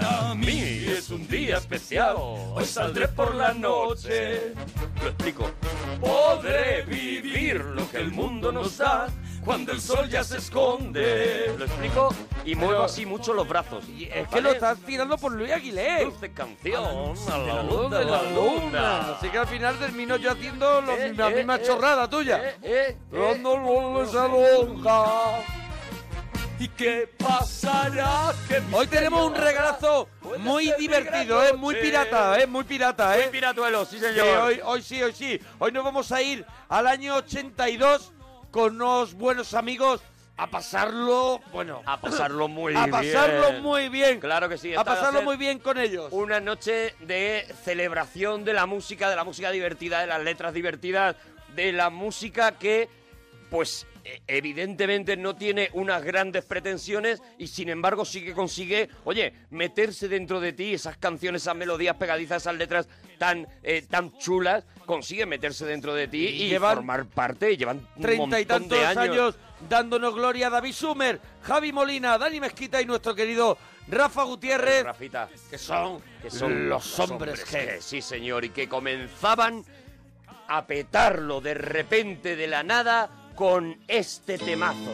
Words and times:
Para 0.00 0.34
mí 0.34 0.86
es 0.88 1.10
un 1.10 1.26
día 1.28 1.58
especial. 1.58 2.14
Hoy 2.18 2.64
saldré 2.64 3.08
por 3.08 3.34
la 3.34 3.52
noche. 3.52 4.54
Lo 5.02 5.08
explico. 5.08 5.50
Podré 6.00 6.82
vivir 6.82 7.60
lo 7.60 7.88
que 7.90 7.98
el 7.98 8.10
mundo 8.10 8.50
nos 8.52 8.78
da 8.78 9.08
cuando 9.44 9.72
el 9.72 9.80
sol 9.82 10.08
ya 10.08 10.24
se 10.24 10.38
esconde. 10.38 11.54
Lo 11.58 11.64
explico 11.66 12.14
y 12.46 12.54
muevo 12.54 12.82
así 12.84 13.04
mucho 13.04 13.34
los 13.34 13.46
brazos. 13.46 13.84
Es 14.10 14.26
que 14.28 14.40
lo 14.40 14.50
estás 14.52 14.78
tirando 14.78 15.18
por 15.18 15.32
Luis 15.32 15.52
Aguilé. 15.52 16.04
Dulce 16.04 16.32
canción 16.32 16.84
a 17.28 17.38
De 17.38 17.46
la 17.46 17.54
la 17.56 17.62
luz 17.62 17.72
luz 17.82 17.90
de 17.90 18.04
la 18.06 18.10
la 18.10 18.22
luna. 18.30 18.60
luna. 18.64 18.98
Así 19.18 19.28
que 19.28 19.38
al 19.38 19.46
final 19.46 19.76
termino 19.78 20.16
yo 20.16 20.30
haciendo 20.32 20.80
lo- 20.80 20.92
Eh, 20.96 21.12
la 21.14 21.30
eh, 21.30 21.34
misma 21.34 21.56
eh, 21.56 21.62
chorrada 21.66 22.08
tuya. 22.08 22.40
eh, 22.42 22.56
eh, 22.62 22.96
¿Y 26.62 26.68
qué 26.68 27.10
pasará? 27.18 28.32
Hoy 28.72 28.86
tenemos 28.86 29.26
un 29.26 29.34
regalazo 29.34 30.08
muy 30.38 30.72
divertido, 30.78 31.42
¿eh? 31.44 31.54
Muy 31.54 31.74
pirata, 31.74 32.38
¿eh? 32.40 32.46
Muy 32.46 32.62
pirata, 32.62 33.18
¿eh? 33.18 33.22
Muy 33.24 33.32
piratuelo, 33.32 33.84
sí 33.84 33.98
Sí, 33.98 34.04
señor. 34.04 34.38
hoy, 34.38 34.60
hoy 34.62 34.80
sí, 34.80 35.02
hoy 35.02 35.12
sí. 35.12 35.40
Hoy 35.58 35.72
nos 35.72 35.82
vamos 35.82 36.12
a 36.12 36.22
ir 36.22 36.46
al 36.68 36.86
año 36.86 37.16
82 37.16 38.12
con 38.52 38.76
unos 38.76 39.14
buenos 39.14 39.54
amigos 39.54 40.02
a 40.36 40.46
pasarlo, 40.46 41.40
bueno, 41.52 41.82
A 41.84 42.00
pasarlo 42.00 42.46
muy 42.48 42.76
a 42.76 42.86
bien. 42.86 42.90
pasarlo 42.92 43.52
muy 43.60 43.88
bien. 43.88 44.20
Claro 44.20 44.48
que 44.48 44.56
sí. 44.56 44.72
a 44.72 44.84
pasarlo 44.84 45.22
muy 45.22 45.36
bien 45.36 45.58
con 45.58 45.78
ellos. 45.78 46.12
Una 46.12 46.38
noche 46.38 46.94
de 47.00 47.44
celebración 47.64 48.44
de 48.44 48.52
la 48.52 48.66
música, 48.66 49.10
de 49.10 49.16
la 49.16 49.24
música 49.24 49.50
divertida, 49.50 49.98
de 50.02 50.06
las 50.06 50.22
letras 50.22 50.54
divertidas, 50.54 51.16
de 51.56 51.72
la 51.72 51.90
música 51.90 52.52
que, 52.52 52.88
pues, 53.50 53.84
evidentemente 54.26 55.16
no 55.16 55.36
tiene 55.36 55.70
unas 55.74 56.02
grandes 56.02 56.44
pretensiones 56.44 57.22
y 57.38 57.46
sin 57.46 57.68
embargo 57.68 58.04
sí 58.04 58.24
que 58.24 58.32
consigue, 58.32 58.88
oye, 59.04 59.32
meterse 59.50 60.08
dentro 60.08 60.40
de 60.40 60.52
ti 60.52 60.74
esas 60.74 60.96
canciones, 60.96 61.42
esas 61.42 61.56
melodías 61.56 61.96
pegadizas, 61.96 62.42
esas 62.42 62.56
letras 62.56 62.88
tan, 63.18 63.46
eh, 63.62 63.82
tan 63.88 64.16
chulas, 64.18 64.64
consigue 64.86 65.26
meterse 65.26 65.64
dentro 65.64 65.94
de 65.94 66.08
ti 66.08 66.26
y, 66.26 66.58
formar 66.58 67.06
parte. 67.06 67.52
y 67.52 67.56
Llevan 67.56 67.86
Treinta 68.00 68.40
y 68.40 68.46
tantos 68.46 68.78
de 68.78 68.86
años. 68.86 69.36
dándonos 69.68 70.14
gloria 70.14 70.50
David 70.50 70.72
Sumer, 70.72 71.20
Javi 71.42 71.72
Molina, 71.72 72.18
Dani 72.18 72.40
Mezquita 72.40 72.80
y 72.80 72.86
nuestro 72.86 73.14
querido 73.14 73.56
Rafa 73.88 74.22
Gutiérrez, 74.24 74.84
Rafita, 74.84 75.28
que 75.50 75.58
son, 75.58 76.00
que 76.22 76.30
son 76.30 76.68
los 76.68 76.98
hombres 77.00 77.44
G. 77.46 77.80
Sí, 77.80 78.00
señor, 78.00 78.44
y 78.44 78.50
que 78.50 78.68
comenzaban 78.68 79.64
a 80.48 80.66
petarlo 80.66 81.40
de 81.40 81.54
repente 81.54 82.36
de 82.36 82.46
la 82.46 82.62
nada 82.62 83.21
con 83.34 83.76
este 83.88 84.38
temazo. 84.38 84.92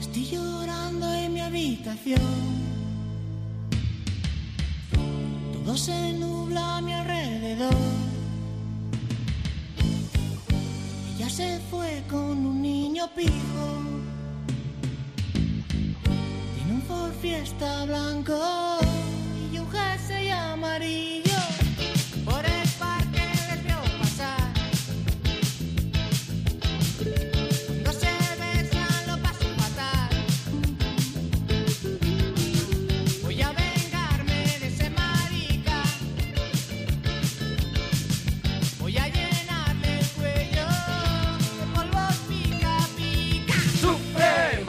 Estoy 0.00 0.24
llorando 0.24 1.12
en 1.12 1.34
mi 1.34 1.40
habitación. 1.40 2.20
Todo 5.52 5.76
se 5.76 6.12
nubla 6.14 6.78
a 6.78 6.80
mi 6.80 6.92
alrededor. 6.92 7.74
Ella 11.16 11.28
se 11.28 11.60
fue 11.70 12.02
con 12.08 12.46
un 12.46 12.62
niño 12.62 13.08
pijo. 13.14 13.66
Tiene 16.54 16.72
un 16.72 16.82
Ford 16.82 17.12
Fiesta 17.20 17.84
blanco 17.84 18.80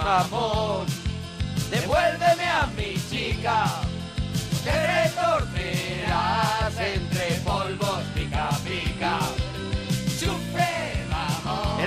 mamón, 0.02 0.86
devuélveme 1.70 2.48
a 2.50 2.68
mi 2.76 2.96
chica. 3.10 3.91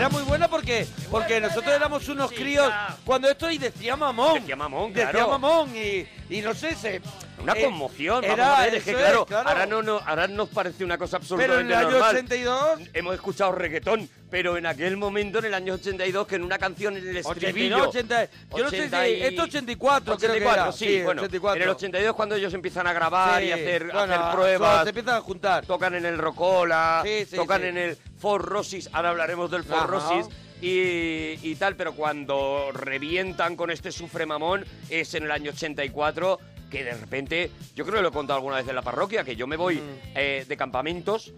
Era 0.05 0.13
muy 0.13 0.23
buena 0.25 0.49
porque, 0.49 0.87
porque 1.11 1.41
nosotros 1.41 1.75
éramos 1.75 2.07
unos 2.11 2.31
críos 2.31 2.71
cuando 3.07 3.27
esto 3.27 3.51
y 3.51 3.57
decía 3.57 3.97
mamón. 3.97 4.35
Decía 4.35 4.55
mamón, 4.55 4.93
Decía 4.93 5.11
claro. 5.13 5.31
mamón 5.31 5.71
y, 5.75 6.07
y 6.29 6.43
no 6.43 6.53
sé, 6.53 6.75
se... 6.75 7.01
Una 7.43 7.53
eh, 7.55 7.65
conmoción, 7.65 8.25
era- 8.25 8.37
vamos 8.37 8.59
a 8.59 8.63
ver, 8.65 8.75
es 8.77 8.85
que 8.85 8.91
eso 8.91 8.99
claro, 9.01 9.27
claro. 9.27 9.49
Ahora, 9.49 9.67
no, 9.67 9.83
no, 9.83 10.01
ahora 10.07 10.27
nos 10.29 10.49
parece 10.49 10.85
una 10.85 10.97
cosa 10.99 11.19
Pero 11.19 11.59
en 11.61 11.73
absolutamente 11.73 11.73
el 11.73 11.79
año 11.79 11.91
normal. 11.91 12.17
82... 12.17 12.81
Hemos 12.95 13.15
escuchado 13.15 13.53
reggaetón, 13.53 14.09
pero 14.31 14.57
en 14.57 14.67
aquel 14.67 14.97
momento, 14.97 15.39
en 15.41 15.47
el 15.47 15.55
año 15.55 15.75
82, 15.75 16.27
que 16.27 16.37
en 16.37 16.43
una 16.45 16.59
canción 16.59 16.97
en 16.97 17.03
el 17.09 17.17
82, 17.19 17.37
estribillo... 17.37 17.89
80, 17.89 18.25
yo 18.57 18.65
no 18.65 18.71
sé 18.71 18.77
80 18.81 19.05
si... 19.05 19.11
y- 19.11 19.23
Esto 19.23 19.43
84, 19.43 20.05
creo 20.05 20.19
que 20.19 20.27
84, 20.27 20.63
era. 20.63 20.73
sí, 20.73 21.03
bueno. 21.03 21.23
84. 21.23 21.57
En 21.57 21.63
el 21.63 21.69
82 21.75 22.17
cuando 22.17 22.35
ellos 22.37 22.55
empiezan 22.55 22.87
a 22.87 22.93
grabar 22.93 23.43
y 23.43 23.47
Sí, 23.47 23.53
hacer, 23.53 23.85
bueno, 23.93 24.15
hacer 24.15 24.35
pruebas. 24.37 24.83
Se 24.85 24.89
empiezan 24.91 25.15
a 25.17 25.21
juntar. 25.21 25.67
Tocan 25.67 25.95
en 25.95 26.07
el 26.07 26.19
Rocola, 26.19 27.03
Sí, 27.05 27.27
sí, 27.29 27.37
tocan 27.37 27.63
sí. 27.63 27.67
en 27.69 27.79
el 27.79 27.99
Forrosis, 28.19 28.89
ahora 28.93 29.11
hablaremos 29.11 29.51
del. 29.51 29.65
Forrosis. 29.65 30.27
Y, 30.63 31.39
y 31.43 31.57
tal, 31.59 31.77
pero 31.77 31.93
cuando 31.95 32.71
revientan 32.73 33.55
con 33.55 33.71
este 33.71 33.93
sufre 33.93 34.25
mamón 34.25 34.65
es 34.89 35.13
en 35.15 35.25
el 35.25 35.31
año 35.31 35.51
84 35.51 36.39
que 36.75 36.83
de 36.85 36.95
repente, 36.95 37.51
yo 37.77 37.85
creo 37.85 37.97
que 37.97 38.03
lo 38.03 38.09
he 38.09 38.13
contado 38.13 38.39
alguna 38.39 38.57
vez 38.57 38.67
en 38.67 38.75
la 38.75 38.83
parroquia, 38.83 39.23
que 39.23 39.37
yo 39.37 39.47
me 39.47 39.57
voy 39.57 39.81
eh, 40.17 40.45
de 40.49 40.57
campamentos 40.57 41.33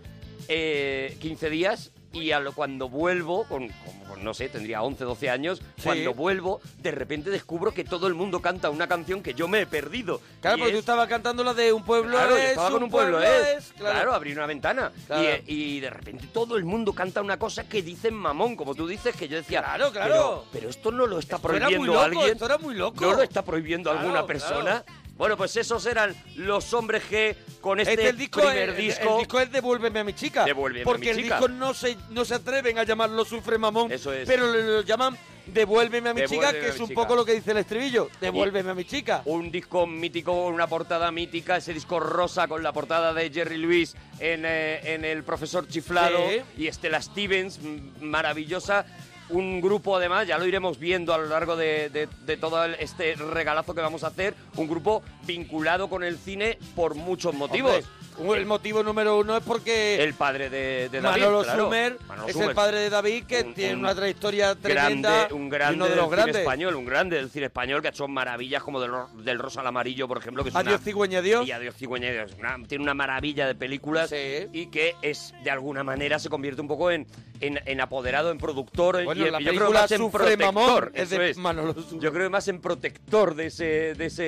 eh, 0.49 1.17
15 1.21 1.51
días 1.51 1.93
y 2.13 2.31
a 2.31 2.41
lo, 2.41 2.53
cuando 2.55 2.89
vuelvo, 2.89 3.45
con, 3.45 3.69
con- 3.69 3.97
con, 4.09 4.25
no 4.25 4.33
sé, 4.33 4.49
tendría 4.49 4.81
11, 4.83 5.05
12 5.05 5.29
años, 5.29 5.61
cuando 5.83 6.15
vuelvo, 6.15 6.61
de 6.79 6.91
repente 6.93 7.29
descubro 7.29 7.75
que 7.75 7.85
todo 7.85 8.07
el 8.07 8.15
mundo 8.15 8.41
canta 8.41 8.71
una 8.71 8.87
canción 8.87 9.23
que 9.23 9.35
yo 9.35 9.49
me 9.49 9.61
he 9.63 9.67
perdido. 9.67 10.23
Claro, 10.41 10.57
Y 10.57 10.61
porque 10.61 10.73
tú 10.73 10.79
es- 10.79 10.83
estabas 10.83 11.09
cantando 11.09 11.45
la 11.45 11.53
de 11.53 11.73
un 11.75 11.85
pueblo 11.85 12.13
Claro, 12.13 12.31
yo 12.31 12.37
es, 12.43 12.51
estaba 12.51 12.71
con 12.71 12.85
un 12.85 12.91
pueblo, 12.91 13.21
es. 13.23 13.73
Claro. 13.77 13.93
claro. 13.97 14.15
abrí 14.15 14.33
una 14.33 14.47
ventana. 14.47 14.91
Claro. 15.07 15.23
Y, 15.23 15.27
eh, 15.27 15.45
y 15.47 15.81
de 15.81 15.91
repente 15.91 16.29
todo 16.33 16.57
el 16.57 16.65
mundo 16.65 16.95
canta 16.95 17.21
una 17.21 17.39
cosa 17.39 17.69
que 17.69 17.83
dicen 17.83 18.15
mamón, 18.15 18.57
como 18.57 18.75
tú 18.75 18.87
dices, 18.87 19.15
que 19.15 19.29
yo 19.29 19.37
decía. 19.37 19.61
Claro, 19.63 19.91
claro. 19.93 20.13
Pero, 20.15 20.45
pero 20.53 20.69
esto 20.71 20.91
no 20.93 21.07
lo 21.07 21.19
está 21.19 21.37
Esto 21.37 21.49
era 21.53 21.67
prohibiendo 21.67 21.79
muy 21.81 21.87
loco, 21.95 22.01
alguien. 22.07 22.29
esto 22.33 22.47
era 22.47 22.59
muy 22.59 22.75
loco. 22.77 23.01
No 23.05 23.13
lo 23.15 23.23
está 23.23 23.45
prohibiendo 23.45 23.91
Claro, 23.91 24.07
alguna 24.07 24.27
persona. 24.27 24.85
Bueno, 25.17 25.37
pues 25.37 25.57
esos 25.57 25.87
eran 25.87 26.15
los 26.37 26.75
hombres 26.75 27.03
G 27.11 27.35
con 27.63 27.81
este, 27.81 27.95
Este 27.95 28.09
el 28.11 28.17
disco, 28.19 28.41
primer 28.41 28.69
el- 28.71 28.77
disco. 28.77 29.13
El, 29.15 29.19
disco 29.21 29.41
es 29.41 29.51
Devuélveme 29.51 30.01
a 30.01 30.05
mi 30.05 30.13
chica. 30.13 30.45
Devuélveme 30.45 30.83
a 30.83 30.85
porque 30.85 31.11
el 31.13 31.17
disco 31.19 31.49
no 31.49 31.73
se, 31.73 31.97
no 32.11 32.25
se 32.25 32.35
atreven 32.35 32.79
a 32.79 32.85
llamarlo 32.85 33.25
Sufre 33.25 33.57
Mamón. 33.57 33.91
Eso 33.91 34.13
es. 34.13 34.29
Pero 34.29 34.47
lo, 34.47 34.61
lo 34.61 34.81
llaman 34.83 35.17
Devuélveme 35.47 36.11
a 36.11 36.15
mi 36.15 36.25
chica, 36.27 36.53
que 36.53 36.69
es 36.69 36.81
un 36.81 36.89
chica. 36.89 37.01
poco 37.01 37.15
lo 37.17 37.25
que 37.25 37.33
dice 37.33 37.53
el 37.53 37.59
estribillo. 37.59 38.11
Devuélveme 38.21 38.71
a 38.73 38.75
mi 38.75 38.85
chica. 38.85 39.23
Un 39.25 39.51
disco 39.51 39.87
mítico, 39.87 40.47
una 40.49 40.67
portada 40.67 41.11
mítica, 41.13 41.57
ese 41.57 41.73
disco 41.73 41.99
rosa 41.99 42.47
con 42.47 42.63
la 42.63 42.73
portada 42.73 43.15
de 43.15 43.31
Jerry 43.31 43.57
Lewis 43.57 43.95
en, 44.19 44.43
eh, 44.45 44.81
en 44.95 45.05
El 45.05 45.23
Profesor 45.23 45.67
Chiflado 45.67 46.19
Sí. 46.29 46.43
y 46.59 46.67
Estela 46.67 47.01
Stevens, 47.01 47.59
maravillosa. 48.01 48.85
Un 49.29 49.61
grupo, 49.61 49.97
además, 49.97 50.29
ya 50.29 50.39
lo 50.39 50.47
iremos 50.47 50.79
viendo 50.79 51.13
a 51.13 51.19
lo 51.19 51.27
largo 51.27 51.57
de, 51.57 51.89
de- 51.91 52.37
todo 52.37 52.65
este 52.65 53.15
regalazo 53.17 53.75
que 53.75 53.81
vamos 53.81 54.05
a 54.05 54.09
hacer, 54.09 54.35
un 54.57 54.69
grupo 54.69 55.03
vinculado 55.27 55.89
con 55.89 56.05
el 56.05 56.17
cine 56.17 56.59
por 56.77 56.95
muchos 56.95 57.35
motivos. 57.35 57.85
El 58.19 58.47
motivo 58.47 58.83
número 58.83 59.19
uno 59.19 59.37
es 59.37 59.43
porque 59.45 60.03
El 60.03 60.15
padre 60.15 60.49
de, 60.51 60.89
de 60.91 61.01
David, 61.01 61.21
Manolo 61.23 61.43
claro. 61.43 61.65
Sumer 61.65 61.99
Manolo 62.09 62.29
es 62.29 62.33
Sumer. 62.33 62.49
el 62.51 62.55
padre 62.55 62.79
de 62.81 62.91
David, 62.91 63.25
que 63.27 63.43
Un- 63.43 63.55
tiene 63.55 63.75
un 63.75 63.81
una 63.81 63.95
trayectoria 63.95 64.55
tremenda. 64.55 65.11
grande, 65.11 65.35
un 65.35 65.47
y 65.47 65.51
grande 65.51 65.75
uno 65.77 65.85
de 65.85 65.91
del 65.91 65.99
los 65.99 66.07
cine 66.09 66.17
grandes. 66.17 66.37
español, 66.37 66.75
un 66.77 66.85
grande 66.87 67.17
del 67.17 67.31
cine 67.31 67.47
español 67.47 67.81
que 67.83 67.89
ha 67.89 67.91
hecho 67.91 68.09
maravillas 68.09 68.63
como 68.63 68.81
del, 68.81 68.91
del 69.25 69.39
Rosa 69.39 69.61
al 69.61 69.67
Amarillo, 69.67 70.09
por 70.09 70.19
ejemplo, 70.19 70.43
que 70.43 70.51
es 70.51 70.57
Adiós, 70.57 70.75
una, 70.77 70.85
cigüeña, 70.85 71.19
adiós. 71.19 71.47
y 71.47 71.53
Adiós 71.53 71.75
Cigüeña 71.77 72.09
Adiós. 72.09 72.33
Una- 72.39 72.59
tiene 72.67 72.83
una 72.83 72.95
maravilla 72.95 73.47
de 73.47 73.55
películas 73.55 74.13
y 74.53 74.67
que 74.69 74.95
es 75.03 75.35
de 75.45 75.51
alguna 75.51 75.85
manera 75.85 76.19
se 76.19 76.29
convierte 76.29 76.61
un 76.61 76.69
poco 76.69 76.91
en, 76.91 77.07
en, 77.41 77.61
en 77.67 77.81
apoderado, 77.81 78.31
en 78.31 78.39
productor. 78.39 79.05
Bueno, 79.05 79.27
y 79.27 79.31
la 79.31 79.41
yo 79.41 79.51
creo 79.53 79.71
más 79.71 79.91
en 79.93 80.11
protector. 80.11 80.53
Mamón 80.55 80.91
es 80.95 81.11
de 81.11 81.31
es. 81.31 81.37
Manolo 81.37 81.75
Sumer. 81.75 82.03
Yo 82.03 82.13
creo 82.13 82.25
que 82.25 82.31
más 82.31 82.49
en 82.49 82.61
protector 82.61 83.35
de 83.35 83.47
ese, 83.47 83.95
de 83.95 84.07
ese, 84.07 84.23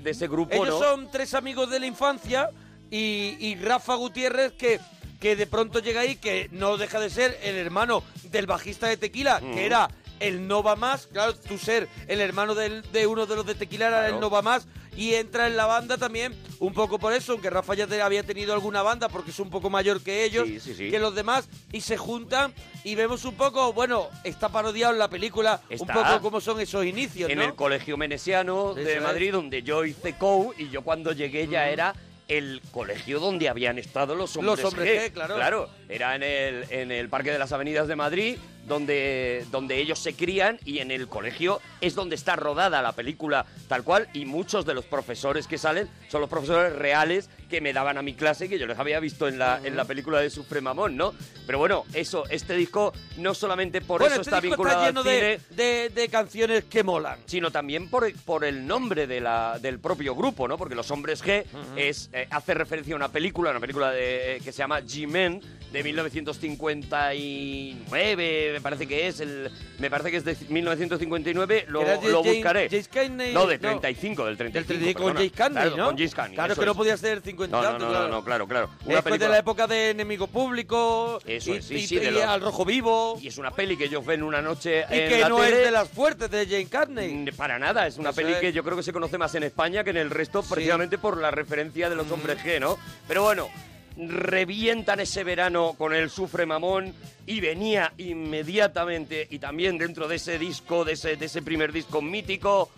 de 0.00 0.10
ese 0.10 0.28
grupo, 0.28 0.54
Ellos 0.54 0.68
¿no? 0.68 0.78
son 0.78 1.10
tres 1.10 1.34
amigos 1.34 1.70
de 1.70 1.80
la 1.80 1.86
infancia 1.86 2.48
y, 2.90 3.36
y 3.40 3.56
Rafa 3.56 3.94
Gutiérrez 3.94 4.52
que, 4.52 4.80
que 5.20 5.36
de 5.36 5.46
pronto 5.46 5.78
llega 5.80 6.00
ahí, 6.02 6.16
que 6.16 6.48
no 6.52 6.76
deja 6.76 7.00
de 7.00 7.10
ser 7.10 7.38
el 7.42 7.56
hermano 7.56 8.02
del 8.24 8.46
bajista 8.46 8.86
de 8.88 8.96
Tequila, 8.96 9.40
Mm. 9.40 9.54
que 9.54 9.66
era 9.66 9.88
el 10.20 10.46
No 10.46 10.62
Va 10.62 10.76
Más. 10.76 11.06
Claro, 11.08 11.34
tú 11.34 11.58
ser 11.58 11.88
el 12.08 12.20
hermano 12.20 12.54
del- 12.54 12.82
de 12.92 13.06
uno 13.06 13.26
de 13.26 13.36
los 13.36 13.46
de 13.46 13.54
Tequila 13.54 13.88
era 13.88 13.98
Claro. 14.00 14.14
el 14.14 14.20
No 14.20 14.30
Va 14.30 14.42
Más 14.42 14.66
y 14.96 15.14
entra 15.14 15.48
en 15.48 15.56
la 15.56 15.66
banda 15.66 15.98
también 15.98 16.32
un 16.60 16.72
poco 16.72 17.00
por 17.00 17.12
eso, 17.12 17.32
aunque 17.32 17.50
Rafa 17.50 17.74
ya 17.74 17.86
te- 17.88 18.00
había 18.00 18.22
tenido 18.22 18.54
alguna 18.54 18.80
banda 18.82 19.08
porque 19.08 19.32
es 19.32 19.40
un 19.40 19.50
poco 19.50 19.68
mayor 19.70 20.00
que 20.02 20.22
ellos, 20.24 20.46
Sí, 20.46 20.60
sí, 20.60 20.74
sí. 20.74 20.88
que 20.90 21.00
los 21.00 21.16
demás, 21.16 21.48
y 21.72 21.80
se 21.80 21.96
juntan 21.96 22.54
y 22.84 22.94
vemos 22.94 23.24
un 23.24 23.34
poco, 23.34 23.72
bueno, 23.72 24.08
está 24.22 24.50
parodiado 24.50 24.92
en 24.92 25.00
la 25.00 25.08
película 25.10 25.60
un 25.80 25.86
poco 25.88 26.20
cómo 26.22 26.40
son 26.40 26.60
esos 26.60 26.84
inicios, 26.86 27.28
en 27.28 27.38
¿no? 27.38 27.44
el 27.44 27.54
Colegio 27.56 27.96
Menesiano 27.96 28.72
de 28.72 28.96
es. 28.98 29.02
Madrid, 29.02 29.32
donde 29.32 29.62
yo 29.64 29.84
hice 29.84 30.14
COU, 30.16 30.54
y 30.58 30.68
yo 30.70 30.82
cuando 30.82 31.10
llegué 31.10 31.48
ya 31.48 31.68
era 31.68 31.92
el 32.28 32.60
colegio 32.70 33.20
donde 33.20 33.48
habían 33.48 33.78
estado 33.78 34.14
los 34.14 34.36
hombres, 34.36 34.62
Los 34.62 34.72
hombres 34.72 35.10
G, 35.10 35.12
claro. 35.12 35.34
Claro, 35.34 35.68
era 35.88 36.14
en 36.16 36.22
el, 36.22 36.64
en 36.70 36.90
el 36.90 37.08
Parque 37.08 37.30
de 37.30 37.38
las 37.38 37.52
Avenidas 37.52 37.88
de 37.88 37.96
Madrid, 37.96 38.36
donde, 38.66 39.44
donde 39.50 39.78
ellos 39.78 39.98
se 39.98 40.14
crían, 40.14 40.58
y 40.64 40.78
en 40.78 40.90
el 40.90 41.08
colegio 41.08 41.60
es 41.80 41.94
donde 41.94 42.14
está 42.14 42.36
rodada 42.36 42.82
la 42.82 42.92
película 42.92 43.46
tal 43.68 43.84
cual, 43.84 44.08
y 44.12 44.24
muchos 44.24 44.66
de 44.66 44.74
los 44.74 44.84
profesores 44.84 45.46
que 45.46 45.58
salen 45.58 45.88
son 46.08 46.20
los 46.20 46.30
profesores 46.30 46.74
reales 46.74 47.28
que 47.50 47.60
me 47.60 47.72
daban 47.72 47.98
a 47.98 48.02
mi 48.02 48.14
clase, 48.14 48.48
que 48.48 48.58
yo 48.58 48.66
les 48.66 48.78
había 48.78 48.98
visto 49.00 49.28
en 49.28 49.38
la, 49.38 49.60
en 49.62 49.76
la 49.76 49.84
película 49.84 50.20
de 50.20 50.30
Sufremamón, 50.30 50.96
¿no? 50.96 51.14
Pero 51.46 51.58
bueno, 51.58 51.84
eso, 51.92 52.24
este 52.30 52.56
disco 52.56 52.92
no 53.18 53.34
solamente 53.34 53.80
por 53.80 54.00
bueno, 54.00 54.14
eso 54.14 54.22
este 54.22 54.30
está 54.30 54.40
disco 54.40 54.62
vinculado 54.62 54.88
está 54.88 54.90
lleno 54.90 55.00
al 55.00 55.06
cine, 55.06 55.38
de, 55.50 55.62
de, 55.62 55.90
de 55.90 56.08
canciones 56.08 56.64
que 56.64 56.82
molan. 56.82 57.18
sino 57.26 57.50
también 57.50 57.88
por, 57.90 58.10
por 58.20 58.44
el 58.44 58.66
nombre 58.66 59.06
de 59.06 59.20
la, 59.20 59.58
del 59.60 59.78
propio 59.78 60.14
grupo, 60.14 60.48
¿no? 60.48 60.56
Porque 60.56 60.74
Los 60.74 60.90
Hombres 60.90 61.22
G 61.22 61.44
es, 61.76 62.08
eh, 62.12 62.26
hace 62.30 62.54
referencia 62.54 62.94
a 62.94 62.96
una 62.96 63.08
película, 63.08 63.50
una 63.50 63.60
película 63.60 63.90
de, 63.92 64.40
que 64.42 64.52
se 64.52 64.58
llama 64.58 64.80
G-Men, 64.80 65.40
de 65.72 65.82
1959, 65.82 68.53
me 68.54 68.60
parece 68.60 68.86
que 68.86 69.06
es, 69.08 69.20
el, 69.20 69.50
me 69.78 69.90
parece 69.90 70.10
que 70.10 70.16
es 70.18 70.24
de 70.24 70.36
1959, 70.48 71.64
lo, 71.68 71.82
era 71.82 71.94
lo 71.96 72.22
James- 72.22 72.34
buscaré. 72.36 72.68
James 72.70 72.88
Cagney, 72.88 73.34
no, 73.34 73.46
de 73.46 73.58
no. 73.58 73.68
35, 73.80 74.24
del 74.26 74.36
35. 74.36 74.54
Del 74.54 74.66
35 74.66 75.02
con 75.02 75.12
perdona. 75.12 75.18
James 75.20 75.32
Cagney, 75.36 75.62
Claro, 75.62 75.76
¿no? 75.76 75.86
Con 75.86 75.96
James 75.96 76.14
Cagney, 76.14 76.34
Claro, 76.36 76.52
eso 76.52 76.60
que 76.62 76.66
no 76.66 76.72
es. 76.72 76.78
podía 76.78 76.96
ser 76.96 77.20
50 77.20 77.56
No, 77.56 77.62
y 77.62 77.64
no, 77.64 77.70
tanto, 77.70 77.84
no, 77.86 77.90
claro. 77.90 78.08
no, 78.08 78.14
no, 78.14 78.24
claro, 78.24 78.48
claro. 78.48 78.66
Una 78.66 78.76
Después 78.78 78.94
de 78.96 79.02
película- 79.10 79.28
la 79.30 79.38
época 79.38 79.66
de 79.66 79.90
Enemigo 79.90 80.26
Público 80.26 81.20
Eso 81.26 81.52
y, 81.54 81.56
es, 81.58 81.64
sí, 81.64 81.74
y- 81.74 81.86
sí, 81.86 81.96
de 81.96 82.06
y 82.06 82.10
los- 82.10 82.22
Al 82.22 82.40
Rojo 82.40 82.64
Vivo. 82.64 83.18
Y 83.20 83.28
es 83.28 83.38
una 83.38 83.50
peli 83.50 83.76
que 83.76 83.84
ellos 83.84 84.04
ven 84.06 84.22
una 84.22 84.40
noche 84.40 84.84
Y 84.90 84.94
en 84.98 85.08
que 85.08 85.20
la 85.20 85.28
no 85.28 85.36
tele. 85.36 85.58
es 85.58 85.64
de 85.64 85.70
las 85.70 85.88
fuertes 85.88 86.30
de 86.30 86.46
Jane 86.46 86.66
Carney. 86.66 87.12
Mm, 87.14 87.36
Para 87.36 87.58
nada, 87.58 87.86
es 87.86 87.98
una 87.98 88.10
Eso 88.10 88.16
peli 88.16 88.32
es. 88.32 88.38
que 88.38 88.52
yo 88.52 88.62
creo 88.64 88.76
que 88.76 88.82
se 88.82 88.92
conoce 88.92 89.18
más 89.18 89.34
en 89.34 89.42
España 89.42 89.82
que 89.84 89.90
en 89.90 89.96
el 89.96 90.10
resto, 90.10 90.42
precisamente 90.42 90.98
por 90.98 91.18
la 91.18 91.30
referencia 91.30 91.90
de 91.90 91.96
los 91.96 92.10
hombres 92.10 92.38
G, 92.44 92.60
¿no? 92.60 92.78
Pero 93.08 93.22
bueno, 93.24 93.48
revientan 93.96 95.00
ese 95.00 95.24
verano 95.24 95.74
con 95.78 95.94
el 95.94 96.10
Sufre 96.10 96.46
Mamón 96.46 96.92
y 97.26 97.40
venía 97.40 97.92
inmediatamente, 97.96 99.26
y 99.30 99.38
también 99.38 99.78
dentro 99.78 100.08
de 100.08 100.16
ese 100.16 100.38
disco, 100.38 100.84
de 100.84 100.92
ese, 100.92 101.42
primer 101.42 101.72
disco 101.72 102.02
mítico, 102.02 102.70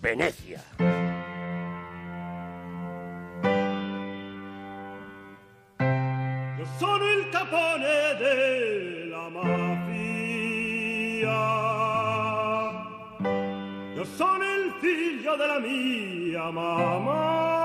Venecia. 0.00 0.62
Io 6.58 6.66
sono 6.78 7.12
il 7.12 7.28
capone 7.30 8.16
della 8.18 9.28
mafia. 9.28 9.72
Io 13.94 14.04
sono 14.16 14.44
il 14.44 14.74
figlio 14.80 15.36
della 15.36 15.58
mia 15.58 16.50
mamma. 16.50 17.61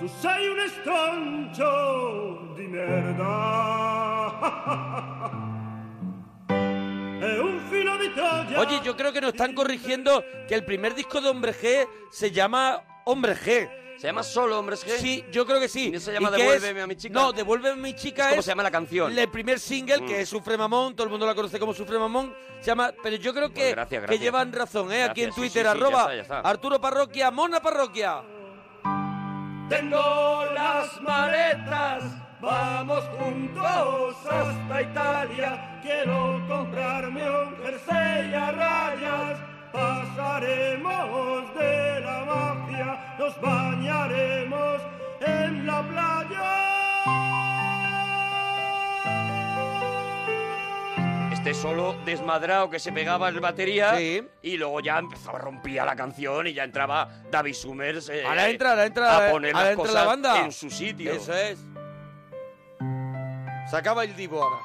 Tu 0.00 0.08
sei 0.08 0.48
un 0.48 0.58
estroncio 0.60 2.54
di 2.56 2.66
merda. 2.68 4.30
Oye, 8.58 8.80
yo 8.82 8.96
creo 8.96 9.12
que 9.12 9.20
nos 9.20 9.32
están 9.32 9.54
corrigiendo 9.54 10.24
que 10.48 10.54
el 10.54 10.64
primer 10.64 10.94
disco 10.94 11.20
de 11.20 11.28
Hombre 11.28 11.52
G 11.54 11.86
se 12.10 12.30
llama 12.30 12.82
Hombre 13.04 13.36
G. 13.36 13.70
¿Se 13.98 14.06
llama 14.06 14.22
solo 14.22 14.58
Hombres 14.58 14.86
G? 14.86 14.96
Sí, 14.96 15.22
yo 15.30 15.44
creo 15.44 15.60
que 15.60 15.68
sí. 15.68 15.88
¿Y 15.88 15.90
no 15.90 16.00
se 16.00 16.14
llama 16.14 16.30
que 16.30 16.38
Devuélveme 16.38 16.78
es- 16.80 16.84
a 16.84 16.86
mi 16.86 16.96
chica? 16.96 17.12
No, 17.20 17.32
Devuélveme 17.32 17.78
a 17.78 17.82
mi 17.82 17.94
chica 17.94 18.28
¿Cómo 18.30 18.38
es 18.40 18.46
se 18.46 18.50
llama 18.52 18.62
la 18.62 18.70
canción? 18.70 19.16
El 19.18 19.28
primer 19.28 19.60
single, 19.60 20.00
Mm. 20.00 20.06
que 20.06 20.20
es 20.22 20.28
Sufre 20.30 20.56
Mamón, 20.56 20.94
todo 20.96 21.04
el 21.04 21.10
mundo 21.10 21.26
la 21.26 21.34
conoce 21.34 21.58
como 21.58 21.74
Sufre 21.74 21.98
Mamón, 21.98 22.34
se 22.60 22.66
llama... 22.68 22.92
Pero 23.02 23.16
yo 23.16 23.34
creo 23.34 23.48
que, 23.50 23.60
Pues 23.60 23.72
gracias, 23.72 24.00
que 24.00 24.06
gracias. 24.06 24.20
llevan 24.22 24.52
razón, 24.54 24.90
¿eh? 24.92 25.04
Aquí 25.04 25.22
en 25.24 25.32
sí, 25.32 25.40
Twitter, 25.42 25.66
sí, 25.66 25.72
sí, 25.72 25.78
ya 25.78 25.86
arroba 25.86 26.00
está, 26.00 26.14
ya 26.16 26.22
está. 26.22 26.40
Arturo 26.40 26.80
Parroquia, 26.80 27.30
Mona 27.30 27.60
Parroquia. 27.60 28.22
Tengo 29.70 30.46
las 30.52 31.00
maletas, 31.00 32.02
vamos 32.40 33.04
juntos 33.16 34.16
hasta 34.28 34.82
Italia. 34.82 35.78
Quiero 35.80 36.44
comprarme 36.48 37.22
un 37.22 37.56
jersey 37.62 38.34
a 38.34 38.50
rayas. 38.50 39.38
Pasaremos 39.72 41.54
de 41.54 42.00
la 42.00 42.24
mafia, 42.24 43.14
nos 43.16 43.40
bañaremos 43.40 44.82
en 45.20 45.64
la 45.64 45.82
playa. 45.82 46.79
Este 51.40 51.54
solo 51.54 51.94
desmadrado 52.04 52.68
que 52.68 52.78
se 52.78 52.92
pegaba 52.92 53.30
el 53.30 53.40
batería 53.40 53.96
Sí. 53.96 54.22
y 54.42 54.58
luego 54.58 54.80
ya 54.80 54.98
empezaba 54.98 55.38
rompía 55.38 55.86
la 55.86 55.96
canción 55.96 56.46
y 56.46 56.52
ya 56.52 56.64
entraba 56.64 57.08
David 57.30 57.54
Summers 57.54 58.10
eh, 58.10 58.24
Ahora 58.26 58.50
entra, 58.50 58.70
ahora 58.72 58.84
entra, 58.84 59.28
a 59.28 59.30
poner 59.30 59.54
ahora 59.54 59.64
las 59.64 59.70
entra 59.72 59.82
cosas 59.86 59.94
la 59.94 60.04
banda. 60.04 60.44
en 60.44 60.52
su 60.52 60.68
sitio. 60.68 61.12
Eso 61.14 61.32
es. 61.32 61.58
Se 63.70 63.74
acaba 63.76 64.04
el 64.04 64.14
divo 64.14 64.42
ahora. 64.42 64.56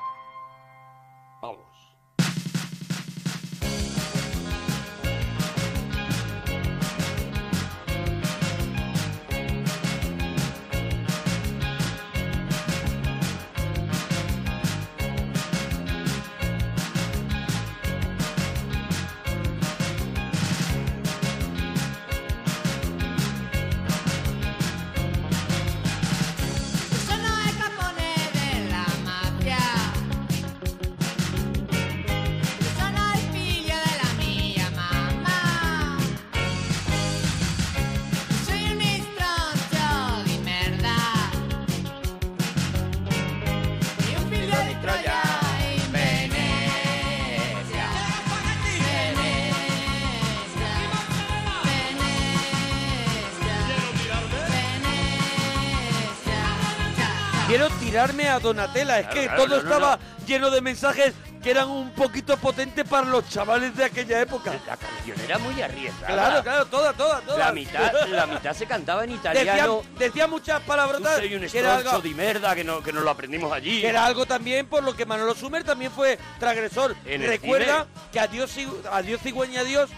Tirarme 57.95 58.28
a 58.28 58.40
Donatella. 58.40 58.99
Es 58.99 59.06
Claro, 59.07 59.21
que 59.21 59.25
claro, 59.28 59.44
todo 59.44 59.56
no, 59.56 59.64
no, 59.64 59.69
estaba 59.69 59.99
lleno 60.28 60.52
de 60.52 60.59
mensajes 60.59 61.14
que 61.42 61.49
eran 61.52 61.69
un 61.69 61.92
poquito 61.92 62.35
potentes 62.35 62.83
para 62.85 63.07
los 63.07 63.30
chavales 63.30 63.73
de 63.78 63.85
aquella 63.85 64.19
época. 64.19 64.52
La 64.68 64.75
canción 64.75 65.18
era 65.21 65.37
muy 65.37 65.61
arriesgada. 65.61 66.14
Claro, 66.14 66.44
claro, 66.44 66.66
toda, 66.66 66.92
toda, 66.92 67.21
toda. 67.21 67.37
La 67.37 67.52
mitad, 67.54 67.94
la 68.09 68.28
mitad 68.28 68.54
se 68.54 68.66
cantaba 68.66 69.06
en 69.06 69.11
Decía, 69.16 69.31
italiano. 69.31 69.81
decía 69.97 70.28
muchas 70.28 70.59
Tú 70.59 70.68
palabrotas 70.68 71.16
soy 71.19 71.35
un 71.35 71.47
que 71.47 71.57
era, 71.57 71.78
algo, 71.78 72.02
de 72.02 72.09
merda 72.09 72.54
que, 72.54 72.66
no, 72.66 72.83
que 72.83 72.92
nos 72.92 73.02
lo 73.06 73.11
aprendimos 73.11 73.49
allí. 73.54 73.80
que 73.80 73.87
era 73.87 74.06
algo 74.06 74.25
también 74.25 74.66
por 74.68 74.83
lo 74.83 74.94
que 74.94 75.06
Manolo 75.06 75.33
Sumer 75.33 75.64
también 75.64 75.90
fue 75.90 76.19
transgresor. 76.37 76.97
En 77.06 77.21
Recuerda 77.25 77.87
que 78.11 78.19
Adiós, 78.19 78.52
Adiós 78.92 79.21
Cigüeña 79.21 79.61
Adiós 79.61 79.90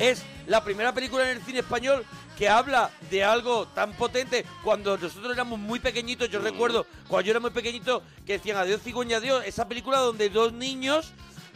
es 0.00 0.20
la 0.48 0.64
primera 0.64 0.92
película 0.92 1.30
en 1.30 1.36
el 1.36 1.44
cine 1.44 1.60
español 1.60 2.04
que 2.36 2.48
habla 2.48 2.90
de 3.10 3.24
algo 3.24 3.66
tan 3.68 3.92
potente 3.92 4.44
cuando 4.62 4.96
nosotros 4.96 5.32
éramos 5.32 5.58
muy 5.58 5.80
pequeñitos. 5.80 6.28
Yo 6.30 6.40
recuerdo 6.40 6.86
cuando 7.08 7.26
yo 7.26 7.30
era 7.30 7.40
muy 7.40 7.50
pequeñito 7.50 8.02
que 8.26 8.34
decían 8.34 8.56
Adiós 8.56 8.82
Cigüeña 8.82 9.18
Adiós, 9.18 9.44
esa 9.46 9.68
película 9.68 9.98
donde 9.98 10.28
dos 10.28 10.52
niños 10.52 11.12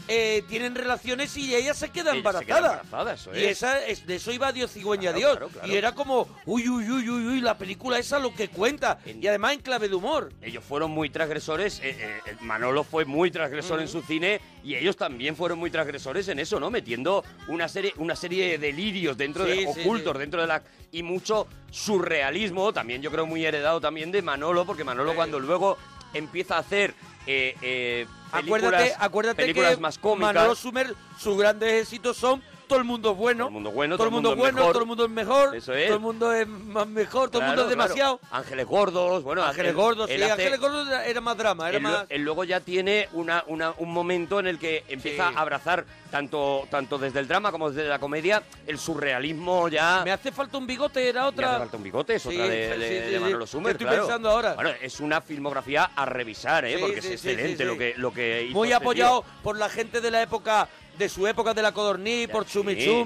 eh, 0.08 0.42
tienen 0.48 0.74
relaciones 0.74 1.36
y 1.36 1.54
ella 1.54 1.74
se 1.74 1.90
queda 1.90 2.12
Ella 2.14 2.32
se 2.32 2.44
queda 2.46 2.56
embarazada. 2.58 2.82
embarazada, 2.82 3.12
eso 3.14 3.30
y 3.34 3.44
es. 3.44 3.50
esa, 3.58 3.84
es, 3.86 4.06
de 4.06 4.16
eso 4.16 4.32
iba 4.32 4.50
Dios 4.52 4.72
cigüeña 4.72 5.12
Claro, 5.12 5.18
Dios. 5.18 5.30
claro, 5.36 5.48
claro. 5.50 5.68
Y 5.68 5.76
era 5.76 5.92
como, 5.92 6.26
uy, 6.46 6.68
uy, 6.68 6.90
uy, 6.90 7.08
uy, 7.08 7.26
uy, 7.26 7.40
la 7.40 7.56
película 7.58 7.98
esa 7.98 8.18
lo 8.18 8.34
que 8.34 8.48
cuenta. 8.48 8.98
En- 9.04 9.22
Y 9.22 9.26
además 9.26 9.52
en 9.54 9.60
clave 9.60 9.88
de 9.88 9.94
humor. 9.94 10.32
Ellos 10.42 10.64
fueron 10.64 10.90
muy 10.90 11.10
transgresores, 11.10 11.80
eh, 11.82 11.96
eh, 12.26 12.36
Manolo 12.40 12.84
fue 12.84 13.04
muy 13.04 13.30
transgresor 13.30 13.80
en 13.80 13.88
su 13.88 14.02
cine 14.02 14.40
y 14.64 14.74
ellos 14.74 14.96
también 14.96 15.36
fueron 15.36 15.58
muy 15.58 15.70
transgresores 15.70 16.26
en 16.28 16.38
eso, 16.38 16.58
¿no? 16.58 16.70
Metiendo 16.70 17.22
una 17.48 17.68
serie, 17.68 17.92
una 17.98 18.16
serie 18.16 18.48
de 18.50 18.58
delirios 18.58 19.16
dentro 19.16 19.44
Sí, 19.44 19.50
de 19.50 19.56
sí, 19.74 19.80
ocultos 19.82 20.14
sí. 20.14 20.18
dentro 20.20 20.40
de 20.40 20.46
la 20.46 20.62
y 20.90 21.02
mucho 21.02 21.46
surrealismo, 21.70 22.72
también 22.72 23.02
yo 23.02 23.10
creo 23.10 23.26
muy 23.26 23.44
heredado 23.44 23.80
también 23.80 24.10
de 24.12 24.22
Manolo, 24.22 24.64
porque 24.64 24.84
Manolo 24.84 25.14
cuando 25.14 25.38
luego 25.40 25.76
empieza 26.14 26.56
a 26.56 26.60
hacer 26.60 26.94
eh, 27.26 27.54
eh, 27.60 28.06
películas, 28.30 28.92
acuérdate 28.98 29.42
películas 29.42 29.74
que 29.76 29.80
más 29.80 29.98
cómicas. 29.98 30.34
Manolo 30.34 30.54
Sumer, 30.54 30.94
sus 31.18 31.36
grandes 31.38 31.82
éxitos 31.82 32.16
son 32.16 32.42
todo 32.68 32.78
el 32.78 32.84
mundo 32.84 33.10
es 33.12 33.16
bueno. 33.16 33.44
Todo 33.44 33.48
el 33.48 33.52
mundo 33.54 33.70
bueno, 33.72 33.96
todo 33.96 34.06
el 34.06 34.12
mundo, 34.12 34.32
es 34.32 34.38
bueno, 34.38 34.56
mejor. 34.58 34.72
todo 34.72 34.82
el 34.82 34.86
mundo 34.88 35.04
es 35.04 35.10
mejor. 35.10 35.56
Eso 35.56 35.74
es. 35.74 35.86
Todo 35.86 35.96
el 35.96 36.02
mundo 36.02 36.32
es 36.32 36.46
más 36.46 36.86
mejor, 36.86 37.30
todo 37.30 37.42
el 37.42 37.48
mundo 37.48 37.62
es 37.62 37.66
claro. 37.74 37.82
demasiado. 37.82 38.20
Ángeles 38.30 38.66
gordos, 38.66 39.22
bueno, 39.24 39.42
Ángeles 39.42 39.74
gordos, 39.74 40.08
sí, 40.08 40.14
hace- 40.22 40.30
Ángeles 40.32 40.60
gordos 40.60 40.86
era, 40.86 41.06
era 41.06 41.20
más 41.20 41.36
drama, 41.36 41.68
era 41.68 41.76
él, 41.78 41.82
lo- 41.82 41.88
más... 41.90 42.06
él 42.08 42.22
luego 42.22 42.44
ya 42.44 42.60
tiene 42.60 43.08
una, 43.14 43.42
una- 43.48 43.72
un 43.78 43.92
momento 43.92 44.38
en 44.38 44.46
el 44.46 44.58
que 44.58 44.84
empieza 44.88 45.28
Sí. 45.30 45.34
a 45.36 45.40
abrazar 45.40 45.84
tanto, 46.10 46.66
tanto 46.70 46.98
desde 46.98 47.20
el 47.20 47.28
drama 47.28 47.50
como 47.50 47.70
desde 47.70 47.88
la 47.88 47.98
comedia 47.98 48.42
el 48.66 48.78
surrealismo 48.78 49.68
ya. 49.68 50.02
Me 50.04 50.12
hace 50.12 50.30
falta 50.32 50.58
un 50.58 50.66
bigote, 50.66 51.08
era 51.08 51.26
otra... 51.26 51.50
hace 51.50 51.58
falta 51.60 51.76
un 51.76 51.82
bigote, 51.82 52.14
es 52.16 52.22
Sí, 52.22 52.28
otra 52.28 52.48
de, 52.48 52.72
sí, 52.74 52.78
de- 52.80 52.88
sí, 52.88 52.94
de 52.94 53.12
sí. 53.14 53.18
Manolo 53.18 53.46
Sumer, 53.46 53.72
Estoy 53.72 53.86
claro. 53.86 54.02
pensando 54.02 54.30
ahora. 54.30 54.54
Bueno, 54.54 54.70
es 54.80 55.00
una 55.00 55.20
filmografía 55.20 55.90
a 55.96 56.04
revisar, 56.04 56.64
¿eh? 56.64 56.74
Sí, 56.74 56.80
porque 56.80 57.00
sí, 57.02 57.12
es 57.14 57.20
sí, 57.20 57.28
excelente 57.30 57.56
sí, 57.56 57.62
sí. 57.62 57.64
Lo, 57.64 57.78
que, 57.78 57.94
lo 57.96 58.12
que 58.12 58.42
hizo 58.44 58.54
Muy 58.54 58.68
este 58.68 58.76
apoyado 58.76 59.24
por 59.42 59.56
la 59.56 59.68
gente 59.68 60.00
de 60.00 60.10
la 60.10 60.22
época, 60.22 60.68
de 60.98 61.08
su 61.08 61.26
época 61.26 61.54
de 61.54 61.62
la 61.62 61.72
Codorní, 61.72 62.26
por 62.26 62.44
Chumi 62.46 62.74
sí. 62.74 63.04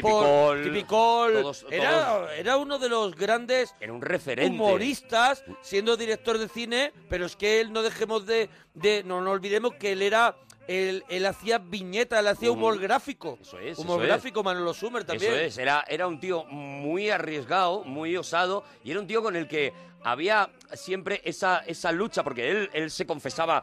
Por 0.00 0.62
Tipicol. 0.62 1.32
todos- 1.42 1.66
era, 1.70 2.06
todos- 2.06 2.30
era 2.36 2.56
uno 2.56 2.78
de 2.78 2.88
los 2.88 3.14
grandes 3.16 3.74
Era 3.80 3.92
un 3.92 4.00
referente. 4.00 4.50
humoristas, 4.54 5.44
siendo 5.60 5.96
director 5.96 6.38
de 6.38 6.48
cine, 6.48 6.92
pero 7.08 7.26
es 7.26 7.36
que 7.36 7.60
él 7.60 7.72
no 7.72 7.82
dejemos 7.82 8.26
de, 8.26 8.48
de 8.74 9.02
no 9.04 9.20
nos 9.20 9.32
olvidemos 9.32 9.74
que 9.74 9.92
él 9.92 10.02
era 10.02 10.36
él, 10.66 11.04
él 11.10 11.26
hacía 11.26 11.58
viñetas, 11.58 12.20
él 12.20 12.28
hacía 12.28 12.50
humor 12.50 12.78
gráfico. 12.80 13.36
Eso 13.42 13.58
es, 13.58 13.76
humor 13.78 13.96
eso 13.98 14.02
es. 14.04 14.08
gráfico, 14.08 14.42
Manolo 14.42 14.72
Sumer 14.72 15.04
también. 15.04 15.32
Eso 15.32 15.40
es, 15.42 15.58
era, 15.58 15.84
era 15.88 16.06
un 16.06 16.18
tío 16.18 16.44
muy 16.44 17.10
arriesgado, 17.10 17.84
muy 17.84 18.16
osado, 18.16 18.64
y 18.82 18.90
era 18.90 19.00
un 19.00 19.06
tío 19.06 19.22
con 19.22 19.36
el 19.36 19.46
que 19.46 19.74
había 20.02 20.50
siempre 20.72 21.20
esa, 21.24 21.58
esa 21.66 21.92
lucha, 21.92 22.22
porque 22.24 22.50
él, 22.50 22.70
él 22.72 22.90
se 22.90 23.04
confesaba 23.06 23.62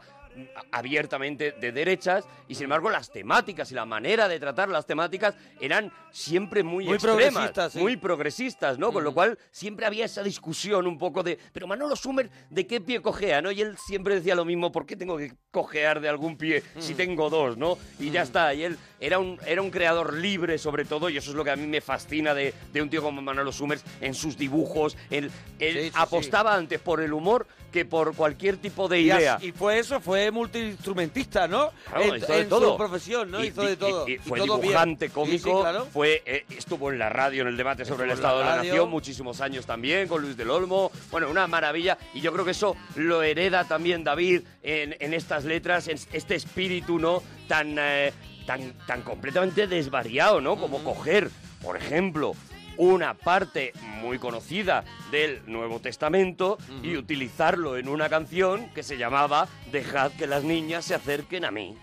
abiertamente 0.70 1.52
de 1.52 1.72
derechas 1.72 2.24
y 2.48 2.54
sin 2.54 2.64
embargo 2.64 2.90
las 2.90 3.10
temáticas 3.10 3.70
y 3.70 3.74
la 3.74 3.84
manera 3.84 4.28
de 4.28 4.38
tratar 4.40 4.68
las 4.68 4.86
temáticas 4.86 5.34
eran 5.60 5.92
siempre 6.10 6.62
muy, 6.62 6.84
Muy 6.84 6.94
extremas, 6.94 7.24
progresistas, 7.24 7.72
sí. 7.72 7.78
muy 7.78 7.96
progresistas, 7.96 8.78
¿no? 8.78 8.92
Con 8.92 9.04
lo 9.04 9.14
cual 9.14 9.38
siempre 9.50 9.86
había 9.86 10.04
esa 10.04 10.22
discusión 10.22 10.86
un 10.86 10.98
poco 10.98 11.22
de, 11.22 11.38
pero 11.52 11.66
Manolo 11.66 11.96
Sumer, 11.96 12.28
¿de 12.50 12.66
qué 12.66 12.80
pie 12.80 13.00
cojea, 13.00 13.40
no? 13.40 13.50
Y 13.50 13.62
él 13.62 13.76
siempre 13.78 14.14
decía 14.16 14.34
lo 14.34 14.44
mismo, 14.44 14.70
¿por 14.72 14.84
qué 14.86 14.96
tengo 14.96 15.16
que 15.16 15.32
cojear 15.50 16.00
de 16.00 16.08
algún 16.08 16.36
pie 16.36 16.62
si 16.78 16.94
tengo 16.94 17.30
dos, 17.30 17.56
no? 17.56 17.78
Y 17.98 18.10
ya 18.10 18.22
está, 18.22 18.52
y 18.54 18.64
él 18.64 18.76
era 19.00 19.18
un, 19.18 19.38
era 19.46 19.62
un 19.62 19.70
creador 19.70 20.14
libre 20.14 20.58
sobre 20.58 20.84
todo, 20.84 21.08
y 21.08 21.16
eso 21.16 21.30
es 21.30 21.36
lo 21.36 21.44
que 21.44 21.50
a 21.50 21.56
mí 21.56 21.66
me 21.66 21.80
fascina 21.80 22.34
de, 22.34 22.52
de 22.72 22.82
un 22.82 22.90
tío 22.90 23.02
como 23.02 23.22
Manolo 23.22 23.52
Summers 23.52 23.82
en 24.00 24.14
sus 24.14 24.36
dibujos, 24.36 24.96
él, 25.10 25.30
él 25.58 25.72
Sí, 25.82 25.88
sí, 25.88 25.92
apostaba 25.94 26.54
antes 26.54 26.78
por 26.80 27.00
el 27.00 27.12
humor 27.12 27.46
que 27.72 27.86
por 27.86 28.14
cualquier 28.14 28.58
tipo 28.58 28.86
de 28.86 29.00
Y, 29.00 29.04
idea. 29.06 29.38
y 29.40 29.50
fue 29.52 29.78
eso, 29.78 29.98
fue 30.00 30.21
multiinstrumentista, 30.30 31.48
¿no? 31.48 31.70
Claro, 31.88 32.04
en 32.04 32.16
hizo 32.16 32.32
de 32.32 32.40
en 32.40 32.48
todo. 32.48 32.70
su 32.72 32.76
profesión, 32.76 33.30
¿no? 33.30 33.42
Y- 33.42 33.48
hizo 33.48 33.62
de 33.62 33.76
todo. 33.76 34.08
y- 34.08 34.12
y 34.14 34.18
fue 34.18 34.38
todo 34.38 34.56
bien. 34.58 34.68
dibujante, 34.68 35.06
Sí, 35.06 35.10
sí, 35.10 35.14
cómico, 35.14 35.60
claro. 35.62 35.86
fue 35.92 36.22
eh, 36.24 36.44
estuvo 36.56 36.90
en 36.92 36.98
la 36.98 37.08
radio 37.08 37.42
en 37.42 37.48
el 37.48 37.56
debate 37.56 37.84
sobre 37.84 38.04
el 38.04 38.10
Estuvo 38.10 38.26
Estado 38.28 38.38
de 38.40 38.44
la. 38.44 38.56
Nación 38.56 38.90
muchísimos 38.90 39.40
años 39.40 39.66
también, 39.66 40.08
con 40.08 40.22
Luis 40.22 40.36
del 40.36 40.50
Olmo. 40.50 40.90
Bueno, 41.10 41.28
una 41.30 41.46
maravilla. 41.46 41.98
Y 42.14 42.20
yo 42.20 42.32
creo 42.32 42.44
que 42.44 42.52
eso 42.52 42.76
lo 42.96 43.22
hereda 43.22 43.64
también 43.64 44.04
David 44.04 44.42
en, 44.62 44.96
en 45.00 45.14
estas 45.14 45.44
letras, 45.44 45.88
en 45.88 45.98
este 46.12 46.34
espíritu, 46.34 46.98
¿no? 46.98 47.22
Tan, 47.48 47.76
eh, 47.78 48.12
tan, 48.46 48.72
tan 48.86 49.02
completamente 49.02 49.66
desvariado, 49.66 50.40
¿no? 50.40 50.56
Como 50.56 50.82
coger, 50.84 51.30
por 51.62 51.76
ejemplo, 51.76 52.34
una 52.76 53.14
parte 53.14 53.72
muy 54.00 54.18
conocida 54.18 54.84
del 55.10 55.42
Nuevo 55.46 55.80
Testamento 55.80 56.58
y 56.82 56.96
utilizarlo 56.96 57.76
en 57.76 57.88
una 57.88 58.08
canción 58.08 58.68
que 58.74 58.82
se 58.82 58.96
llamaba 58.98 59.48
Dejad 59.70 60.12
que 60.12 60.26
las 60.26 60.44
niñas 60.44 60.84
se 60.84 60.94
acerquen 60.94 61.44
a 61.44 61.50
mí. 61.50 61.76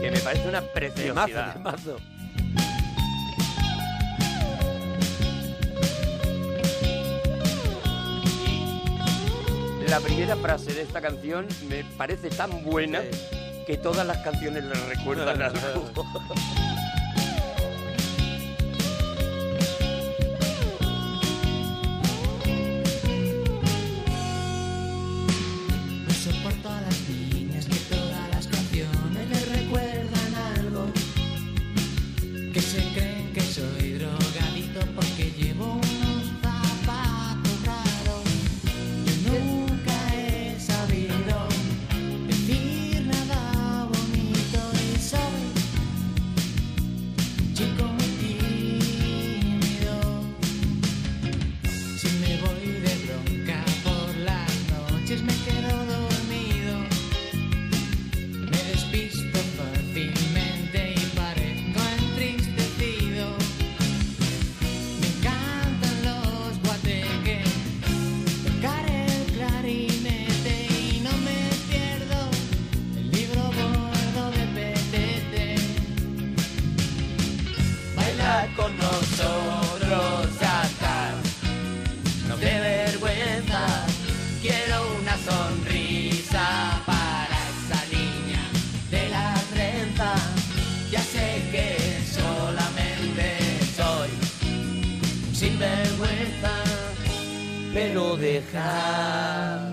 Que 0.00 0.10
me 0.10 0.18
parece 0.20 0.48
una 0.48 0.60
Temazo, 0.60 0.72
preciosidad. 0.74 1.52
temazo. 1.54 1.96
La 9.88 10.00
primera 10.00 10.36
frase 10.36 10.72
de 10.72 10.82
esta 10.82 11.00
canción 11.02 11.46
me 11.68 11.84
parece 11.98 12.30
tan 12.30 12.64
buena 12.64 13.02
que 13.66 13.76
todas 13.76 14.06
las 14.06 14.18
canciones 14.18 14.64
le 14.64 14.74
recuerdan 14.74 15.42
algo. 15.42 15.92
Pero 97.92 98.16
deja 98.16 99.68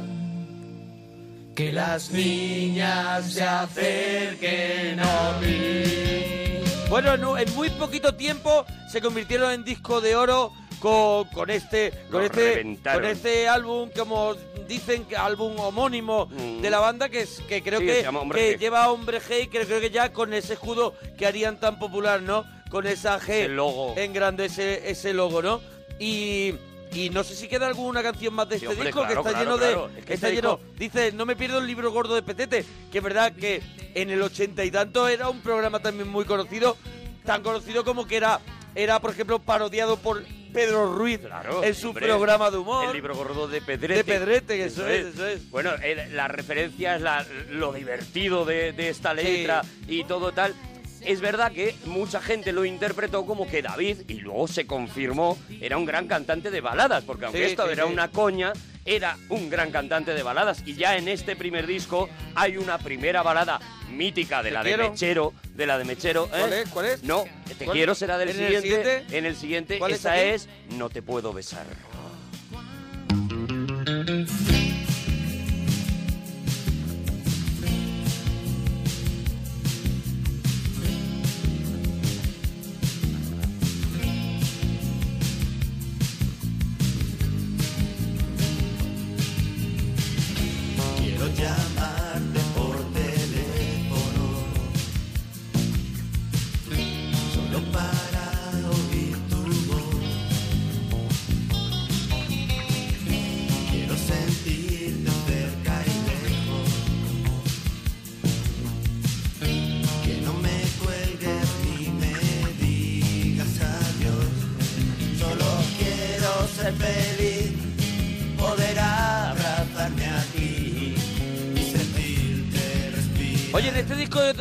que 1.55 1.71
las 1.71 2.11
niñas 2.11 3.33
se 3.33 3.43
acerquen 3.43 4.99
a 4.99 5.37
mí. 5.41 6.59
Bueno, 6.89 7.37
en, 7.37 7.53
muy 7.55 7.69
poquito 7.71 8.15
tiempo 8.15 8.65
se 8.91 9.01
convirtieron 9.01 9.51
en 9.51 9.63
disco 9.63 10.01
de 10.01 10.15
oro 10.15 10.51
con, 10.79 11.25
con 11.29 11.49
este 11.49 11.91
con 12.09 12.23
este 12.23 12.77
con 12.93 13.05
este 13.05 13.47
álbum 13.47 13.89
como 13.95 14.33
dicen 14.67 15.03
que 15.05 15.15
álbum 15.17 15.59
homónimo 15.59 16.27
Mm. 16.27 16.61
de 16.61 16.69
la 16.69 16.79
banda 16.79 17.09
que 17.09 17.21
es 17.21 17.41
que 17.47 17.61
creo 17.61 17.79
Sí, 17.79 17.85
que, 17.87 18.03
que 18.33 18.57
lleva 18.57 18.89
hombre 18.91 19.19
G 19.21 19.43
y 19.43 19.47
que 19.47 19.65
creo 19.65 19.79
que 19.81 19.89
ya 19.91 20.11
con 20.13 20.33
ese 20.33 20.53
escudo 20.53 20.93
que 21.17 21.25
harían 21.25 21.59
tan 21.59 21.77
popular, 21.79 22.21
¿no? 22.21 22.45
Con 22.69 22.85
esa 22.87 23.19
G 23.19 23.29
Ese 23.29 23.47
logo. 23.49 23.93
en 23.97 24.13
grande 24.13 24.45
ese, 24.45 24.89
ese 24.89 25.13
logo, 25.13 25.41
¿no? 25.41 25.61
Y 25.99 26.53
y 26.93 27.09
no 27.09 27.23
sé 27.23 27.35
si 27.35 27.47
queda 27.47 27.67
alguna 27.67 28.01
canción 28.01 28.33
más 28.33 28.49
de 28.49 28.55
este 28.55 28.67
hombre, 28.67 28.85
disco 28.87 29.01
claro, 29.01 29.13
que 29.23 29.29
está 29.29 29.29
claro, 29.39 29.45
lleno 29.45 29.57
claro. 29.57 29.87
de 29.93 29.99
Es 29.99 30.05
que 30.05 30.13
está 30.15 30.27
este 30.27 30.35
lleno 30.37 30.57
disco- 30.57 30.73
dice 30.77 31.11
no 31.11 31.25
me 31.25 31.35
pierdo 31.35 31.59
el 31.59 31.67
libro 31.67 31.91
gordo 31.91 32.15
de 32.15 32.21
Petete 32.23 32.65
que 32.91 32.97
es 32.97 33.03
verdad 33.03 33.33
que 33.33 33.61
en 33.95 34.09
el 34.09 34.21
ochenta 34.21 34.63
y 34.65 34.71
tanto 34.71 35.07
era 35.07 35.29
un 35.29 35.41
programa 35.41 35.79
también 35.79 36.07
muy 36.09 36.25
conocido 36.25 36.77
tan 37.25 37.43
conocido 37.43 37.83
como 37.83 38.07
que 38.07 38.17
era 38.17 38.39
era 38.75 38.99
por 38.99 39.11
ejemplo 39.11 39.39
parodiado 39.39 39.97
por 39.97 40.23
Pedro 40.51 40.95
Ruiz 40.95 41.19
Claro, 41.19 41.63
en 41.63 41.75
su 41.75 41.89
hombre, 41.89 42.07
programa 42.07 42.49
de 42.49 42.57
humor 42.57 42.87
El 42.87 42.93
libro 42.93 43.15
gordo 43.15 43.47
de 43.47 43.61
Pedrete. 43.61 43.93
de 43.97 44.03
Pedrete 44.03 44.65
eso, 44.65 44.87
es, 44.87 45.13
eso 45.13 45.27
es 45.27 45.47
Bueno, 45.51 45.71
el- 45.83 46.15
la 46.15 46.27
referencia 46.27 46.95
es 46.95 47.01
la- 47.03 47.23
lo 47.51 47.71
divertido 47.71 48.45
de, 48.45 48.73
de 48.73 48.89
esta 48.89 49.13
letra 49.13 49.61
y 49.87 50.05
todo 50.05 50.31
tal. 50.31 50.55
Es 51.03 51.21
verdad 51.21 51.51
que 51.51 51.75
mucha 51.85 52.21
gente 52.21 52.51
lo 52.51 52.65
interpretó 52.65 53.25
como 53.25 53.47
que 53.47 53.61
David, 53.61 53.99
y 54.07 54.15
luego 54.15 54.47
se 54.47 54.65
confirmó, 54.67 55.37
era 55.61 55.77
un 55.77 55.85
gran 55.85 56.07
cantante 56.07 56.51
de 56.51 56.61
baladas, 56.61 57.03
porque 57.03 57.25
aunque 57.25 57.45
Sí, 57.45 57.51
esto 57.51 57.65
sí, 57.65 57.73
era 57.73 57.85
sí. 57.85 57.93
una 57.93 58.09
coña, 58.09 58.53
era 58.85 59.17
un 59.29 59.49
gran 59.49 59.71
cantante 59.71 60.13
de 60.13 60.23
baladas. 60.23 60.61
Y 60.65 60.75
ya 60.75 60.97
en 60.97 61.07
este 61.07 61.35
primer 61.35 61.67
disco 61.67 62.09
hay 62.35 62.57
una 62.57 62.77
primera 62.77 63.21
balada 63.23 63.59
mítica 63.91 64.43
de 64.43 64.51
la 64.51 64.61
quiero. 64.61 64.83
de 64.83 64.89
Mechero, 64.91 65.33
de 65.55 65.65
la 65.67 65.77
de 65.77 65.85
Mechero. 65.85 66.25
¿eh? 66.25 66.29
¿Cuál 66.39 66.53
es? 66.53 66.69
¿Cuál 66.69 66.85
es? 66.85 67.03
No, 67.03 67.25
Te 67.57 67.65
¿Cuál? 67.65 67.75
quiero 67.75 67.95
será 67.95 68.17
del 68.17 68.29
¿En 68.29 68.39
el 68.41 68.61
siguiente. 68.61 69.05
En 69.11 69.25
el 69.25 69.35
siguiente, 69.35 69.79
¿Cuál 69.79 69.91
es 69.91 69.99
esa 69.99 70.21
es 70.21 70.47
No 70.77 70.89
te 70.89 71.01
puedo 71.01 71.33
besar. 71.33 71.65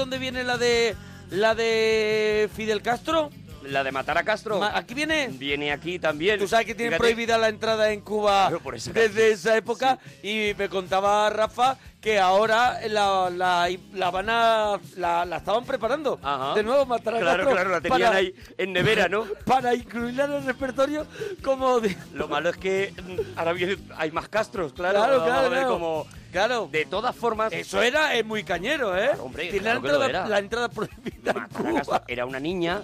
Dónde 0.09 0.21
viene 0.21 0.43
la 0.43 0.57
de 0.57 0.97
la 1.31 1.55
de 1.55 2.49
Fidel 2.55 2.81
Castro? 2.81 3.29
La 3.71 3.85
de 3.85 3.93
matar 3.93 4.17
a 4.19 4.25
Castro. 4.25 4.59
Ma- 4.59 4.77
¿Aquí 4.77 4.95
viene? 4.95 5.29
Viene 5.33 5.73
aquí 5.73 5.99
también. 5.99 6.39
Tú 6.39 6.49
sabes 6.49 6.67
que 6.67 6.75
tienen 6.75 6.93
Fíjate, 6.93 7.03
prohibida 7.15 7.39
la 7.39 7.49
entrada 7.49 7.93
en 7.93 8.01
Cuba 8.01 8.47
Claro, 8.49 8.61
por 8.63 8.75
esa 8.75 8.93
desde 8.93 9.31
esa 9.33 9.57
época 9.57 9.99
y 10.23 10.53
me 10.57 10.69
contaba 10.69 11.29
Rafa 11.31 11.77
que 12.01 12.19
ahora 12.19 12.79
la, 12.89 13.29
la, 13.29 13.69
la 13.93 14.11
van 14.11 14.31
a 14.31 14.79
la, 14.97 15.25
la 15.25 15.37
estaban 15.39 15.65
preparando 15.65 16.19
Ajá. 16.23 16.55
de 16.55 16.63
nuevo 16.63 16.87
matar 16.87 17.17
a 17.17 17.19
Claro, 17.19 17.37
Castro 17.45 17.53
claro, 17.55 17.71
la 17.71 17.81
tenían 17.81 18.01
para- 18.03 18.17
ahí 18.17 18.35
en 18.57 18.73
nevera, 18.73 19.09
¿no? 19.09 19.25
para 19.45 19.75
incluirla 19.75 20.25
en 20.27 20.33
el 20.35 20.45
repertorio 20.45 21.07
como. 21.43 21.81
Lo 22.15 22.29
malo 22.29 22.51
es 22.51 22.57
que 22.57 22.95
mm, 22.97 23.39
ahora 23.39 23.53
viene, 23.53 23.77
hay 23.97 24.11
más 24.13 24.29
Castros, 24.29 24.73
claro. 24.73 24.99
Claro, 24.99 25.13
vamos 25.19 25.27
claro, 25.29 25.51
ver 25.51 25.59
claro. 25.61 25.73
cómo- 25.75 26.07
Claro. 26.31 26.69
De 26.71 26.85
todas 26.85 27.17
formas, 27.17 27.51
Eso 27.55 27.81
era 27.83 28.15
es 28.15 28.23
muy 28.23 28.45
cañero, 28.45 28.95
¿eh? 28.95 29.07
Claro, 29.09 29.25
hombre, 29.25 29.45
Tiene 29.45 29.61
claro 29.61 29.81
que 29.81 29.89
la, 29.89 29.93
lo 29.95 30.05
entrada, 30.05 30.25
era. 30.27 30.29
la 30.29 30.39
entrada 30.39 30.69
prohibida 30.69 31.33
en 31.33 31.81
Cuba. 31.81 32.05
era 32.07 32.27
una 32.27 32.39
niña, 32.39 32.83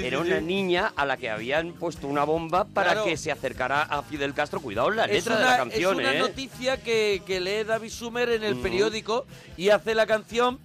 Sí, 0.00 0.06
era 0.06 0.18
sí, 0.22 0.26
una 0.28 0.38
sí. 0.38 0.44
niña 0.44 0.92
a 0.96 1.04
la 1.06 1.16
que 1.16 1.30
habían 1.30 1.72
puesto 1.72 2.06
una 2.06 2.24
bomba 2.24 2.64
para 2.64 2.92
Claro. 2.92 3.04
que 3.04 3.16
se 3.16 3.30
acercara 3.32 3.82
a 3.82 4.02
Fidel 4.02 4.34
Castro. 4.34 4.60
Cuidado 4.60 4.90
la 4.90 5.06
letra 5.06 5.34
una, 5.36 5.44
de 5.44 5.50
la 5.50 5.56
canción, 5.56 6.00
es 6.00 6.06
una 6.06 6.14
¿eh? 6.14 6.18
noticia 6.18 6.76
que, 6.82 7.22
que 7.26 7.40
lee 7.40 7.64
David 7.64 7.90
Sumer 7.90 8.28
en 8.30 8.44
el 8.44 8.56
Mm. 8.56 8.62
periódico 8.62 9.26
y 9.56 9.70
hace 9.70 9.94
la 9.94 10.06
canción, 10.06 10.58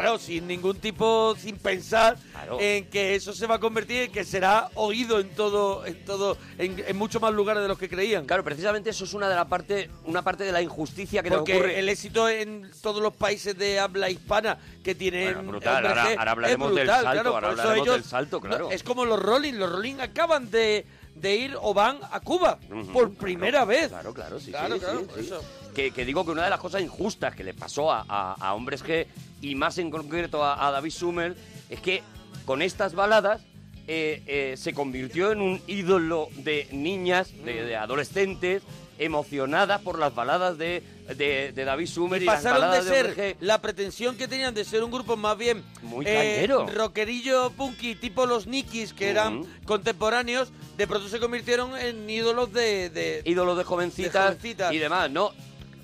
claro, 0.00 0.18
sin 0.18 0.46
ningún 0.46 0.76
tipo, 0.78 1.34
sin 1.38 1.56
pensar 1.58 2.16
Claro. 2.32 2.58
en 2.60 2.86
que 2.88 3.14
eso 3.14 3.32
se 3.32 3.46
va 3.46 3.56
a 3.56 3.60
convertir 3.60 4.02
en 4.04 4.12
que 4.12 4.24
será 4.24 4.70
oído 4.74 5.20
en 5.20 5.28
todo, 5.30 5.84
en 5.86 6.04
todo, 6.04 6.36
en, 6.58 6.82
en 6.86 6.96
muchos 6.96 7.20
más 7.20 7.32
lugares 7.32 7.62
de 7.62 7.68
los 7.68 7.78
que 7.78 7.88
creían. 7.88 8.24
Claro, 8.24 8.42
precisamente 8.42 8.90
eso 8.90 9.04
es 9.04 9.12
una 9.14 9.28
de 9.28 9.34
la 9.34 9.44
parte, 9.46 9.90
una 10.06 10.22
parte 10.22 10.44
de 10.44 10.52
la 10.52 10.62
injusticia 10.62 11.22
que 11.22 11.30
Porque 11.30 11.54
ocurre. 11.54 11.78
el 11.78 11.88
éxito 11.88 12.28
en 12.28 12.70
todos 12.80 13.02
los 13.02 13.14
países 13.14 13.56
de 13.56 13.78
habla 13.78 14.08
hispana 14.10 14.58
que 14.82 14.94
tienen 14.94 15.34
Bueno, 15.34 15.50
brutal. 15.50 15.86
Ahora- 15.86 16.30
hablaremos 16.32 16.70
es 16.70 16.76
del 16.76 16.86
salto, 16.88 17.10
claro, 17.12 17.34
ahora 17.34 17.48
hablaremos 17.50 17.76
ellos- 17.86 17.94
del 17.96 18.04
salto, 18.04 18.40
claro. 18.40 18.64
no, 18.68 18.70
es 18.72 18.82
como 18.82 19.04
los 19.04 19.20
Rolling, 19.20 19.54
los 19.54 19.70
Rolling 19.70 19.96
acaban 20.00 20.50
de, 20.50 20.86
de 21.14 21.36
ir 21.36 21.56
o 21.60 21.74
van 21.74 21.98
a 22.10 22.20
Cuba 22.20 22.58
por 22.92 23.10
claro, 23.10 23.10
primera 23.20 23.64
vez. 23.66 23.88
Claro, 23.88 24.14
claro, 24.14 24.40
sí, 24.40 24.50
Claro, 24.50 24.74
sí, 24.76 24.80
claro, 24.80 25.06
sí, 25.16 25.22
sí. 25.24 25.34
Que, 25.74 25.90
que 25.90 26.04
digo 26.04 26.24
que 26.24 26.30
una 26.32 26.44
de 26.44 26.50
las 26.50 26.60
cosas 26.60 26.80
injustas 26.82 27.34
que 27.34 27.44
le 27.44 27.54
pasó 27.54 27.92
a, 27.92 28.04
a- 28.08 28.34
a 28.40 28.54
Hombres 28.54 28.82
G 28.84 29.06
y 29.42 29.54
más 29.54 29.76
en 29.78 29.90
concreto 29.90 30.42
a, 30.44 30.66
a 30.66 30.70
David 30.70 30.90
Summel 30.92 31.36
es 31.68 31.80
que 31.80 32.02
con 32.46 32.62
estas 32.62 32.94
baladas 32.94 33.42
eh, 33.88 34.22
eh, 34.26 34.54
se 34.56 34.72
convirtió 34.72 35.32
en 35.32 35.40
un 35.42 35.60
ídolo 35.66 36.28
de 36.36 36.68
niñas, 36.72 37.30
de, 37.44 37.64
de 37.64 37.76
adolescentes, 37.76 38.62
emocionadas 38.98 39.80
por 39.80 39.98
las 39.98 40.14
baladas 40.14 40.56
de, 40.58 40.82
de, 41.16 41.50
de 41.52 41.64
David 41.64 41.86
Summel 41.88 42.22
y, 42.22 42.24
Y 42.24 42.28
pasaron 42.28 42.70
de 42.70 42.82
ser 42.82 43.36
la 43.40 43.60
pretensión 43.60 44.16
que 44.16 44.28
tenían 44.28 44.54
de 44.54 44.64
ser 44.64 44.84
un 44.84 44.92
grupo 44.92 45.16
más 45.16 45.36
bien 45.36 45.64
Muy 45.82 46.04
eh, 46.06 46.46
rockerillo 46.72 47.50
punky 47.50 47.96
tipo 47.96 48.26
los 48.26 48.46
Nikis 48.46 48.92
que 48.92 49.08
eran 49.08 49.44
contemporáneos 49.64 50.52
de 50.76 50.86
pronto 50.86 51.08
se 51.08 51.18
convirtieron 51.18 51.76
en 51.76 52.08
ídolos 52.08 52.52
de, 52.52 52.90
de- 52.90 53.22
ídolos 53.24 53.58
de 53.58 53.64
jovencitas, 53.64 54.12
De 54.12 54.20
jovencitas. 54.20 54.72
y 54.72 54.78
demás, 54.78 55.10
¿no? 55.10 55.32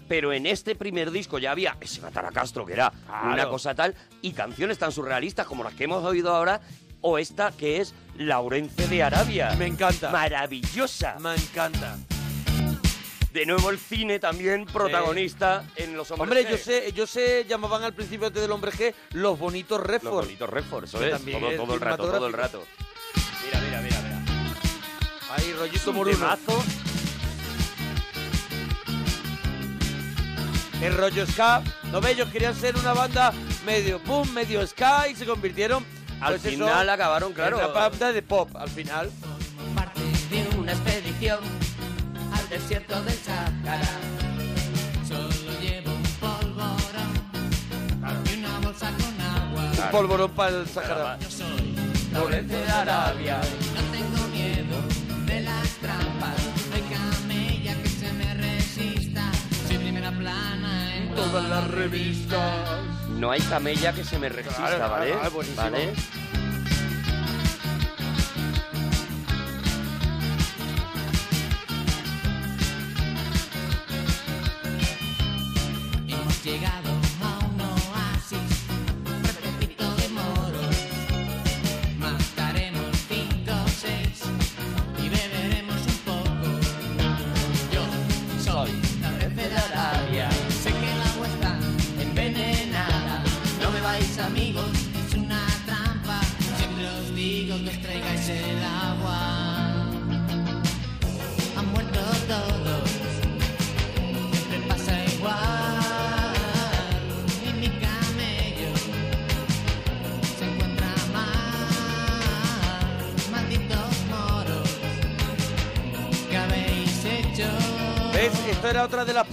Pero 0.09 0.33
en 0.33 0.47
este 0.47 0.75
primer 0.75 1.11
disco 1.11 1.39
ya 1.39 1.51
había 1.53 1.77
ese 1.81 2.01
Matar 2.01 2.25
a 2.27 2.31
Castro, 2.31 2.65
que 2.65 2.73
era 2.73 2.91
Claro. 3.07 3.33
una 3.33 3.49
cosa 3.49 3.75
tal, 3.75 3.95
y 4.23 4.33
canciones 4.33 4.79
tan 4.79 4.91
surrealistas 4.93 5.47
como 5.47 5.63
las 5.63 5.75
que 5.75 5.85
hemos 5.85 6.03
oído 6.05 6.35
ahora, 6.35 6.61
o 7.01 7.19
esta 7.19 7.53
que 7.53 7.81
es 7.81 7.95
Laurence 8.17 8.89
de 8.89 9.03
Arabia. 9.03 9.55
me 9.59 9.67
encanta 9.67 10.11
Maravillosa. 10.11 11.17
me 11.21 11.35
encanta 11.35 11.97
De 13.33 13.45
nuevo 13.47 13.71
el 13.71 13.79
cine 13.79 14.19
también 14.19 14.65
protagonista 14.65 15.65
en 15.77 15.97
Los 15.97 16.11
Hombres 16.11 16.29
hombre 16.31 16.47
G. 16.47 16.51
yo 16.51 16.57
sé 16.59 16.93
yo 16.93 17.07
sé 17.07 17.45
llamaban 17.49 17.85
al 17.85 17.93
principio 17.93 18.27
antes 18.27 18.43
del 18.43 18.51
hombre 18.51 18.73
G 18.73 18.95
los 19.13 19.39
bonitos 19.39 19.79
Los 19.79 19.87
Redford 19.87 20.25
bonitos 20.25 20.51
Redford, 20.51 20.85
eso 20.85 21.05
es. 21.05 21.11
también 21.13 21.39
Todo, 21.39 21.51
es 21.51 21.57
todo 21.59 21.75
el 21.75 21.81
rato, 21.81 22.11
todo 22.11 22.27
el 22.27 22.33
rato. 22.33 22.65
Mira, 23.45 23.61
mira, 23.61 23.81
mira, 23.83 24.01
mira. 24.03 24.23
ahí 25.37 25.53
rollito 25.53 25.91
Un 25.91 25.97
moruno 25.97 26.17
temazo. 26.19 26.65
El 30.83 30.97
rollo 30.97 31.27
ska 31.27 31.63
no 31.91 32.01
ve 32.01 32.13
ellos 32.13 32.29
querían 32.31 32.55
ser 32.55 32.77
una 32.77 32.93
banda 32.93 33.33
medio 33.67 33.99
boom 34.01 34.33
medio 34.33 34.65
ska 34.67 35.09
y 35.09 35.15
se 35.17 35.27
convirtieron 35.27 35.85
Al 36.21 36.35
pues 36.35 36.45
eso, 36.45 36.65
final 36.65 36.89
acabaron, 36.91 37.33
claro. 37.33 37.59
en 37.59 37.65
una 37.65 37.73
banda 37.73 38.13
de 38.13 38.23
pop 38.23 38.49
al 38.57 38.69
final 38.69 39.11
parte 39.75 40.01
de 40.31 40.59
una 40.59 40.73
expedición 40.73 41.39
al 42.33 42.49
desierto 42.49 43.01
del 43.03 43.15
Sahara. 43.15 43.89
Solo 45.07 45.29
llevo 45.61 45.93
un 45.93 46.03
polvorón 46.21 47.13
y 48.31 48.39
una 48.39 48.59
bolsa 48.61 48.91
con 48.93 49.21
agua. 49.21 49.63
un 49.85 49.91
polvorón 49.91 50.31
para 50.33 50.57
el 50.59 50.69
Sahara 50.69 51.19
Yo 51.21 51.31
soy 51.31 51.75
Laurence 52.13 52.55
de 52.57 52.69
Arabia. 52.71 53.41
No 53.75 53.83
tengo 53.93 54.29
miedo 54.29 54.77
de 55.27 55.41
las 55.43 55.69
trampas. 55.81 56.58
Todas 61.19 61.49
las 61.49 61.69
revistas. 61.71 62.81
No 63.19 63.31
hay 63.33 63.41
camella 63.41 63.93
que 63.93 64.05
se 64.05 64.19
me 64.19 64.29
resista, 64.29 64.87
¿vale? 64.87 65.15
¿Vale? 65.57 65.93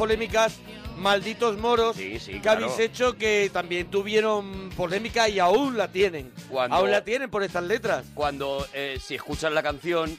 Polémicas 0.05 0.59
malditos 0.97 1.57
moros 1.57 1.95
Sí, 1.97 2.19
sí, 2.19 2.33
que 2.33 2.41
claro. 2.41 2.65
habéis 2.65 2.79
hecho 2.79 3.17
que 3.17 3.49
también 3.51 3.87
tuvieron 3.87 4.69
polémica 4.77 5.27
y 5.27 5.39
aún 5.39 5.77
la 5.77 5.87
tienen. 5.91 6.31
Cuando- 6.47 6.75
Aún 6.77 6.91
la 6.91 7.03
tienen 7.03 7.29
por 7.29 7.41
estas 7.43 7.63
letras. 7.63 8.05
Cuando, 8.13 8.65
eh, 8.73 8.99
si 9.01 9.15
escuchas 9.15 9.51
la 9.51 9.63
canción, 9.63 10.15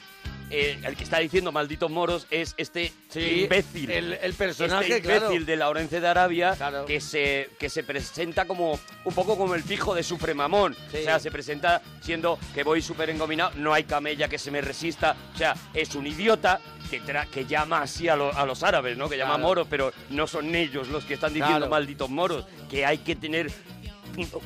eh, 0.49 0.79
el 0.83 0.95
que 0.95 1.03
está 1.03 1.19
diciendo 1.19 1.51
malditos 1.51 1.91
moros 1.91 2.27
es 2.31 2.53
este 2.57 2.93
Sí, 3.09 3.41
imbécil. 3.43 3.91
el- 3.91 4.13
el 4.13 4.33
personaje, 4.33 4.95
este 4.95 4.97
imbécil 4.99 5.27
claro. 5.29 5.45
de 5.45 5.55
Laurence 5.57 5.99
de 5.99 6.07
Arabia 6.07 6.57
que, 6.87 7.01
se, 7.01 7.49
que 7.59 7.69
se 7.69 7.83
presenta 7.83 8.45
como 8.45 8.79
un 9.05 9.13
poco 9.13 9.37
como 9.37 9.55
el 9.55 9.63
fijo 9.63 9.93
de 9.95 10.03
Supremamón. 10.03 10.75
Sí. 10.91 10.97
O 10.99 11.03
sea, 11.03 11.19
se 11.19 11.31
presenta 11.31 11.81
siendo 12.01 12.39
que 12.53 12.63
voy 12.63 12.81
súper 12.81 13.09
engominado, 13.09 13.51
no 13.55 13.73
hay 13.73 13.83
camella 13.83 14.27
que 14.27 14.37
se 14.37 14.51
me 14.51 14.61
resista. 14.61 15.15
O 15.33 15.37
sea, 15.37 15.55
es 15.73 15.95
un 15.95 16.07
idiota 16.07 16.59
que, 16.89 17.01
tra- 17.01 17.27
que 17.27 17.45
llama 17.45 17.81
así 17.81 18.07
a, 18.07 18.15
lo- 18.15 18.33
a 18.33 18.45
los 18.45 18.63
árabes, 18.63 18.97
¿no? 18.97 19.09
Que 19.09 19.17
llama 19.17 19.33
Claro. 19.35 19.47
moros, 19.47 19.67
pero 19.69 19.91
no 20.09 20.25
son 20.27 20.55
ellos 20.55 20.87
los 20.87 21.03
que 21.03 21.15
están 21.15 21.33
diciendo 21.33 21.57
Claro. 21.57 21.71
malditos 21.71 22.09
moros. 22.09 22.45
Que 22.69 22.85
hay 22.85 22.99
que 22.99 23.15
tener 23.15 23.51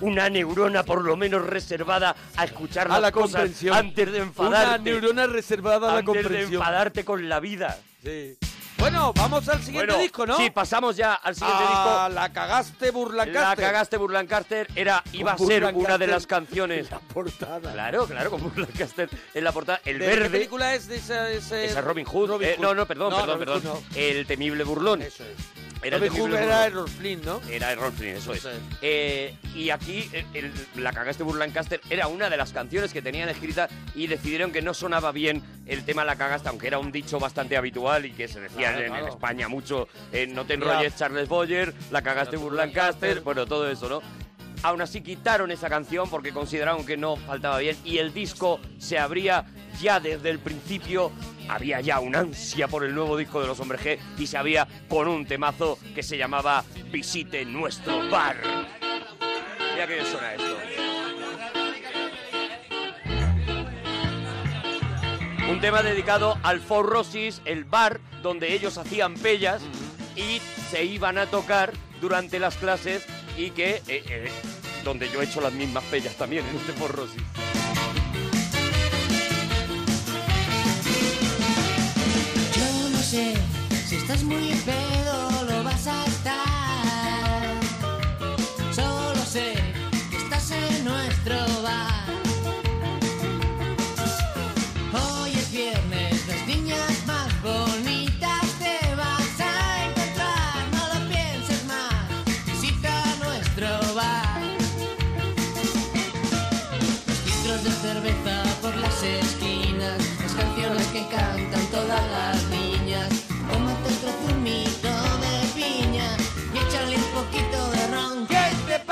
una 0.02 0.30
neurona 0.30 0.84
por 0.84 1.04
lo 1.04 1.16
menos 1.18 1.46
reservada 1.46 2.16
a 2.36 2.44
escuchar 2.46 2.88
A 2.88 2.92
las 2.94 3.02
la 3.02 3.12
cosas 3.12 3.32
comprensión. 3.32 3.76
antes 3.78 4.12
de 4.12 4.18
Una 4.20 4.28
enfadarte. 4.28 4.92
neurona 4.92 5.28
reservada 5.28 5.90
a 5.90 5.94
la 5.94 6.00
antes 6.00 6.14
de 6.16 6.22
comprensión. 6.22 6.54
enfadarte 6.62 7.06
con 7.06 7.30
la 7.30 7.40
vida. 7.40 7.78
Sí. 8.04 8.38
Bueno, 8.78 9.14
vamos 9.14 9.48
al 9.48 9.60
siguiente 9.62 9.92
Bueno, 9.92 10.02
disco, 10.02 10.26
¿no? 10.26 10.38
Sí, 10.38 10.50
pasamos 10.50 10.96
ya 10.98 11.14
al 11.14 11.36
siguiente 11.36 11.64
Ah, 11.68 12.06
disco. 12.08 12.16
La 12.20 12.34
cagaste, 12.34 12.86
La 12.88 12.92
Burlancaster. 12.92 13.64
cagaste 13.66 13.98
Burlancaster 13.98 14.68
era 14.76 15.04
iba 15.14 15.34
a 15.34 15.36
Con 15.36 15.48
ser 15.48 15.62
Burlancaster 15.62 15.86
una 15.88 15.98
de 16.00 16.08
las 16.08 16.24
en 16.24 16.30
canciones. 16.30 16.90
La 16.90 17.00
portada. 17.00 17.74
Claro, 17.74 18.08
claro, 18.08 18.32
con 18.32 18.42
Burlancaster 18.42 19.08
en 19.36 19.44
la 19.44 19.52
portada. 19.52 19.82
El 19.86 20.00
¿De 20.00 20.06
qué 20.06 20.16
verde. 20.16 20.30
película 20.32 20.74
es 20.74 20.88
de 20.88 20.96
esa, 20.96 21.30
ese... 21.30 21.66
Esa 21.66 21.82
Robin 21.82 22.06
Hood. 22.06 22.28
Robin 22.30 22.48
Eh, 22.50 22.54
Hood. 22.58 22.64
no, 22.64 22.74
no, 22.74 22.88
perdón, 22.88 23.12
No, 23.12 23.18
perdón, 23.18 23.40
Robin 23.46 23.62
perdón. 23.62 23.78
Hood 23.84 23.98
El 23.98 24.26
temible 24.26 24.64
burlón. 24.64 25.04
Eso 25.04 25.24
es. 25.26 25.61
Era 25.84 25.98
el 25.98 26.04
Hood 26.10 26.16
temible 26.16 26.44
era. 26.44 26.66
Errol 26.68 26.88
Flynn, 26.90 27.22
¿no? 27.26 27.42
Era 27.50 27.72
Errol 27.72 27.92
Flynn, 27.92 28.16
eso 28.18 28.32
es. 28.34 28.40
Eso 28.40 28.52
es. 28.52 28.58
Eh, 28.82 29.36
y 29.56 29.70
aquí 29.72 30.08
eh, 30.14 30.26
el- 30.34 30.52
la 30.76 30.94
cagaste 30.94 31.24
Burlancaster 31.24 31.82
era 31.90 32.08
una 32.08 32.30
de 32.30 32.38
las 32.38 32.52
canciones 32.54 32.94
que 32.94 33.02
tenían 33.02 33.30
escrita 33.30 33.68
y 33.96 34.08
decidieron 34.08 34.52
que 34.52 34.62
no 34.62 34.74
sonaba 34.74 35.12
bien 35.12 35.42
el 35.66 35.84
tema 35.84 36.06
la 36.06 36.16
cagaste, 36.18 36.50
aunque 36.50 36.68
era 36.68 36.78
un 36.80 36.92
dicho 36.92 37.20
bastante 37.20 37.58
habitual 37.58 38.06
y 38.06 38.12
que 38.12 38.28
se 38.28 38.40
decía 38.40 38.70
Claro, 38.74 38.80
en, 38.80 38.86
en 38.86 38.92
claro. 38.92 39.08
España 39.08 39.48
mucho, 39.48 39.88
eh, 40.12 40.28
no 40.28 40.46
te 40.46 40.54
enrolles 40.54 40.96
Charles 40.96 41.28
Boyer, 41.28 41.74
la 41.90 42.02
cagaste 42.02 42.38
Burlancaster, 42.38 43.22
bueno, 43.22 43.46
todo 43.46 43.70
eso, 43.70 43.90
¿no? 43.90 44.02
Aún 44.64 44.80
así 44.82 45.02
quitaron 45.02 45.50
esa 45.50 45.70
canción 45.70 46.08
porque 46.08 46.32
consideraron 46.32 46.86
que 46.86 46.96
no 46.96 47.16
faltaba 47.16 47.58
bien 47.58 47.76
y 47.84 47.98
el 47.98 48.14
disco 48.14 48.60
se 48.78 49.00
abría 49.00 49.46
ya 49.82 50.00
desde 50.00 50.30
el 50.30 50.38
principio. 50.38 51.12
Había 51.52 51.82
ya 51.82 52.00
una 52.00 52.20
ansia 52.20 52.70
por 52.70 52.86
el 52.86 52.96
nuevo 52.96 53.18
disco 53.18 53.42
de 53.42 53.48
los 53.48 53.60
Hombres 53.60 53.82
G 53.82 54.00
y 54.18 54.26
se 54.26 54.38
había 54.38 54.66
con 54.88 55.10
un 55.10 55.26
temazo 55.26 55.78
que 55.94 56.02
se 56.02 56.18
llamaba 56.18 56.64
Visite 56.90 57.44
nuestro 57.44 58.10
bar. 58.10 58.38
Mira 59.74 59.86
que 59.86 59.96
bien 59.96 60.06
suena 60.06 60.34
esto. 60.34 60.58
Un 65.50 65.60
tema 65.60 65.84
dedicado 65.84 66.38
al 66.42 66.62
Four 66.62 66.86
Roses, 66.86 67.42
el 67.44 67.66
bar 67.66 68.00
donde 68.22 68.54
ellos 68.54 68.78
hacían 68.78 69.16
pellas 69.16 69.62
y 70.16 70.40
se 70.70 70.86
iban 70.86 71.18
a 71.18 71.26
tocar 71.26 71.74
durante 72.00 72.40
las 72.40 72.56
clases 72.56 73.06
y 73.38 73.50
que 73.50 73.82
eh, 73.90 74.04
eh, 74.08 74.32
donde 74.86 75.10
yo 75.10 75.22
he 75.22 75.26
hecho 75.26 75.42
las 75.42 75.52
mismas 75.52 75.84
pellas 75.84 76.16
también 76.16 76.46
en 76.48 76.56
este 76.56 76.72
Four 76.72 76.96
Roses. 76.96 77.22
Si 83.12 83.98
estás 83.98 84.24
muy 84.24 84.54
pedo 84.64 85.44
lo 85.50 85.64
vas 85.66 85.86
a 85.86 86.06
estar. 86.06 87.60
Solo 88.74 89.22
sé 89.26 89.54
que 90.10 90.16
estás 90.16 90.50
en 90.52 90.86
nuestro 90.86 91.36
bar. 91.62 92.06
Hoy 94.94 95.32
es 95.32 95.52
viernes, 95.52 96.26
las 96.26 96.48
niñas 96.48 97.06
más 97.06 97.30
bonitas 97.42 98.46
te 98.60 98.96
vas 98.96 99.40
a 99.42 99.88
encontrar. 99.88 100.64
No 100.72 100.84
lo 100.94 101.10
pienses 101.10 101.66
más, 101.66 102.06
visita 102.46 102.94
nuestro 103.26 103.94
bar. 103.94 104.42
Los 107.08 107.26
litros 107.26 107.62
de 107.66 107.72
cerveza 107.72 108.44
por 108.62 108.74
las 108.78 109.04
esquinas, 109.04 109.98
las 110.24 110.34
canciones 110.34 110.88
que 110.88 111.06
cantan 111.10 111.66
todas 111.72 112.04
las 112.12 112.51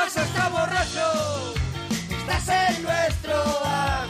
pasa, 0.10 0.24
está 0.24 0.50
borracho? 0.50 1.54
Estás 2.10 2.48
en 2.48 2.84
nuestro 2.84 3.36
bar. 3.63 4.09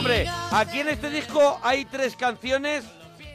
Hombre, 0.00 0.26
aquí 0.50 0.80
en 0.80 0.88
este 0.88 1.10
disco 1.10 1.60
hay 1.62 1.84
tres 1.84 2.16
canciones 2.16 2.84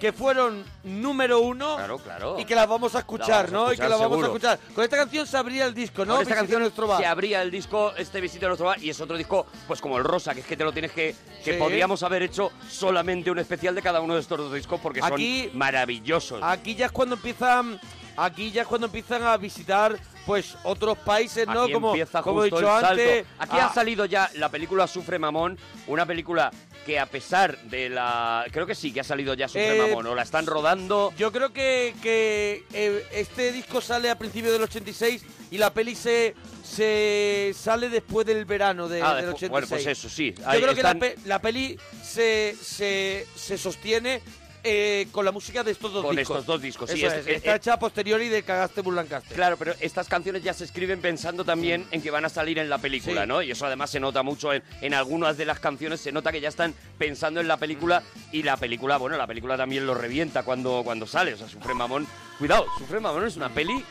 que 0.02 0.12
fueron 0.12 0.66
número 0.84 1.40
uno 1.42 1.76
Claro, 1.78 2.00
claro. 2.00 2.36
y 2.40 2.44
que 2.46 2.54
las 2.56 2.68
vamos 2.68 2.96
a 2.96 3.00
escuchar, 3.00 3.50
vamos 3.50 3.50
a 3.50 3.52
¿no? 3.54 3.64
y 3.66 3.68
que 3.68 3.74
escuchar, 3.84 3.90
las 3.92 4.00
vamos 4.00 4.18
a 4.18 4.22
seguro. 4.26 4.28
escuchar. 4.38 4.60
Con 4.74 4.84
esta 4.84 4.98
canción 4.98 5.28
se 5.28 5.38
abría 5.38 5.66
el 5.66 5.74
disco, 5.76 6.06
¿no? 6.06 6.14
Con 6.16 6.22
esta 6.24 6.34
Visita 6.34 6.36
canción 6.42 6.62
nuestro 6.62 6.88
bar. 6.88 7.00
se 7.00 7.06
abría 7.06 7.42
el 7.44 7.52
disco, 7.52 7.94
este 7.96 8.20
visita 8.20 8.48
a 8.48 8.50
nuestro 8.50 8.66
bar, 8.68 8.84
y 8.84 8.90
es 8.90 9.00
otro 9.00 9.16
disco, 9.16 9.46
pues 9.68 9.80
como 9.80 9.98
el 9.98 10.04
Rosa, 10.04 10.34
que 10.34 10.40
es 10.42 10.46
que 10.48 10.58
te 10.58 10.64
lo 10.64 10.74
tienes 10.74 10.92
que... 10.92 11.16
Que 11.44 11.54
Sí. 11.54 11.60
podríamos 11.60 12.02
haber 12.04 12.24
hecho 12.24 12.52
solamente 12.68 13.30
un 13.32 13.38
especial 13.40 13.74
de 13.76 13.82
cada 13.84 14.02
uno 14.02 14.16
de 14.16 14.22
estos 14.22 14.38
dos 14.38 14.52
discos 14.54 14.80
porque 14.82 15.02
Aquí- 15.04 15.46
son 15.50 15.58
maravillosos. 15.60 16.42
Aquí 16.44 16.74
ya 16.76 16.88
es 16.88 16.92
cuando 16.92 17.16
empiezan, 17.16 17.80
aquí 18.18 18.52
ya 18.52 18.64
es 18.64 18.68
cuando 18.68 18.88
empiezan 18.88 19.22
a 19.24 19.38
visitar, 19.38 19.98
pues 20.26 20.56
otros 20.64 20.98
países, 20.98 21.46
¿no? 21.48 21.64
Aquí 21.64 21.74
como 21.74 21.90
empieza 21.90 22.22
como 22.22 22.44
he 22.44 22.50
justo 22.50 22.58
dicho 22.66 22.76
el 22.76 22.82
salto. 22.82 23.02
antes. 23.02 23.26
Aquí 23.40 23.58
ah, 23.60 23.68
ha 23.68 23.74
salido 23.74 24.06
ya 24.06 24.30
la 24.36 24.50
película 24.50 24.88
Sufre 24.88 25.20
Mamón, 25.20 25.58
una 25.88 26.06
película 26.06 26.52
que 26.86 27.00
a 27.00 27.06
pesar 27.06 27.58
de 27.64 27.90
la... 27.90 28.46
Creo 28.52 28.66
que 28.66 28.76
sí, 28.76 28.92
que 28.92 29.00
ha 29.02 29.04
salido 29.04 29.34
ya 29.34 29.48
Sufre 29.48 29.78
Eh, 29.78 29.88
Mamón, 29.90 30.06
o 30.08 30.16
la 30.16 30.22
están 30.24 30.46
rodando... 30.46 31.14
Yo 31.18 31.32
creo 31.32 31.52
que, 31.54 31.96
que 32.02 32.64
eh, 32.74 33.06
este 33.12 33.52
disco 33.52 33.82
sale 33.82 34.10
a 34.10 34.18
principios 34.18 34.54
del 34.54 34.64
86 34.64 35.24
y 35.52 35.58
la 35.58 35.74
peli 35.74 35.96
se, 35.96 36.36
se 36.64 37.54
sale 37.56 37.90
después 37.90 38.26
del 38.28 38.46
verano 38.46 38.88
de- 38.88 39.02
Ah, 39.02 39.16
del 39.16 39.26
después- 39.26 39.44
86. 39.44 39.52
bueno, 39.52 39.68
pues 39.68 39.86
eso, 39.88 40.10
sí. 40.10 40.34
Yo 40.38 40.48
Ahí 40.50 40.62
creo 40.62 40.76
que 40.76 40.84
la, 40.84 40.90
están- 40.92 41.00
pe- 41.00 41.16
la 41.26 41.40
peli 41.42 41.80
se, 42.04 42.56
se, 42.62 43.26
se 43.36 43.58
sostiene 43.58 44.22
eh, 44.66 45.08
con 45.12 45.24
la 45.24 45.32
música 45.32 45.64
de 45.64 45.72
estos 45.72 45.94
dos 45.94 46.04
Con 46.04 46.16
discos. 46.16 46.36
estos 46.40 46.46
dos 46.48 46.62
discos, 46.62 46.90
sí, 46.90 46.98
Eso 46.98 47.08
es- 47.16 47.28
es, 47.28 47.36
está 47.38 47.54
eh, 47.54 47.56
hecha 47.58 47.74
a 47.74 47.80
posteriori 47.80 48.28
de 48.30 48.44
Cagaste 48.44 48.82
Burlancaster. 48.82 49.36
Claro, 49.36 49.56
pero 49.58 49.74
estas 49.80 50.08
canciones 50.10 50.44
ya 50.44 50.54
se 50.54 50.64
escriben 50.66 51.00
pensando 51.02 51.46
también 51.46 51.86
en 51.92 52.02
que 52.02 52.12
van 52.12 52.26
a 52.26 52.30
salir 52.30 52.58
en 52.60 52.70
la 52.70 52.80
película, 52.80 53.22
Sí. 53.22 53.28
¿no? 53.28 53.42
Y 53.42 53.52
eso 53.52 53.66
además 53.66 53.90
se 53.92 54.00
nota 54.00 54.24
mucho 54.24 54.52
en, 54.52 54.64
en 54.82 54.94
algunas 54.94 55.38
de 55.38 55.46
las 55.46 55.60
canciones, 55.60 56.02
se 56.02 56.12
nota 56.12 56.32
que 56.32 56.42
ya 56.42 56.50
están 56.50 56.74
pensando 56.98 57.40
en 57.40 57.48
la 57.48 57.58
película 57.58 58.02
y 58.32 58.44
la 58.44 58.58
película, 58.58 58.98
bueno, 58.98 59.16
la 59.18 59.28
película 59.28 59.56
también 59.56 59.86
lo 59.86 59.94
revienta 59.94 60.44
cuando, 60.44 60.82
cuando 60.84 61.06
sale. 61.06 61.34
O 61.34 61.38
sea, 61.38 61.48
Sufre 61.48 61.74
Mamón, 61.76 62.08
cuidado, 62.40 62.66
Sufre 62.80 63.00
Mamón 63.00 63.26
es 63.28 63.36
una 63.38 63.50
peli 63.50 63.84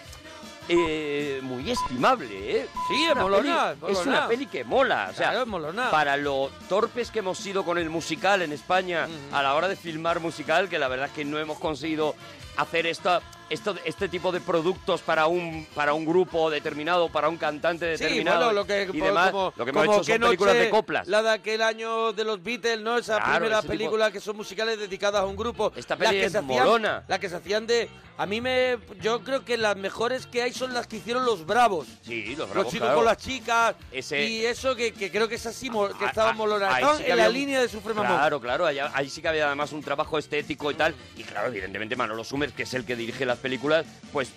eh, 0.68 1.40
muy 1.42 1.70
estimable, 1.70 2.58
¿eh? 2.60 2.66
Sí, 2.88 3.04
Es 3.04 3.10
una 3.12 3.20
peli- 3.38 3.50
es 3.92 3.98
una 4.06 4.28
peli 4.28 4.46
que 4.46 4.64
mola, 4.64 5.08
o 5.10 5.14
sea, 5.14 5.30
Claro, 5.30 5.46
para 5.90 6.16
lo 6.16 6.50
torpes 6.68 7.10
que 7.10 7.18
hemos 7.20 7.38
sido 7.38 7.64
con 7.64 7.76
el 7.78 7.90
musical 7.90 8.42
en 8.42 8.52
España 8.52 9.06
a 9.32 9.42
la 9.42 9.54
hora 9.54 9.68
de 9.68 9.76
filmar 9.76 10.20
musical, 10.20 10.68
que 10.68 10.78
la 10.78 10.88
verdad 10.88 11.06
es 11.08 11.12
que 11.12 11.24
no 11.24 11.38
hemos 11.38 11.58
conseguido 11.58 12.14
hacer 12.56 12.86
esta, 12.86 13.20
esto, 13.54 13.74
este 13.84 14.08
tipo 14.08 14.30
de 14.32 14.40
productos 14.40 15.00
para 15.02 15.26
un 15.26 15.66
para 15.74 15.94
un 15.94 16.04
grupo 16.04 16.50
determinado, 16.50 17.08
para 17.08 17.28
un 17.28 17.36
cantante 17.38 17.96
Sí, 17.96 18.04
determinado 18.04 18.44
bueno, 18.46 18.52
lo 18.60 18.66
que, 18.66 18.88
y 18.92 19.00
demás. 19.00 19.30
como, 19.30 19.52
lo 19.56 19.64
que 19.64 19.70
hemos 19.70 19.84
hecho 19.84 20.04
son 20.04 20.20
películas 20.20 20.54
de 20.54 20.70
coplas. 20.70 21.08
La 21.08 21.22
de 21.22 21.30
aquel 21.30 21.62
año 21.62 22.12
de 22.12 22.24
los 22.24 22.42
Beatles, 22.42 22.80
¿no? 22.80 22.98
Esa 22.98 23.16
Claro, 23.16 23.32
primera 23.32 23.58
ese 23.58 23.62
tipo- 23.68 23.72
película 23.78 24.10
que 24.10 24.20
son 24.20 24.36
musicales 24.36 24.78
dedicadas 24.78 25.22
a 25.22 25.26
un 25.26 25.36
grupo. 25.36 25.72
Esta 25.76 25.96
Las 25.96 26.10
que 26.10 26.24
es 26.24 26.32
se 26.32 26.38
hacían- 26.38 26.46
molona. 26.64 27.04
Las 27.08 27.18
que 27.18 27.28
se 27.28 27.36
hacían 27.36 27.66
de... 27.66 27.88
A 28.16 28.26
mí 28.26 28.40
me... 28.40 28.78
Yo 29.00 29.24
creo 29.24 29.44
que 29.44 29.56
las 29.56 29.76
mejores 29.76 30.26
que 30.26 30.40
hay 30.42 30.52
son 30.52 30.72
las 30.72 30.86
que 30.86 30.96
hicieron 30.98 31.24
los 31.24 31.44
Bravos. 31.46 31.88
Sí, 32.02 32.26
los 32.36 32.38
los 32.38 32.50
bravos, 32.50 32.72
chicos 32.72 32.86
claro. 32.86 32.96
con 32.96 33.04
las 33.06 33.16
chicas 33.18 33.74
Ese- 33.90 34.24
y 34.28 34.44
eso 34.46 34.76
que, 34.76 34.92
que 34.92 35.10
creo 35.10 35.28
que 35.28 35.34
es 35.34 35.46
así, 35.46 35.68
que 35.68 35.76
Ah, 36.04 36.08
estaban 36.08 36.36
ah, 36.40 36.94
sí 36.96 37.04
que 37.04 37.10
en 37.10 37.16
la 37.16 37.24
había 37.24 37.28
línea 37.38 37.60
de 37.60 37.68
Sufre 37.68 37.92
Mamón. 37.92 38.16
Claro, 38.16 38.40
claro, 38.40 38.66
allá- 38.66 38.90
ahí 38.94 39.10
sí 39.10 39.20
que 39.20 39.28
había 39.28 39.46
además 39.46 39.72
un 39.72 39.82
trabajo 39.82 40.16
estético 40.18 40.70
y 40.70 40.74
tal. 40.74 40.94
Y 41.16 41.24
claro, 41.24 41.48
evidentemente 41.48 41.96
Manolo 41.96 42.22
Summers, 42.22 42.52
que 42.52 42.62
es 42.62 42.74
el 42.74 42.84
que 42.84 42.94
dirige 42.94 43.26
las 43.26 43.38
películas, 43.44 43.84
pues 44.10 44.30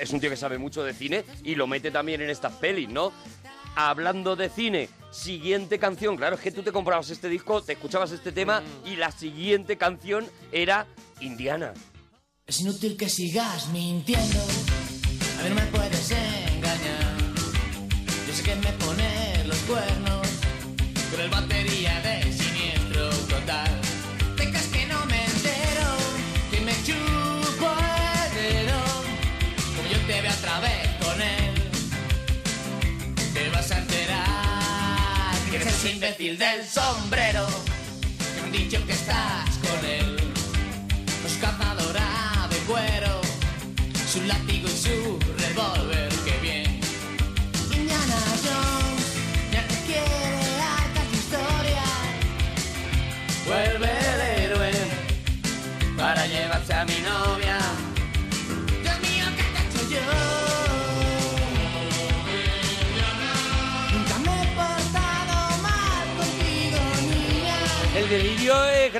es 0.00 0.10
un 0.10 0.18
tío 0.18 0.30
que 0.30 0.36
sabe 0.36 0.56
mucho 0.56 0.82
de 0.82 0.94
cine 0.94 1.26
y 1.44 1.56
lo 1.56 1.66
mete 1.66 1.90
también 1.90 2.22
en 2.22 2.30
estas 2.30 2.54
pelis, 2.54 2.88
¿no? 2.88 3.12
Hablando 3.74 4.34
de 4.34 4.48
cine, 4.48 4.88
siguiente 5.12 5.78
canción, 5.78 6.16
claro, 6.16 6.36
es 6.36 6.40
que 6.40 6.50
tú 6.50 6.62
te 6.62 6.72
comprabas 6.72 7.10
este 7.10 7.28
disco, 7.28 7.60
te 7.60 7.74
escuchabas 7.74 8.12
este 8.12 8.32
tema 8.32 8.62
y 8.86 8.96
la 8.96 9.10
siguiente 9.10 9.76
canción 9.76 10.26
era 10.52 10.86
Indiana. 11.20 11.74
Es 12.46 12.60
inútil 12.60 12.96
que 12.96 13.10
sigas 13.10 13.68
mintiendo. 13.68 14.40
A 15.38 15.42
mí 15.42 15.50
no 15.50 15.54
me 15.56 15.66
puedes 15.66 16.10
engañar. 16.10 17.14
Yo 18.26 18.32
sé 18.32 18.42
que 18.42 18.54
me 18.56 18.72
pone 18.84 19.44
los 19.44 19.58
cuernos. 19.68 20.26
Con 21.10 21.20
el 21.20 21.28
batería 21.28 22.00
un 35.86 35.92
imbécil 35.92 36.38
del 36.38 36.64
sombrero. 36.66 37.46
Me 38.34 38.42
han 38.42 38.52
dicho 38.52 38.84
que 38.86 38.92
estás 38.92 39.50
con 39.58 39.84
él. 39.84 40.16
Los 41.22 41.32
cazadora 41.34 42.48
de 42.50 42.56
cuero, 42.66 43.20
su 44.10 44.22
látigo 44.22 44.68
y 44.68 44.76
su 44.76 45.18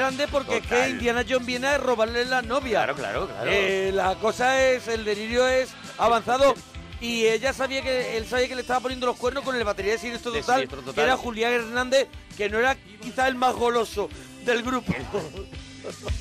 grande 0.06 0.28
porque 0.28 0.58
es 0.58 0.62
que 0.62 0.68
Total. 0.68 0.90
Indiana 0.90 1.24
Jones 1.28 1.46
viene 1.46 1.66
a 1.66 1.78
robarle 1.78 2.24
la 2.24 2.42
novia. 2.42 2.84
Claro, 2.84 2.94
claro, 2.94 3.26
claro. 3.28 3.50
Eh, 3.50 3.90
la 3.92 4.14
cosa 4.16 4.62
es, 4.62 4.86
el 4.88 5.04
delirio 5.04 5.46
es 5.48 5.70
avanzado. 5.98 6.54
Y 7.00 7.26
ella 7.26 7.52
sabía 7.52 7.82
que 7.82 8.16
él 8.16 8.26
sabía 8.26 8.48
que 8.48 8.54
le 8.54 8.62
estaba 8.62 8.80
poniendo 8.80 9.06
los 9.06 9.16
cuernos 9.16 9.44
con 9.44 9.54
el 9.54 9.64
batería 9.64 9.92
de 9.92 9.98
Siniestro 9.98 10.32
Total, 10.32 10.66
Total. 10.66 10.94
que 10.94 11.00
era 11.02 11.16
Julián 11.16 11.52
Hernández, 11.52 12.08
que 12.38 12.48
no 12.48 12.58
era 12.58 12.74
quizá 13.02 13.28
el 13.28 13.34
más 13.34 13.54
goloso 13.54 14.08
del 14.46 14.62
grupo. 14.62 14.94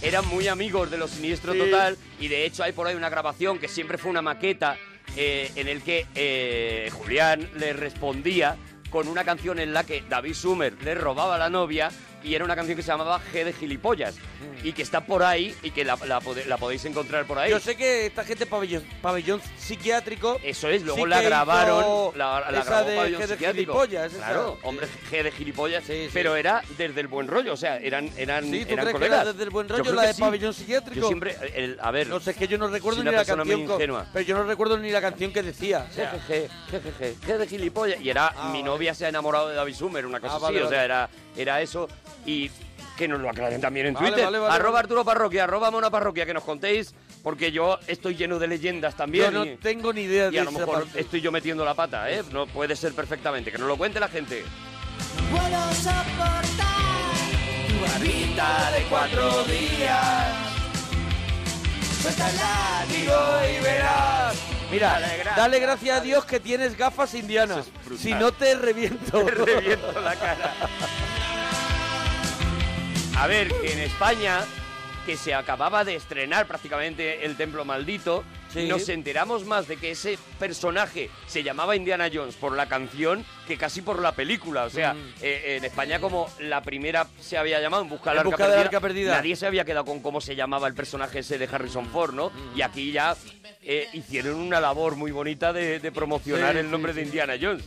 eran 0.02 0.28
muy 0.28 0.48
amigos 0.48 0.92
de 0.92 0.98
los 0.98 1.12
Siniestro 1.12 1.54
Sí. 1.54 1.60
Total 1.60 1.98
y 2.20 2.28
de 2.28 2.46
hecho 2.46 2.64
hay 2.64 2.72
por 2.74 2.88
ahí 2.88 2.96
una 2.96 3.10
grabación 3.10 3.58
que 3.58 3.68
siempre 3.68 3.98
fue 3.98 4.12
una 4.12 4.22
maqueta 4.22 4.78
eh, 5.16 5.50
en 5.56 5.68
el 5.70 5.82
que 5.82 6.06
eh, 6.14 6.90
Julián 6.92 7.50
le 7.56 7.74
respondía 7.74 8.58
con 8.90 9.08
una 9.08 9.24
canción 9.24 9.60
en 9.60 9.74
la 9.74 9.84
que 9.86 10.04
David 10.08 10.34
Sumer 10.34 10.74
le 10.84 10.94
robaba 10.94 11.36
a 11.36 11.40
la 11.40 11.50
novia 11.50 11.90
y 12.26 12.36
era 12.36 12.44
una 12.44 12.56
canción 12.56 12.76
que 12.76 12.82
se 12.84 12.88
llamaba 12.92 13.22
G 13.32 13.44
de 13.44 13.54
gilipollas 13.54 14.16
y 14.64 14.74
que 14.74 14.82
está 14.82 15.06
por 15.06 15.22
ahí 15.24 15.56
y 15.62 15.72
que 15.72 15.86
la, 15.86 15.96
la 16.08 16.20
pode- 16.20 16.46
la 16.46 16.58
podéis 16.58 16.84
encontrar 16.86 17.26
por 17.26 17.38
ahí. 17.38 17.52
Yo 17.52 17.60
sé 17.60 17.76
que 17.78 18.08
esta 18.08 18.24
gente 18.24 18.46
pabellón, 18.46 18.84
pabellón 19.02 19.40
psiquiátrico. 19.58 20.40
Eso 20.44 20.70
es, 20.70 20.82
luego 20.84 21.04
sí 21.04 21.08
la 21.08 21.20
que 21.20 21.26
grabaron, 21.26 22.18
la, 22.18 22.40
la 22.52 22.60
esa 22.60 22.70
grabó 22.70 22.90
de 22.90 22.96
Pabellón 22.96 23.22
G 23.22 23.28
de 23.28 23.34
Psiquiátrico. 23.36 23.74
gilipollas, 23.74 24.14
esa. 24.14 24.18
Claro, 24.26 24.58
hombre, 24.64 24.88
G 25.12 25.24
de 25.24 25.32
gilipollas, 25.32 25.84
Sí, 25.84 26.10
pero 26.14 26.36
era 26.36 26.64
desde 26.78 27.00
el 27.02 27.08
buen 27.08 27.28
rollo, 27.28 27.54
o 27.54 27.58
sea, 27.58 27.78
eran, 27.78 28.10
eran, 28.18 28.46
Sí, 28.46 28.66
¿tú 28.66 28.74
eran 28.74 28.86
crees 28.86 28.86
que 28.88 28.92
colegas. 28.94 29.22
era 29.22 29.32
desde 29.34 29.44
el 29.44 29.50
buen 29.52 29.68
Yo 29.68 29.74
rollo 29.74 29.84
creo 29.84 29.96
la 29.96 30.02
que 30.04 30.08
de 30.08 30.14
sí. 30.14 30.22
pabellón 30.22 30.54
psiquiátrico? 30.54 31.02
Yo 31.02 31.08
siempre, 31.08 31.36
el- 31.54 31.78
a 31.82 31.92
ver, 31.92 32.08
No 32.08 32.20
sé, 32.20 32.32
es 32.32 32.38
que 32.38 32.48
yo 32.48 32.58
no 32.58 32.68
recuerdo 32.68 32.98
Soy 32.98 33.04
ni 33.06 33.10
una 33.10 33.18
la 33.20 33.24
persona 33.26 33.44
muy 33.44 33.52
canción. 33.52 33.68
co- 33.68 33.74
ingenua. 33.76 34.06
pero 34.14 34.26
yo 34.26 34.36
no 34.38 34.44
recuerdo 34.46 34.78
ni 34.78 34.90
la 34.92 35.02
canción 35.02 35.32
que 35.32 35.44
decía. 35.44 35.86
o 35.90 35.94
sea, 35.94 36.12
jejeje, 36.12 36.50
jejeje, 36.72 37.16
G 37.28 37.38
de 37.38 37.48
gilipollas. 37.48 38.02
Y 38.02 38.10
era, 38.10 38.34
Ah, 38.36 38.50
mi 38.52 38.64
novia 38.64 38.94
se 38.96 39.06
ha 39.06 39.10
enamorado 39.10 39.50
de 39.50 39.56
David 39.56 39.76
Sumer, 39.76 40.06
una 40.06 40.20
cosa 40.20 40.34
Ah, 40.34 40.38
así, 40.38 40.44
vale, 40.46 40.64
o 40.64 40.70
sea, 40.70 40.84
era, 40.84 41.10
era 41.38 41.62
eso. 41.62 41.88
Y 42.26 42.50
que 42.98 43.08
nos 43.08 43.20
lo 43.20 43.30
aclaren 43.30 43.60
también 43.60 43.88
en 43.88 43.94
Vale, 43.94 44.08
Twitter. 44.08 44.26
vale, 44.26 44.40
vale, 44.40 44.54
arroba 44.56 44.72
vale. 44.72 44.84
Arturo 44.84 45.04
Parroquia, 45.06 45.44
arroba 45.44 45.70
Mona 45.70 45.90
Parroquia, 45.90 46.26
que 46.26 46.34
nos 46.34 46.44
contéis, 46.44 46.94
porque 47.24 47.52
yo 47.52 47.78
estoy 47.88 48.16
lleno 48.16 48.40
de 48.40 48.48
leyendas 48.48 48.96
también. 48.96 49.26
yo 49.26 49.32
no 49.32 49.46
y, 49.46 49.58
tengo 49.58 49.92
ni 49.92 50.02
idea 50.04 50.30
y 50.30 50.32
de 50.32 50.40
a 50.40 50.44
lo 50.46 50.50
esa 50.52 50.60
mejor 50.60 50.84
parte. 50.86 51.02
estoy 51.02 51.20
yo 51.22 51.32
metiendo 51.32 51.66
la 51.66 51.74
pata, 51.74 52.10
¿eh? 52.10 52.24
No 52.32 52.48
puede 52.48 52.76
ser 52.76 52.94
perfectamente. 52.94 53.52
Que 53.52 53.58
nos 53.58 53.68
lo 53.68 53.78
cuente 53.78 54.00
la 54.00 54.08
gente. 54.08 54.44
puedo 55.30 55.74
soportar 55.74 56.48
tu 57.68 57.82
barbita 57.86 58.72
de 58.72 58.84
cuatro 58.90 59.44
días. 59.44 60.28
Suelta 62.02 62.30
el 62.30 62.36
látigo 62.38 63.58
y 63.60 63.64
verás. 63.64 64.36
Mira, 64.72 65.00
Dale, 65.00 65.24
gra- 65.24 65.36
dale 65.36 65.60
gracias 65.60 65.98
a 66.00 66.02
Dios 66.02 66.26
que 66.26 66.40
tienes 66.40 66.78
gafas 66.78 67.14
indianas. 67.14 67.68
Es. 67.92 68.00
Si 68.00 68.14
no 68.14 68.32
te 68.32 68.56
reviento. 68.56 69.20
Te 69.26 69.32
reviento 69.32 70.00
la 70.02 70.16
cara. 70.16 70.54
A 73.18 73.28
ver, 73.28 73.48
que 73.62 73.72
en 73.74 73.80
España, 73.80 74.42
que 75.06 75.16
se 75.18 75.34
acababa 75.34 75.84
de 75.84 75.96
estrenar 75.96 76.48
prácticamente 76.48 77.26
El 77.26 77.38
Templo 77.38 77.64
Maldito, 77.66 78.24
Sí. 78.54 78.68
nos 78.68 78.88
enteramos 78.88 79.44
más 79.46 79.68
de 79.68 79.76
que 79.76 79.92
ese 79.92 80.18
personaje 80.40 81.10
se 81.28 81.44
llamaba 81.44 81.76
Indiana 81.76 82.10
Jones 82.14 82.36
por 82.36 82.56
la 82.56 82.68
canción 82.70 83.26
que 83.48 83.58
casi 83.58 83.82
por 83.82 84.02
la 84.02 84.14
película. 84.14 84.64
O 84.64 84.70
sea, 84.70 84.94
Mm. 84.94 84.98
eh, 85.22 85.56
en 85.58 85.66
España 85.66 86.00
como 86.00 86.30
la 86.40 86.62
primera 86.62 87.06
se 87.20 87.38
había 87.38 87.60
llamado 87.60 87.84
En 87.84 87.90
Busca 87.90 88.14
En 88.14 88.24
busca 88.24 88.44
del 88.44 88.52
Perdida, 88.54 88.62
Arca 88.62 88.80
Perdida. 88.80 89.16
nadie 89.18 89.36
se 89.36 89.46
había 89.48 89.66
quedado 89.66 89.84
con 89.86 90.00
cómo 90.02 90.22
se 90.22 90.36
llamaba 90.38 90.68
el 90.70 90.74
personaje 90.74 91.20
ese 91.20 91.38
de 91.38 91.50
Harrison 91.52 91.86
Ford, 91.88 92.14
¿no? 92.14 92.30
Mm. 92.30 92.58
Y 92.58 92.62
aquí 92.62 92.92
ya 92.94 93.16
eh, 93.62 93.88
hicieron 93.94 94.36
una 94.36 94.62
labor 94.62 94.96
muy 94.96 95.12
bonita 95.12 95.52
de, 95.52 95.80
de 95.80 95.92
promocionar 95.92 96.54
Sí, 96.54 96.60
el 96.60 96.72
nombre 96.72 96.94
sí, 96.94 97.00
de 97.00 97.06
Indiana 97.06 97.34
Jones. 97.42 97.66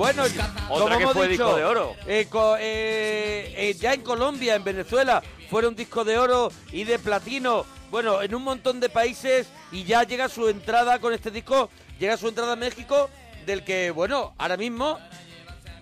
Bueno, 0.00 0.22
como 0.66 0.86
que 0.88 0.94
hemos 1.02 1.12
fue 1.12 1.28
dicho, 1.28 1.44
disco 1.44 1.56
de 1.58 1.64
oro. 1.64 1.94
eh, 2.06 2.26
co- 2.30 2.56
eh, 2.58 3.52
eh, 3.54 3.74
ya 3.78 3.92
en 3.92 4.00
Colombia, 4.00 4.54
en 4.54 4.64
Venezuela, 4.64 5.22
fueron 5.50 5.76
disco 5.76 6.04
de 6.04 6.18
oro 6.18 6.50
y 6.72 6.84
de 6.84 6.98
platino. 6.98 7.66
Bueno, 7.90 8.22
en 8.22 8.34
un 8.34 8.42
montón 8.42 8.80
de 8.80 8.88
países 8.88 9.46
y 9.70 9.84
ya 9.84 10.04
llega 10.04 10.30
su 10.30 10.48
entrada 10.48 11.00
con 11.00 11.12
este 11.12 11.30
disco, 11.30 11.68
llega 11.98 12.16
su 12.16 12.28
entrada 12.28 12.52
a 12.54 12.56
México, 12.56 13.10
del 13.44 13.62
que, 13.62 13.90
bueno, 13.90 14.32
ahora 14.38 14.56
mismo, 14.56 14.98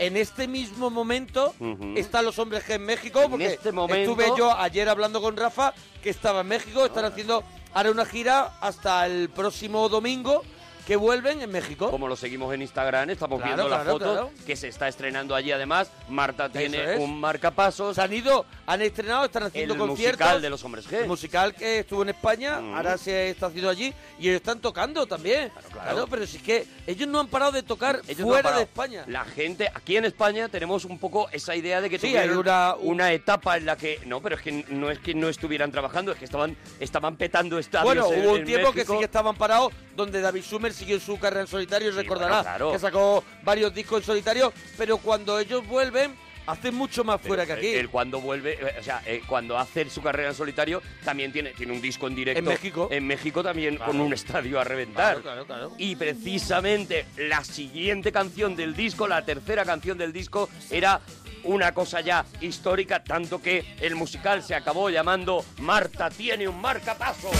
en 0.00 0.16
este 0.16 0.48
mismo 0.48 0.90
momento, 0.90 1.54
Ujú. 1.60 1.94
están 1.96 2.24
los 2.24 2.40
hombres 2.40 2.64
G 2.66 2.74
en 2.74 2.86
México, 2.86 3.22
En 3.22 3.30
porque 3.30 3.46
este 3.46 3.70
momento- 3.70 4.20
estuve 4.20 4.36
yo 4.36 4.50
ayer 4.58 4.88
hablando 4.88 5.22
con 5.22 5.36
Rafa, 5.36 5.74
que 6.02 6.10
estaba 6.10 6.40
en 6.40 6.48
México, 6.48 6.84
están 6.84 7.04
haciendo 7.04 7.44
ahora 7.72 7.92
una 7.92 8.04
gira 8.04 8.58
hasta 8.60 9.06
el 9.06 9.28
próximo 9.28 9.88
domingo, 9.88 10.42
que 10.88 10.96
vuelven 10.96 11.42
en 11.42 11.50
México. 11.50 11.90
Como 11.90 12.08
lo 12.08 12.16
seguimos 12.16 12.52
en 12.54 12.62
Instagram, 12.62 13.10
estamos 13.10 13.38
Claro, 13.42 13.54
viendo 13.56 13.68
la 13.68 13.82
claro, 13.82 13.90
foto 13.98 14.12
claro. 14.12 14.30
que 14.46 14.56
se 14.56 14.68
está 14.68 14.88
estrenando 14.88 15.34
allí. 15.34 15.52
Además, 15.52 15.90
Marta 16.08 16.48
tiene 16.48 16.94
es. 16.94 16.98
un 16.98 17.20
marcapasos. 17.20 17.94
Se 17.94 18.00
han 18.00 18.10
ido, 18.10 18.46
han 18.66 18.80
estrenado, 18.80 19.26
están 19.26 19.42
haciendo 19.42 19.74
el 19.74 19.80
conciertos. 19.80 20.18
musical 20.20 20.40
de 20.40 20.48
los 20.48 20.64
hombres 20.64 20.88
G. 20.90 20.94
El 21.02 21.06
musical 21.08 21.54
que 21.54 21.80
estuvo 21.80 22.02
en 22.04 22.08
España, 22.08 22.58
Mm. 22.58 22.74
ahora 22.74 22.96
se 22.96 23.28
está 23.28 23.48
haciendo 23.48 23.68
allí 23.68 23.92
y 24.18 24.28
ellos 24.28 24.36
están 24.36 24.60
tocando 24.60 25.04
también. 25.06 25.50
Claro, 25.50 25.68
claro. 25.92 26.06
pero 26.08 26.26
si 26.26 26.38
es 26.38 26.42
que 26.42 26.66
ellos 26.86 27.06
no 27.06 27.20
han 27.20 27.26
parado 27.28 27.52
de 27.52 27.62
tocar 27.62 28.00
Ellos 28.08 28.22
fuera 28.26 28.52
de 28.56 28.62
España. 28.62 29.04
La 29.08 29.26
gente, 29.26 29.70
aquí 29.74 29.98
en 29.98 30.06
España 30.06 30.48
tenemos 30.48 30.86
un 30.86 30.98
poco 30.98 31.28
esa 31.32 31.54
idea 31.54 31.82
de 31.82 31.90
que 31.90 31.98
Sí, 31.98 32.16
hay 32.16 32.30
una- 32.30 32.74
un- 32.76 32.92
una 32.98 33.12
etapa 33.12 33.58
en 33.58 33.66
la 33.66 33.76
que 33.76 34.00
no, 34.06 34.22
pero 34.22 34.36
es 34.36 34.40
que 34.42 34.64
no 34.70 34.90
es 34.90 34.98
que 35.00 35.12
no 35.12 35.28
estuvieran 35.28 35.70
trabajando, 35.70 36.12
es 36.12 36.18
que 36.18 36.24
estaban 36.24 36.56
estaban 36.80 37.16
petando 37.16 37.58
estadios. 37.58 37.84
Bueno, 37.84 38.10
en- 38.10 38.26
hubo 38.26 38.32
un 38.36 38.44
tiempo 38.46 38.72
que 38.72 38.86
sí 38.86 38.96
que 38.98 39.04
estaban 39.04 39.36
parados, 39.36 39.70
donde 39.94 40.20
David 40.22 40.44
Sumer 40.44 40.72
siguió 40.78 40.98
su 41.00 41.18
carrera 41.18 41.42
en 41.42 41.46
solitario, 41.46 41.88
y 41.88 41.92
Sí, 41.92 41.98
recordará 41.98 42.28
bueno, 42.36 42.42
claro. 42.44 42.72
que 42.72 42.78
sacó 42.78 43.24
varios 43.42 43.74
discos 43.74 44.00
en 44.00 44.06
solitario, 44.06 44.52
pero 44.76 44.98
cuando 44.98 45.38
ellos 45.38 45.66
vuelven, 45.66 46.14
hacen 46.46 46.74
mucho 46.74 47.04
más 47.04 47.20
fuera 47.20 47.44
que 47.44 47.52
aquí. 47.52 47.66
eh, 47.66 47.80
Él 47.80 47.90
cuando 47.90 48.20
vuelve, 48.22 48.54
eh, 48.54 48.76
o 48.80 48.82
sea, 48.82 49.02
eh, 49.04 49.20
cuando 49.26 49.58
hace 49.58 49.90
su 49.90 50.00
carrera 50.00 50.30
en 50.30 50.34
solitario, 50.34 50.80
también 51.04 51.30
tiene, 51.30 51.50
tiene 51.50 51.72
un 51.74 51.80
disco 51.82 52.06
en 52.06 52.14
directo. 52.14 52.38
En 52.38 52.44
México. 52.46 52.88
En 52.90 53.06
México 53.06 53.42
también 53.42 53.76
Claro. 53.76 53.92
con 53.92 54.00
un 54.00 54.12
estadio 54.14 54.58
a 54.58 54.64
reventar. 54.64 55.20
Claro, 55.20 55.44
claro, 55.44 55.46
claro. 55.46 55.72
Y 55.76 55.94
precisamente 55.96 57.04
la 57.18 57.44
siguiente 57.44 58.12
canción 58.12 58.56
del 58.56 58.74
disco, 58.74 59.06
la 59.06 59.22
tercera 59.26 59.66
canción 59.66 59.98
del 59.98 60.10
disco, 60.12 60.48
era 60.70 61.00
una 61.44 61.72
cosa 61.74 62.00
ya 62.00 62.24
histórica, 62.40 63.04
tanto 63.04 63.40
que 63.42 63.74
el 63.80 63.94
musical 63.94 64.42
se 64.42 64.54
acabó 64.54 64.88
llamando 64.90 65.44
Marta 65.58 66.08
tiene 66.10 66.48
un 66.48 66.60
marcapaso. 66.60 67.30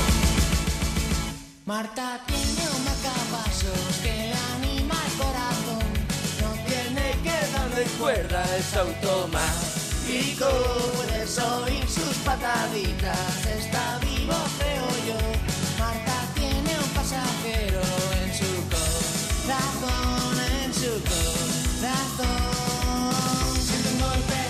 Marta 1.66 2.20
tiene 2.26 2.47
que 7.78 7.84
darle 7.84 7.98
cuerda, 7.98 8.44
es 8.56 8.76
automático. 8.76 10.46
Puedes 10.96 11.38
oír 11.38 11.88
sus 11.88 12.16
pataditas, 12.24 13.46
está 13.46 13.98
vivo, 14.00 14.34
creo 14.58 14.88
yo. 15.06 15.18
Marta 15.78 16.16
tiene 16.34 16.76
un 16.78 16.90
pasajero 16.94 17.80
en 18.22 18.34
su 18.34 18.50
corazón, 18.74 20.40
en 20.62 20.74
su 20.74 20.90
corazón. 21.10 22.42
Siento 23.60 23.88
un 23.90 24.00
golpe 24.00 24.40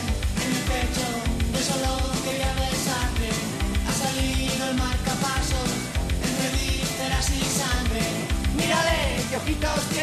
en 0.45 0.51
el 0.57 0.63
pecho, 0.73 1.07
yo 1.53 1.61
solo 1.71 1.91
quería 2.25 2.53
besarte. 2.55 3.29
Ha 3.89 3.93
salido 3.93 4.63
el 4.71 4.77
marcapasos 4.77 5.71
entre 6.23 6.49
vísceras 6.57 7.29
y 7.31 7.43
sangre. 7.61 8.05
Mírale 8.57 8.99
qué 9.31 9.37
ojitos 9.37 9.98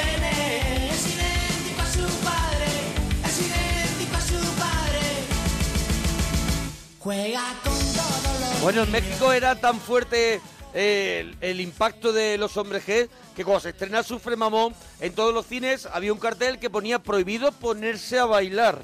Juega 7.05 7.53
con 7.63 7.71
todos 7.71 8.39
los. 8.39 8.61
Bueno, 8.61 8.81
en 8.81 8.91
México 8.91 9.31
era 9.31 9.53
tan 9.61 9.79
fuerte 9.79 10.41
eh, 10.73 11.19
el, 11.19 11.37
el 11.39 11.61
impacto 11.61 12.11
de 12.11 12.35
los 12.39 12.57
hombres 12.57 12.83
G 12.83 13.07
que 13.35 13.45
cuando 13.45 13.59
se 13.59 13.69
estrena 13.69 14.01
Sufre 14.01 14.35
Mamón, 14.35 14.73
en 14.99 15.13
todos 15.13 15.31
los 15.31 15.45
cines 15.45 15.87
había 15.93 16.11
un 16.11 16.17
cartel 16.17 16.57
que 16.57 16.71
ponía 16.71 16.97
prohibido 16.97 17.51
ponerse 17.51 18.17
a 18.17 18.25
bailar. 18.25 18.83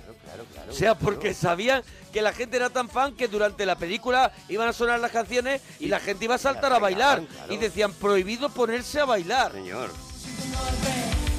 o 0.70 0.72
sea, 0.72 0.94
porque 0.94 1.34
sabían 1.34 1.82
que 2.14 2.22
la 2.22 2.32
gente 2.32 2.58
era 2.58 2.70
tan 2.70 2.90
fan 2.90 3.16
que 3.16 3.28
durante 3.28 3.66
la 3.66 3.76
película 3.76 4.32
iban 4.50 4.68
a 4.68 4.74
sonar 4.74 5.00
las 5.00 5.10
canciones 5.10 5.60
y 5.80 5.88
la 5.88 6.00
gente 6.00 6.26
iba 6.26 6.36
a 6.36 6.38
saltar 6.38 6.74
a 6.74 6.78
bailar. 6.78 7.24
Y 7.50 7.58
decían 7.58 7.92
prohibido 7.92 8.50
ponerse 8.50 9.00
a 9.00 9.06
bailar. 9.06 9.52
Señor. 9.54 9.90
un 9.90 10.52
golpe 10.52 10.94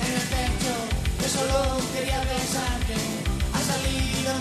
en 0.05 0.15
el 0.15 0.27
pecho. 0.35 0.75
Yo 1.23 1.29
solo 1.29 1.79
quería 1.95 2.19
besarte. 2.19 2.95
Ha 3.53 3.61
salido 3.61 4.33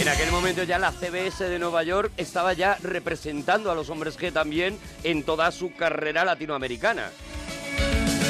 en 0.00 0.08
aquel 0.08 0.30
momento 0.30 0.62
ya 0.62 0.78
la 0.78 0.90
CBS 0.90 1.44
de 1.44 1.58
Nueva 1.58 1.82
York 1.82 2.12
estaba 2.16 2.54
ya 2.54 2.78
representando 2.82 3.70
a 3.70 3.74
los 3.74 3.90
hombres 3.90 4.18
G 4.18 4.32
también 4.32 4.78
en 5.04 5.22
toda 5.22 5.50
su 5.50 5.74
carrera 5.74 6.24
latinoamericana. 6.24 7.10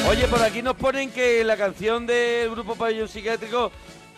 Oye, 0.08 0.26
por 0.26 0.42
aquí 0.42 0.62
nos 0.62 0.74
ponen 0.74 1.10
que 1.10 1.44
la 1.44 1.56
canción 1.56 2.06
del 2.06 2.50
grupo 2.50 2.74
Pabellón 2.74 3.08
Psiquiátrico 3.08 3.70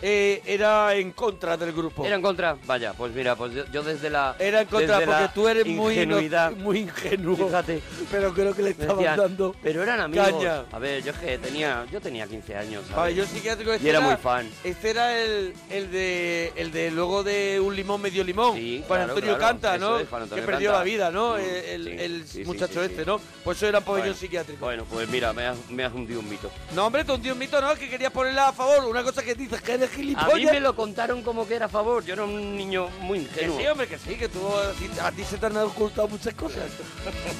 eh, 0.02 0.42
era 0.46 0.94
en 0.94 1.12
contra 1.12 1.56
del 1.56 1.72
grupo. 1.72 2.04
¿Era 2.04 2.16
en 2.16 2.22
contra? 2.22 2.56
Vaya, 2.66 2.92
pues 2.94 3.12
mira, 3.12 3.36
pues 3.36 3.52
yo, 3.52 3.64
yo 3.72 3.82
desde 3.82 4.10
la 4.10 4.34
Era 4.38 4.62
en 4.62 4.68
contra 4.68 4.98
desde 4.98 5.06
porque 5.06 5.22
la 5.22 5.32
tú 5.32 5.48
eres 5.48 5.66
muy, 5.66 5.94
ingenuidad, 5.94 6.52
muy 6.52 6.78
ingenuo. 6.80 7.36
Fíjate. 7.36 7.82
Pero 8.10 8.32
creo 8.32 8.54
que 8.54 8.62
le 8.62 8.70
estaban 8.70 8.96
decían, 8.96 9.16
dando. 9.16 9.54
pero 9.62 9.82
eran 9.82 10.00
amigos. 10.00 10.30
caña. 10.30 10.64
A 10.72 10.78
ver, 10.78 11.02
yo 11.02 11.12
es 11.12 11.18
que 11.18 11.38
tenía, 11.38 11.86
yo 11.92 12.00
tenía 12.00 12.26
15 12.26 12.56
años. 12.56 12.82
¿sabes? 12.82 12.96
Pabellón 12.96 13.26
Psiquiátrico 13.26 13.72
este 13.72 13.86
Y 13.86 13.90
era 13.90 14.00
muy 14.00 14.16
fan. 14.16 14.48
Este 14.64 14.90
era 14.90 15.18
el, 15.18 15.54
el 15.70 15.90
de 15.90 16.52
el 16.56 16.72
de 16.72 16.90
luego 16.90 17.22
de 17.22 17.60
un 17.60 17.74
limón 17.76 18.00
medio 18.00 18.24
limón. 18.24 18.56
Sí, 18.56 18.82
Juan 18.86 19.00
claro, 19.00 19.12
Antonio 19.14 19.36
claro, 19.36 19.52
Canta, 19.52 19.78
¿no? 19.78 19.98
es, 19.98 20.08
Juan 20.08 20.22
Antonio 20.22 20.44
que 20.44 20.50
perdió 20.50 20.70
Canta. 20.70 20.78
la 20.78 20.84
vida, 20.84 21.10
¿no? 21.10 21.34
Mm, 21.34 21.40
el 21.40 21.84
sí, 21.84 21.96
el 21.98 22.26
sí, 22.26 22.38
sí, 22.38 22.44
muchacho 22.44 22.82
este. 22.82 23.04
¿no? 23.04 23.20
Pues 23.44 23.56
eso 23.58 23.66
era 23.66 23.80
pabellón 23.80 24.08
Bueno, 24.08 24.18
psiquiátrico. 24.18 24.64
Bueno, 24.64 24.84
pues 24.90 25.08
mira, 25.08 25.32
me 25.32 25.46
has, 25.46 25.70
me 25.70 25.84
has 25.84 25.92
hundido 25.92 26.20
un 26.20 26.28
mito. 26.28 26.50
No, 26.74 26.86
hombre, 26.86 27.04
tú 27.04 27.14
un 27.14 27.22
tío 27.22 27.34
mito, 27.34 27.60
¿no? 27.60 27.74
Que 27.74 27.88
querías 27.88 28.12
ponerla 28.12 28.48
a 28.48 28.52
favor. 28.52 28.84
Una 28.86 29.02
cosa 29.02 29.22
que 29.22 29.34
dices 29.34 29.60
que 29.60 29.72
eres 29.72 29.89
A 29.90 29.96
gilipollas. 29.96 30.34
mí 30.36 30.44
me 30.46 30.60
lo 30.60 30.74
contaron 30.76 31.22
como 31.22 31.46
que 31.46 31.54
era 31.56 31.66
a 31.66 31.68
favor. 31.68 32.04
Yo 32.04 32.14
era 32.14 32.24
un 32.24 32.56
niño 32.56 32.88
muy 33.00 33.20
Que 33.24 33.42
ingenuo. 33.46 33.58
sí, 33.58 33.66
hombre, 33.66 33.86
que 33.88 33.98
sí, 33.98 34.14
que 34.16 34.28
tú, 34.28 34.40
a 34.48 34.72
ti- 34.72 35.20
a 35.22 35.24
se 35.24 35.38
te 35.38 35.46
han 35.46 35.56
ocultado 35.56 36.08
muchas 36.08 36.34
cosas. 36.34 36.64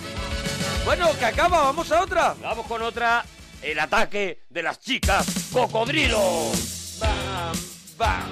bueno, 0.84 1.08
que 1.18 1.24
acaba, 1.24 1.62
vamos 1.64 1.90
a 1.92 2.02
otra. 2.02 2.34
Vamos 2.42 2.66
con 2.66 2.82
otra. 2.82 3.24
El 3.62 3.78
ataque 3.78 4.42
de 4.48 4.62
las 4.62 4.80
chicas 4.80 5.26
cocodrilo. 5.52 6.18
Bam, 6.98 7.52
bam. 7.98 8.30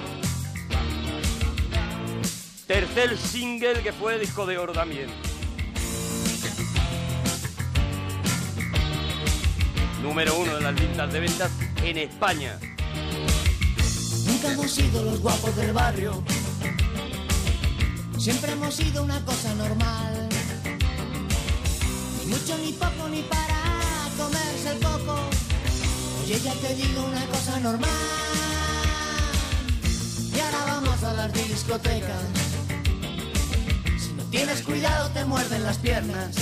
Tercer 2.65 3.17
single 3.17 3.81
que 3.81 3.93
fue 3.93 4.19
disco 4.19 4.45
de 4.45 4.57
oro 4.57 4.73
también. 4.73 5.07
Número 10.01 10.35
uno 10.37 10.55
de 10.55 10.61
las 10.61 10.79
listas 10.79 11.11
de 11.13 11.19
ventas 11.19 11.51
en 11.83 11.97
España. 11.97 12.57
Nunca 14.41 14.53
hemos 14.53 14.71
sido 14.71 15.03
los 15.03 15.19
guapos 15.19 15.53
del 15.57 15.73
barrio. 15.73 16.23
Siempre 18.17 18.53
hemos 18.53 18.73
sido 18.73 19.03
una 19.03 19.19
cosa 19.25 19.53
normal. 19.55 20.29
Ni 22.19 22.25
mucho, 22.31 22.57
ni 22.59 22.71
poco, 22.71 23.09
ni 23.09 23.21
para 23.23 23.61
comerse 24.17 24.71
el 24.71 24.79
coco. 24.79 25.19
Oye, 26.23 26.39
ya 26.39 26.53
te 26.53 26.73
digo 26.73 27.03
una 27.03 27.25
cosa 27.25 27.59
normal. 27.59 27.89
Y 30.33 30.39
ahora 30.39 30.65
vamos 30.67 31.03
a 31.03 31.13
las 31.15 31.33
discotecas. 31.33 32.23
Si 33.97 34.13
no 34.13 34.23
tienes 34.31 34.61
cuidado, 34.61 35.09
te 35.09 35.25
muerden 35.25 35.63
las 35.63 35.79
piernas. 35.79 36.33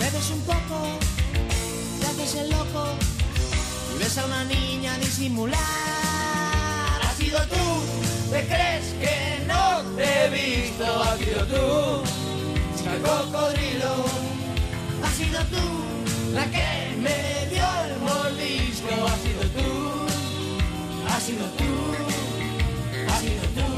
Bebes 0.00 0.30
un 0.30 0.40
poco, 0.40 0.98
te 2.00 2.06
haces 2.08 2.34
el 2.40 2.50
loco. 2.50 3.21
Ves 4.12 4.18
a 4.18 4.26
una 4.26 4.44
niña 4.44 4.98
disimular. 4.98 5.56
Has 7.02 7.16
sido 7.16 7.38
tú, 7.46 7.82
te 8.30 8.46
crees 8.46 8.92
que 9.00 9.42
no 9.46 9.82
te 9.96 10.04
he 10.04 10.28
visto. 10.28 10.84
Has 11.02 11.18
sido 11.18 11.46
tú, 11.46 12.02
chica 12.76 12.98
cocodrilo. 12.98 14.04
Has 15.02 15.14
sido 15.14 15.40
tú, 15.46 15.64
la 16.34 16.44
que 16.44 16.94
me 16.98 17.46
dio 17.48 17.64
el 17.86 18.00
mordisco. 18.00 19.06
Has 19.06 19.18
sido 19.22 19.44
tú, 19.56 19.70
has 21.08 21.22
sido 21.22 21.46
tú, 21.46 21.72
has 23.08 23.18
sido 23.18 23.44
tú. 23.54 23.68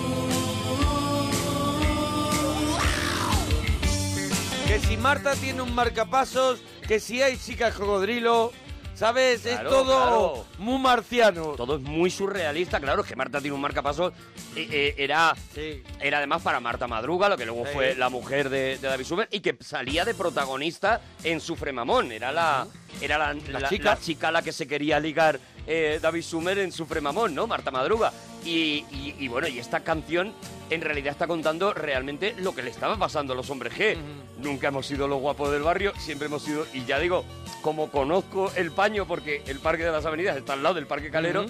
Que 4.66 4.80
si 4.80 4.96
Marta 4.96 5.36
tiene 5.36 5.62
un 5.62 5.72
marcapasos, 5.76 6.58
que 6.88 6.98
si 6.98 7.22
hay 7.22 7.36
chicas 7.36 7.74
cocodrilo, 7.74 8.50
¿sabes? 8.94 9.42
Claro, 9.42 9.62
es 9.62 9.68
todo 9.74 9.84
claro. 9.96 10.44
muy 10.58 10.78
marciano. 10.78 11.52
Todo 11.56 11.76
es 11.76 11.82
muy 11.82 12.10
surrealista, 12.10 12.80
claro, 12.80 13.02
es 13.02 13.08
que 13.08 13.16
Marta 13.16 13.40
tiene 13.40 13.54
un 13.54 13.60
marcapasos. 13.60 14.12
eh, 14.56 14.68
eh, 14.70 14.94
era, 14.98 15.34
Sí. 15.52 15.82
era 16.00 16.18
además 16.18 16.40
para 16.42 16.60
Marta 16.60 16.86
Madruga, 16.86 17.28
lo 17.28 17.36
que 17.36 17.44
luego 17.44 17.66
Sí. 17.66 17.72
fue 17.74 17.94
la 17.96 18.08
mujer 18.08 18.48
de, 18.48 18.78
de 18.78 18.88
David 18.88 19.04
Sumer, 19.04 19.28
y 19.32 19.40
que 19.40 19.56
salía 19.60 20.04
de 20.04 20.14
protagonista 20.14 21.00
en 21.24 21.40
Sufre 21.40 21.72
Mamón. 21.72 22.12
Era 22.12 22.30
la, 22.30 22.66
era 23.00 23.18
la, 23.18 23.34
la- 23.34 23.68
chica. 23.68 23.84
la 23.94 23.98
chica 24.00 24.28
a 24.28 24.32
la 24.32 24.42
que 24.42 24.52
se 24.52 24.68
quería 24.68 25.00
ligar 25.00 25.40
eh, 25.66 25.98
David 26.00 26.22
Sumer 26.22 26.58
en 26.58 26.70
Sufre 26.72 27.00
Mamón, 27.00 27.34
¿no? 27.34 27.46
Marta 27.46 27.70
Madruga. 27.70 28.12
Y, 28.44 28.84
y- 28.92 29.14
y 29.18 29.28
bueno, 29.28 29.48
y 29.48 29.58
esta 29.58 29.80
canción 29.80 30.32
en 30.70 30.80
realidad 30.80 31.12
está 31.12 31.26
contando 31.26 31.72
realmente 31.72 32.34
lo 32.38 32.54
que 32.54 32.62
le 32.62 32.70
estaba 32.70 32.96
pasando 32.96 33.32
a 33.32 33.36
los 33.36 33.48
hombres 33.50 33.72
G. 33.74 33.96
Nunca 34.38 34.68
hemos 34.68 34.86
sido 34.86 35.08
los 35.08 35.20
guapos 35.20 35.50
del 35.50 35.62
barrio, 35.62 35.92
siempre 35.98 36.26
hemos 36.26 36.42
sido, 36.42 36.66
y 36.74 36.84
ya 36.84 36.98
digo, 36.98 37.24
como 37.62 37.90
conozco 37.90 38.52
el 38.56 38.70
paño, 38.70 39.06
porque 39.06 39.42
el 39.46 39.60
Parque 39.60 39.84
de 39.84 39.92
las 39.92 40.04
Avenidas 40.04 40.36
está 40.36 40.52
al 40.54 40.62
lado 40.62 40.74
del 40.74 40.86
Parque 40.86 41.10
Calero, 41.10 41.46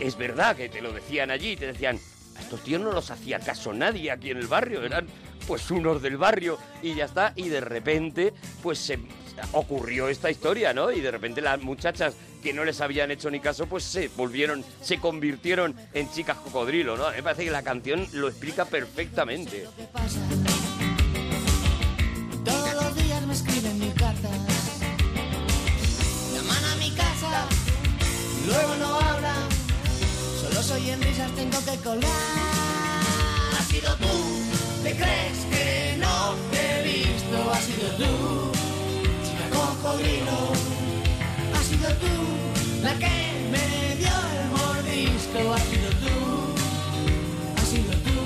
es 0.00 0.16
verdad 0.18 0.56
que 0.56 0.68
te 0.68 0.82
lo 0.82 0.92
decían 0.92 1.30
allí, 1.30 1.56
te 1.56 1.66
decían, 1.68 1.98
a 2.36 2.40
estos 2.40 2.60
tíos 2.62 2.82
no 2.82 2.92
los 2.92 3.10
hacía 3.10 3.38
caso 3.40 3.72
nadie 3.72 4.10
aquí 4.10 4.30
en 4.30 4.36
el 4.36 4.46
barrio, 4.46 4.82
eran 4.84 5.06
pues 5.46 5.70
unos 5.70 6.02
del 6.02 6.16
barrio 6.18 6.58
y 6.82 6.94
ya 6.94 7.04
está, 7.06 7.32
y 7.36 7.48
de 7.48 7.60
repente 7.62 8.34
pues 8.62 8.78
se 8.78 8.98
ocurrió 9.52 10.08
esta 10.08 10.30
historia, 10.30 10.72
¿no? 10.72 10.90
Y 10.90 11.00
de 11.00 11.10
repente 11.10 11.40
las 11.40 11.60
muchachas 11.60 12.14
que 12.42 12.52
no 12.52 12.64
les 12.64 12.80
habían 12.80 13.10
hecho 13.10 13.30
ni 13.30 13.40
caso, 13.40 13.66
pues 13.66 13.84
se 13.84 14.08
volvieron, 14.08 14.64
se 14.80 14.98
convirtieron 14.98 15.74
en 15.92 16.10
chicas 16.12 16.36
cocodrilo, 16.38 16.96
¿no? 16.96 17.10
Me 17.10 17.22
parece 17.22 17.44
que 17.44 17.50
la 17.50 17.62
canción 17.62 18.06
lo 18.12 18.28
explica 18.28 18.64
perfectamente. 18.64 19.66
Todos 22.44 22.74
los 22.74 22.94
días 22.96 23.26
me 23.26 23.32
escriben 23.34 23.78
mil 23.78 23.92
cartas. 23.94 24.30
Llaman 26.34 26.64
a 26.64 26.76
mi 26.76 26.90
casa, 26.92 27.46
luego 28.46 28.76
no 28.76 29.00
hablan. 29.00 29.48
Solo 30.40 30.62
soy 30.62 30.90
en 30.90 31.02
risas, 31.02 31.32
tengo 31.34 31.58
que 31.64 31.76
colgar. 31.82 32.10
Has 33.58 33.66
sido 33.66 33.96
tú, 33.96 34.84
¿te 34.84 34.94
crees 34.94 35.38
que 35.50 35.96
no 35.98 36.34
te 36.52 36.80
he 36.80 36.82
visto? 36.84 37.50
Has 37.52 37.64
sido 37.64 37.88
tú, 37.96 38.35
cocodrilo. 39.86 40.52
Has 41.54 41.64
sido 41.66 41.88
tú, 41.94 42.82
la 42.82 42.94
que 42.94 43.32
me 43.50 43.96
dio 43.96 44.08
el 44.08 44.50
mordisco. 44.50 45.52
Has 45.54 45.62
sido 45.62 45.90
tú, 45.90 46.16
has 47.56 47.68
sido 47.68 47.92
tú. 47.92 48.20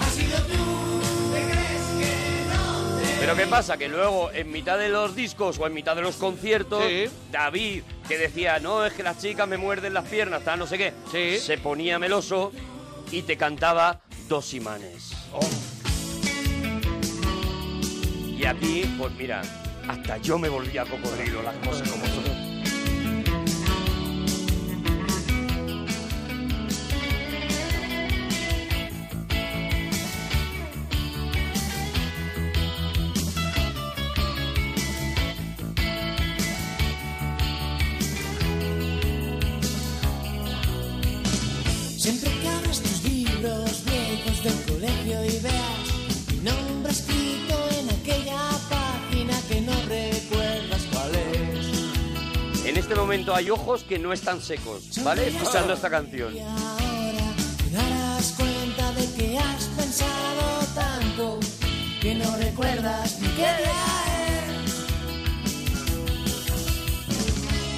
Has 0.00 0.12
sido 0.14 0.36
tú, 0.38 1.32
¿te 1.32 1.42
crees 1.42 1.84
que 1.98 2.46
no 2.48 3.00
te 3.00 3.20
Pero 3.20 3.36
¿qué 3.36 3.46
pasa? 3.46 3.76
Que 3.76 3.88
luego, 3.88 4.30
en 4.32 4.50
mitad 4.50 4.78
de 4.78 4.88
los 4.88 5.14
discos 5.14 5.58
o 5.58 5.66
en 5.66 5.74
mitad 5.74 5.96
de 5.96 6.02
los 6.02 6.16
conciertos, 6.16 6.84
Sí. 6.86 7.06
David, 7.30 7.82
que 8.08 8.18
decía, 8.18 8.58
no, 8.60 8.84
es 8.86 8.92
que 8.92 9.02
las 9.02 9.18
chicas 9.18 9.48
me 9.48 9.56
muerden 9.56 9.94
las 9.94 10.06
piernas, 10.08 10.42
tal, 10.44 10.58
no 10.58 10.66
sé 10.66 10.78
qué, 10.78 10.92
Sí. 11.10 11.38
se 11.38 11.58
ponía 11.58 11.98
meloso 11.98 12.52
y 13.10 13.22
te 13.22 13.36
cantaba 13.36 14.00
Dos 14.28 14.54
imanes. 14.54 15.10
Oh. 15.32 15.40
Y 18.38 18.44
aquí, 18.44 18.84
pues 18.96 19.12
mira, 19.14 19.42
hasta 19.90 20.18
yo 20.18 20.38
me 20.38 20.48
volvía 20.48 20.84
cocodrilo, 20.84 21.42
las 21.42 21.56
cosas 21.56 21.88
como 21.90 22.06
son. 22.06 22.39
Momento 53.10 53.34
hay 53.34 53.50
ojos 53.50 53.82
que 53.82 53.98
no 53.98 54.12
están 54.12 54.40
secos, 54.40 55.02
¿vale? 55.02 55.26
Escuchando 55.26 55.72
esta 55.72 55.90
canción. 55.90 56.32
Y 56.32 56.38
ahora 56.38 57.34
te 57.58 57.70
darás 57.70 58.34
cuenta 58.36 58.92
de 58.92 59.12
que 59.14 59.36
has 59.36 59.64
pensado 59.64 60.60
tanto 60.76 61.40
que 62.00 62.14
no 62.14 62.36
recuerdas 62.36 63.18
ni 63.18 63.26
qué 63.30 63.34
día 63.34 63.88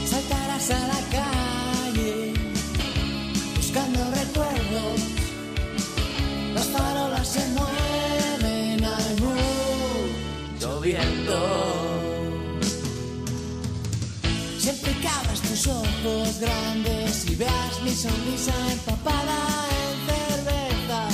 es. 0.04 0.10
Saltarás 0.10 0.70
a 0.70 0.86
la 0.86 1.00
calle 1.16 2.34
buscando 3.56 4.00
recuerdos. 4.10 5.00
Las 6.52 6.66
farolas 6.66 7.26
se 7.26 7.48
mueven, 7.48 8.84
hay 8.84 9.16
mucho 10.52 10.80
viento. 10.82 11.71
Ojos 15.66 16.40
grandes 16.40 17.26
y 17.30 17.34
veas 17.34 17.82
mi 17.82 17.94
sonrisa 17.94 18.52
empapada 18.72 19.38
en 19.82 19.96
cerveza. 20.10 21.08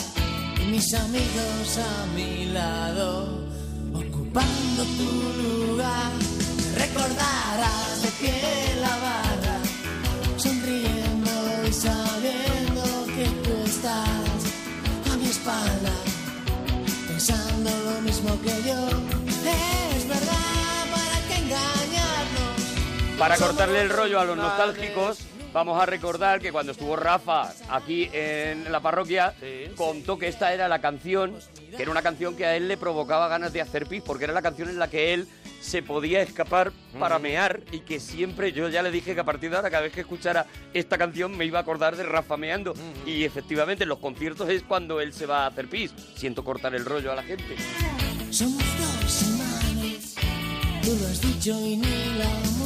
mis 0.71 0.95
amigos 0.95 1.79
a 1.79 2.07
mi 2.15 2.47
lado, 2.47 3.47
ocupando 3.93 4.83
tu 4.99 5.11
lugar. 5.43 6.13
Recordarás 6.77 8.03
de 8.03 8.11
pie 8.21 8.41
la 8.81 8.95
barra, 9.07 9.59
sonriendo 10.37 11.31
y 11.69 11.73
sabiendo 11.73 12.83
que 13.15 13.27
tú 13.45 13.55
estás 13.65 14.41
a 15.13 15.17
mi 15.17 15.29
espalda, 15.29 15.93
pensando 17.09 17.71
lo 17.85 18.01
mismo 18.03 18.31
que 18.43 18.55
yo. 18.69 18.81
Es 19.51 19.88
Para 23.19 23.37
cortarle 23.37 23.83
el 23.83 23.91
rollo 23.91 24.21
a 24.21 24.25
los 24.25 24.37
nostálgicos, 24.37 25.19
vamos 25.53 25.83
a 25.83 25.87
recordar 25.87 26.41
que 26.41 26.53
cuando 26.53 26.73
estuvo 26.73 26.95
Rafa 26.95 27.53
aquí 27.69 28.09
en 28.13 28.71
la 28.71 28.81
parroquia, 28.81 29.35
contó 29.77 30.19
que 30.19 30.29
esta 30.29 30.55
era 30.55 30.69
la 30.69 30.81
canción, 30.81 31.35
que 31.77 31.83
era 31.83 31.91
una 31.91 32.03
canción 32.03 32.37
que 32.37 32.47
a 32.47 32.57
él 32.57 32.69
le 32.69 32.77
provocaba 32.77 33.27
ganas 33.29 33.53
de 33.53 33.61
hacer 33.61 33.87
pis, 33.87 34.03
porque 34.05 34.25
era 34.25 34.33
la 34.33 34.43
canción 34.43 34.69
en 34.69 34.79
la 34.79 34.89
que 34.89 35.15
él 35.15 35.27
se 35.61 35.83
podía 35.83 36.23
escapar 36.23 36.71
para 36.99 37.19
mear 37.19 37.61
y 37.73 37.81
que 37.81 37.99
siempre, 37.99 38.53
yo 38.53 38.69
ya 38.69 38.83
le 38.83 38.93
dije 38.93 39.15
que 39.15 39.21
a 39.21 39.25
partir 39.25 39.51
de 39.51 39.57
ahora, 39.57 39.71
cada 39.71 39.83
vez 39.83 39.93
que 39.93 40.03
escuchara 40.03 40.47
esta 40.73 40.97
canción 40.97 41.37
me 41.37 41.45
iba 41.45 41.59
a 41.59 41.63
acordar 41.63 41.97
de 41.97 42.05
Rafa 42.05 42.37
meando. 42.37 42.75
Y 43.05 43.25
efectivamente 43.25 43.83
en 43.83 43.89
los 43.89 43.99
conciertos 43.99 44.49
es 44.49 44.63
cuando 44.63 45.01
él 45.01 45.13
se 45.13 45.27
va 45.27 45.43
a 45.45 45.49
hacer 45.49 45.69
pis. 45.69 45.93
Siento 46.15 46.45
cortar 46.45 46.75
el 46.77 46.85
rollo 46.85 47.11
a 47.11 47.17
la 47.17 47.25
gente. 47.25 47.57
Somos 48.31 48.63
dos 48.79 49.23
imanes, 49.23 50.15
tú 50.83 50.97
lo 51.01 51.07
has 51.09 51.21
dicho 51.21 51.59
y 51.67 51.77
ni 51.79 52.15
la 52.17 52.58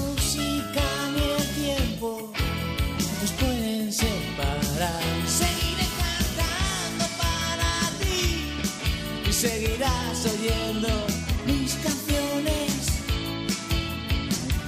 oyendo 10.26 10.88
mis 11.46 11.74
canciones 11.74 12.72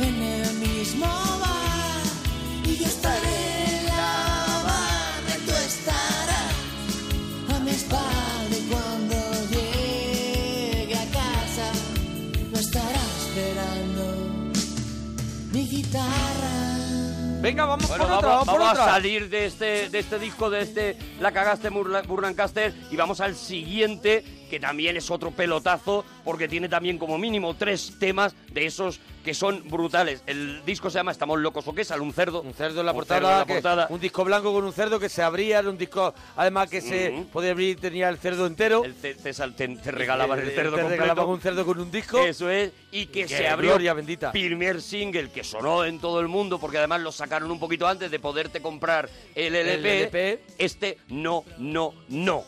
en 0.01 0.23
el 0.23 0.55
mismo 0.55 1.07
bar 1.07 2.03
y 2.65 2.77
yo 2.77 2.87
estaré 2.87 3.79
en 3.79 3.87
la 3.87 4.63
barra 4.65 5.37
y 5.37 5.47
tú 5.47 5.53
estarás 5.53 6.55
a 7.55 7.61
mi 7.61 7.71
espalda 7.71 8.57
y 8.57 8.69
cuando 8.69 9.17
llegue 9.51 10.95
a 10.97 11.07
casa 11.13 11.71
lo 12.53 12.59
estará 12.59 13.01
esperando 13.19 14.51
mi 15.53 15.69
guitarra. 15.69 16.51
Venga, 17.41 17.67
vamos 17.67 17.89
Bueno, 17.89 18.05
por 18.05 18.11
vamos, 18.11 18.25
otra, 18.25 18.31
vamos 18.31 18.49
por 18.49 18.59
vamos 18.59 18.73
otra. 18.73 18.85
a 18.87 18.89
salir 18.95 19.29
de 19.29 19.45
este, 19.47 19.91
de 19.91 19.99
este 19.99 20.19
disco, 20.19 20.49
de 20.49 20.63
este 20.63 20.97
La 21.21 21.31
cagaste 21.31 21.69
Burlancaster 21.69 22.75
y 22.91 22.97
vamos 22.97 23.21
al 23.21 23.37
siguiente, 23.37 24.25
que 24.49 24.61
también 24.61 24.97
es 24.97 25.11
otro 25.11 25.31
pelotazo, 25.31 26.05
porque 26.25 26.49
tiene 26.49 26.69
también 26.69 26.99
como 26.99 27.19
mínimo 27.19 27.55
tres 27.55 27.97
temas 27.99 28.35
de 28.53 28.67
esos 28.67 29.01
que 29.25 29.33
son 29.33 29.67
brutales. 29.71 30.23
El 30.27 30.63
disco 30.67 30.91
se 30.91 30.99
llama 30.99 31.11
Estamos 31.11 31.41
locos 31.41 31.67
o 31.67 31.75
qué, 31.75 31.83
sale 31.83 32.03
un 32.03 32.13
cerdo. 32.13 32.43
Un 32.43 32.53
cerdo 32.53 32.81
en 32.81 32.87
la 32.87 32.93
Un 32.93 32.97
portada, 32.99 33.21
cerdo 33.21 33.33
en 33.33 33.39
la 33.39 33.47
que- 33.47 33.53
portada. 33.55 33.87
un 33.89 34.01
disco 34.01 34.23
blanco 34.25 34.53
con 34.53 34.65
un 34.65 34.73
cerdo 34.75 35.01
que 35.01 35.09
se 35.09 35.23
abría, 35.23 35.61
era 35.61 35.71
un 35.71 35.79
disco 35.79 36.13
además 36.37 36.69
que 36.69 36.83
se 36.83 37.25
podía 37.33 37.53
abrir 37.53 37.71
y 37.71 37.77
tenía 37.77 38.11
el 38.11 38.19
cerdo 38.19 38.47
entero. 38.47 38.85
El 38.85 38.95
te, 38.95 39.15
te 39.15 39.91
regalaban 39.93 40.41
el 40.41 40.49
Eh, 40.49 40.55
cerdo 40.55 40.77
te 40.77 40.83
completo. 40.83 41.03
regalaban 41.03 41.31
un 41.33 41.41
cerdo 41.41 41.65
con 41.65 41.81
un 41.81 41.91
disco. 41.91 42.19
Eso 42.19 42.51
es, 42.51 42.73
y 42.93 43.07
que 43.07 43.27
se 43.27 43.49
abrió 43.49 43.71
gloria 43.71 43.95
bendita. 43.95 44.31
primer 44.31 44.83
single 44.83 45.31
que 45.31 45.43
sonó 45.43 45.87
en 45.87 45.99
todo 46.01 46.21
el 46.21 46.29
mundo, 46.29 46.59
porque 46.59 46.77
además 46.77 47.01
lo 47.01 47.11
sacaron 47.11 47.51
un 47.51 47.59
poquito 47.59 47.87
antes 47.87 48.11
de 48.11 48.19
poderte 48.19 48.61
comprar 48.61 49.09
el 49.35 49.55
LP. 49.55 49.75
El 49.79 49.87
LP. 50.03 50.41
Este 50.59 50.99
no, 51.09 51.45
no, 51.57 51.95
no. 52.09 52.45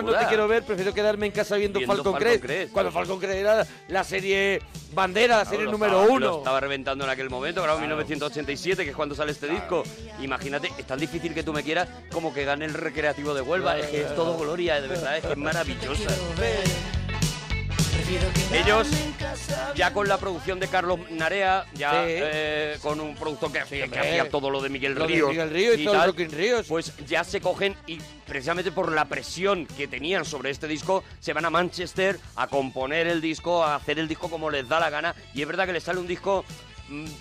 No, 0.00 0.02
no 0.12 0.18
te 0.18 0.26
quiero 0.26 0.48
ver, 0.48 0.62
prefiero 0.64 0.94
quedarme 0.94 1.26
en 1.26 1.32
casa 1.32 1.56
viendo, 1.56 1.78
Viendo 1.78 1.94
Falcon, 1.94 2.12
Falcon 2.14 2.28
Crest. 2.28 2.44
Crest. 2.44 2.72
Cuando 2.72 2.90
Falcon 2.92 3.18
Crest 3.18 3.34
era 3.38 3.66
la 3.88 4.04
serie 4.04 4.60
bandera, 4.94 5.38
la 5.38 5.44
serie 5.44 5.66
número 5.66 5.98
estaba- 6.00 6.12
uno. 6.14 6.26
Lo 6.26 6.38
estaba 6.38 6.60
reventando 6.60 7.04
en 7.04 7.10
aquel 7.10 7.30
momento, 7.30 7.60
grabado 7.62 7.78
en 7.80 7.86
1987, 7.88 8.84
que 8.84 8.90
es 8.90 8.96
cuando 8.96 9.14
sale 9.14 9.32
este 9.32 9.48
disco. 9.48 9.82
Imagínate, 10.20 10.70
es 10.78 10.86
tan 10.86 10.98
difícil 10.98 11.34
que 11.34 11.42
tú 11.42 11.52
me 11.52 11.62
quieras 11.62 11.88
como 12.12 12.32
que 12.34 12.44
gane 12.44 12.64
el 12.64 12.74
recreativo 12.74 13.34
de 13.34 13.40
Huelva. 13.42 13.78
Es 13.78 13.86
que 13.86 14.02
es 14.02 14.14
todo 14.14 14.36
gloria, 14.38 14.80
de 14.80 14.88
verdad, 14.88 15.16
es 15.18 15.24
que 15.24 15.32
es 15.32 15.38
maravillosa. 15.38 16.10
Ellos, 18.52 18.88
ya 19.74 19.92
con 19.92 20.08
la 20.08 20.18
producción 20.18 20.58
de 20.60 20.68
Carlos 20.68 20.98
Narea, 21.10 21.64
ya 21.74 21.90
Sí. 21.92 21.96
eh, 22.08 22.76
con 22.82 23.00
un 23.00 23.14
productor 23.14 23.52
que, 23.52 23.60
hacía- 23.60 23.78
que 23.88 23.94
hombre. 23.98 24.00
hacía 24.20 24.30
todo 24.30 24.50
lo 24.50 24.60
de 24.60 24.68
Miguel 24.68 24.94
Lo 24.94 25.06
de 25.06 25.14
Ríos, 25.14 25.30
Miguel 25.30 25.50
Ríos 25.50 25.78
y 25.78 25.84
todo 25.84 25.94
tal, 25.98 26.14
Ríos. 26.16 26.66
pues 26.68 26.92
ya 27.06 27.24
se 27.24 27.40
cogen 27.40 27.76
y 27.86 27.98
precisamente 28.26 28.72
por 28.72 28.92
la 28.92 29.06
presión 29.06 29.66
que 29.66 29.86
tenían 29.88 30.24
sobre 30.24 30.50
este 30.50 30.66
disco, 30.68 31.04
se 31.20 31.32
van 31.32 31.44
a 31.44 31.50
Manchester 31.50 32.18
a 32.36 32.46
componer 32.48 33.06
el 33.06 33.20
disco, 33.20 33.62
a 33.64 33.76
hacer 33.76 33.98
el 33.98 34.08
disco 34.08 34.28
como 34.28 34.50
les 34.50 34.68
da 34.68 34.80
la 34.80 34.90
gana. 34.90 35.14
Y 35.34 35.42
es 35.42 35.48
verdad 35.48 35.66
que 35.66 35.72
les 35.72 35.82
sale 35.82 35.98
un 36.00 36.06
disco, 36.08 36.44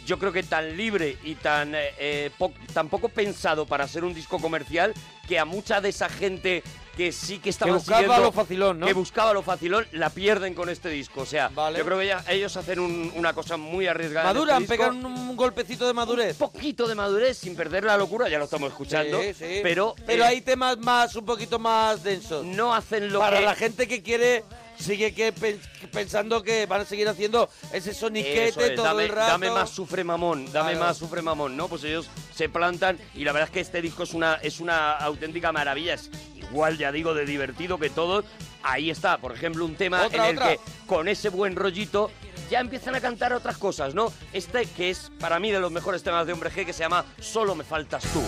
yo 0.05 0.17
creo 0.19 0.31
que 0.31 0.43
tan 0.43 0.75
libre 0.77 1.17
y 1.23 1.35
tan, 1.35 1.73
eh, 1.75 1.93
eh, 1.97 2.31
po- 2.37 2.53
tan 2.73 2.89
poco 2.89 3.09
pensado 3.09 3.65
para 3.65 3.87
ser 3.87 4.03
un 4.03 4.13
disco 4.13 4.39
comercial, 4.39 4.93
que 5.27 5.39
a 5.39 5.45
mucha 5.45 5.79
de 5.81 5.89
esa 5.89 6.09
gente 6.09 6.63
que 6.97 7.13
sí 7.13 7.39
que 7.39 7.49
estaba 7.49 7.71
buscaba 7.73 8.01
siguiendo- 8.01 8.23
lo 8.25 8.31
facilón, 8.33 8.79
¿no? 8.81 8.85
Que 8.85 8.91
buscaba 8.93 9.31
lo 9.33 9.41
facilón, 9.41 9.87
la 9.93 10.09
pierden 10.09 10.53
con 10.53 10.67
este 10.69 10.89
disco. 10.89 11.21
O 11.21 11.25
sea, 11.25 11.47
Vale. 11.47 11.79
yo 11.79 11.85
creo 11.85 11.99
que 11.99 12.07
ya- 12.07 12.23
ellos 12.27 12.55
hacen 12.57 12.79
un- 12.79 13.13
una 13.15 13.31
cosa 13.33 13.55
muy 13.55 13.87
arriesgada. 13.87 14.25
Maduran, 14.33 14.63
este 14.63 14.75
pegan 14.77 15.05
un 15.05 15.35
golpecito 15.37 15.87
de 15.87 15.93
madurez. 15.93 16.33
un 16.33 16.49
poquito 16.51 16.87
de 16.87 16.95
madurez 16.95 17.37
sin 17.37 17.55
perder 17.55 17.85
la 17.85 17.95
locura, 17.97 18.27
ya 18.27 18.37
lo 18.37 18.43
estamos 18.45 18.69
escuchando. 18.71 19.21
Sí, 19.21 19.33
sí. 19.33 19.59
Pero, 19.63 19.95
pero 20.05 20.23
eh, 20.25 20.27
hay 20.27 20.41
temas 20.41 20.77
más, 20.79 21.15
un 21.15 21.25
poquito 21.25 21.59
más 21.59 22.03
densos. 22.03 22.45
no 22.45 22.75
hacen 22.75 23.11
lo 23.11 23.19
Para 23.19 23.39
que... 23.39 23.45
la 23.45 23.55
gente 23.55 23.87
que 23.87 24.03
quiere, 24.03 24.43
sigue 24.81 25.13
que 25.13 25.31
pen- 25.31 25.59
pensando 25.91 26.41
que 26.43 26.65
van 26.65 26.81
a 26.81 26.85
seguir 26.85 27.07
haciendo 27.07 27.49
ese 27.71 27.93
soniquete 27.93 28.47
Eso 28.49 28.61
es, 28.61 28.75
todo 28.75 28.85
dame, 28.85 29.03
el 29.03 29.09
rato. 29.09 29.31
dame 29.31 29.51
más 29.51 29.69
sufre 29.69 30.03
mamón, 30.03 30.51
dame 30.51 30.71
Claro. 30.71 30.85
más 30.87 30.97
sufre 30.97 31.21
mamón, 31.21 31.55
¿no? 31.55 31.67
Pues 31.67 31.83
ellos 31.83 32.09
se 32.35 32.49
plantan 32.49 32.97
y 33.15 33.23
la 33.23 33.31
verdad 33.31 33.49
es 33.49 33.53
que 33.53 33.59
este 33.61 33.81
disco 33.81 34.03
es 34.03 34.13
una, 34.13 34.35
es 34.35 34.59
una 34.59 34.91
auténtica 34.93 35.51
maravilla, 35.51 35.93
es 35.93 36.09
igual, 36.35 36.77
ya 36.77 36.91
digo, 36.91 37.13
de 37.13 37.25
divertido 37.25 37.77
que 37.77 37.89
todos. 37.89 38.25
Ahí 38.63 38.89
está, 38.91 39.17
por 39.17 39.31
ejemplo, 39.33 39.65
un 39.65 39.75
tema 39.75 40.05
Otra, 40.05 40.25
en 40.25 40.29
el 40.31 40.37
otra. 40.37 40.49
que 40.51 40.59
con 40.85 41.07
ese 41.07 41.29
buen 41.29 41.55
rollito 41.55 42.11
ya 42.49 42.59
empiezan 42.59 42.93
a 42.95 43.01
cantar 43.01 43.33
otras 43.33 43.57
cosas, 43.57 43.95
¿no? 43.95 44.11
Este 44.33 44.65
que 44.65 44.89
es 44.91 45.11
para 45.19 45.39
mí 45.39 45.51
de 45.51 45.59
los 45.59 45.71
mejores 45.71 46.03
temas 46.03 46.27
de 46.27 46.33
Hombre 46.33 46.51
G 46.51 46.65
que 46.65 46.73
se 46.73 46.79
llama 46.79 47.05
Solo 47.19 47.55
me 47.55 47.63
faltas 47.63 48.03
tú. 48.13 48.21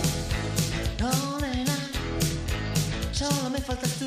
No, 1.00 1.38
nena, 1.38 1.76
solo 3.12 3.50
me 3.50 3.58
faltas 3.60 3.92
tú. 3.98 4.06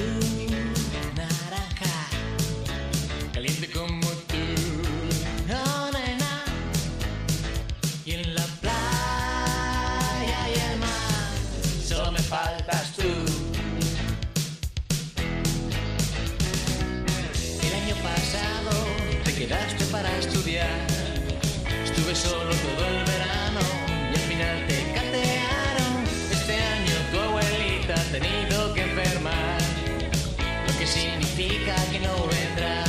significa 31.41 31.75
que 31.91 31.99
no 31.99 32.27
vendrás. 32.27 32.87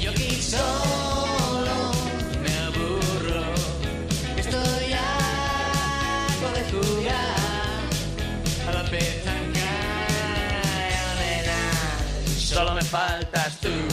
Yo 0.00 0.10
aquí 0.10 0.40
solo 0.42 1.92
me 2.42 2.52
aburro, 2.58 3.54
estoy 4.36 4.92
harto 4.92 6.48
de 6.56 6.62
jugar 6.70 7.90
a 8.68 8.72
la 8.72 8.84
petanca 8.90 9.70
y 10.90 10.94
a 10.94 12.40
Solo 12.40 12.74
me 12.74 12.82
faltas 12.82 13.56
tú. 13.60 13.91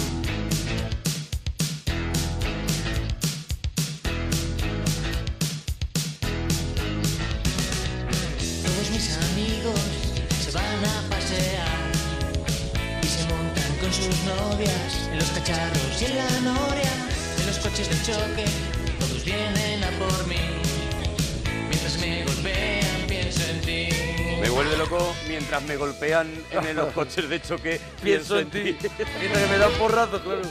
Novias 14.49 15.09
en 15.11 15.17
los 15.17 15.29
cacharros 15.29 16.01
y 16.01 16.05
en 16.05 16.17
la 16.17 16.39
noria, 16.41 16.91
en 17.39 17.47
los 17.47 17.59
coches 17.59 17.89
de 17.89 17.95
choque, 18.03 18.45
todos 18.99 19.23
vienen 19.23 19.83
a 19.83 19.89
por 19.99 20.27
mí. 20.27 20.35
Mientras 21.69 21.97
me 21.99 22.23
golpean, 22.23 23.07
pienso 23.07 23.41
en 23.49 23.61
ti. 23.61 23.89
Me 24.41 24.49
vuelve 24.49 24.77
loco 24.77 25.15
mientras 25.27 25.61
me 25.63 25.75
golpean 25.75 26.27
en 26.51 26.75
los 26.75 26.93
coches 26.93 27.29
de 27.29 27.41
choque. 27.41 27.79
Pienso 28.03 28.39
en 28.39 28.49
ti. 28.49 28.77
Mientras 29.19 29.43
que 29.43 29.47
me 29.49 29.57
dan 29.57 29.71
porrazo, 29.73 30.21
claro. 30.23 30.41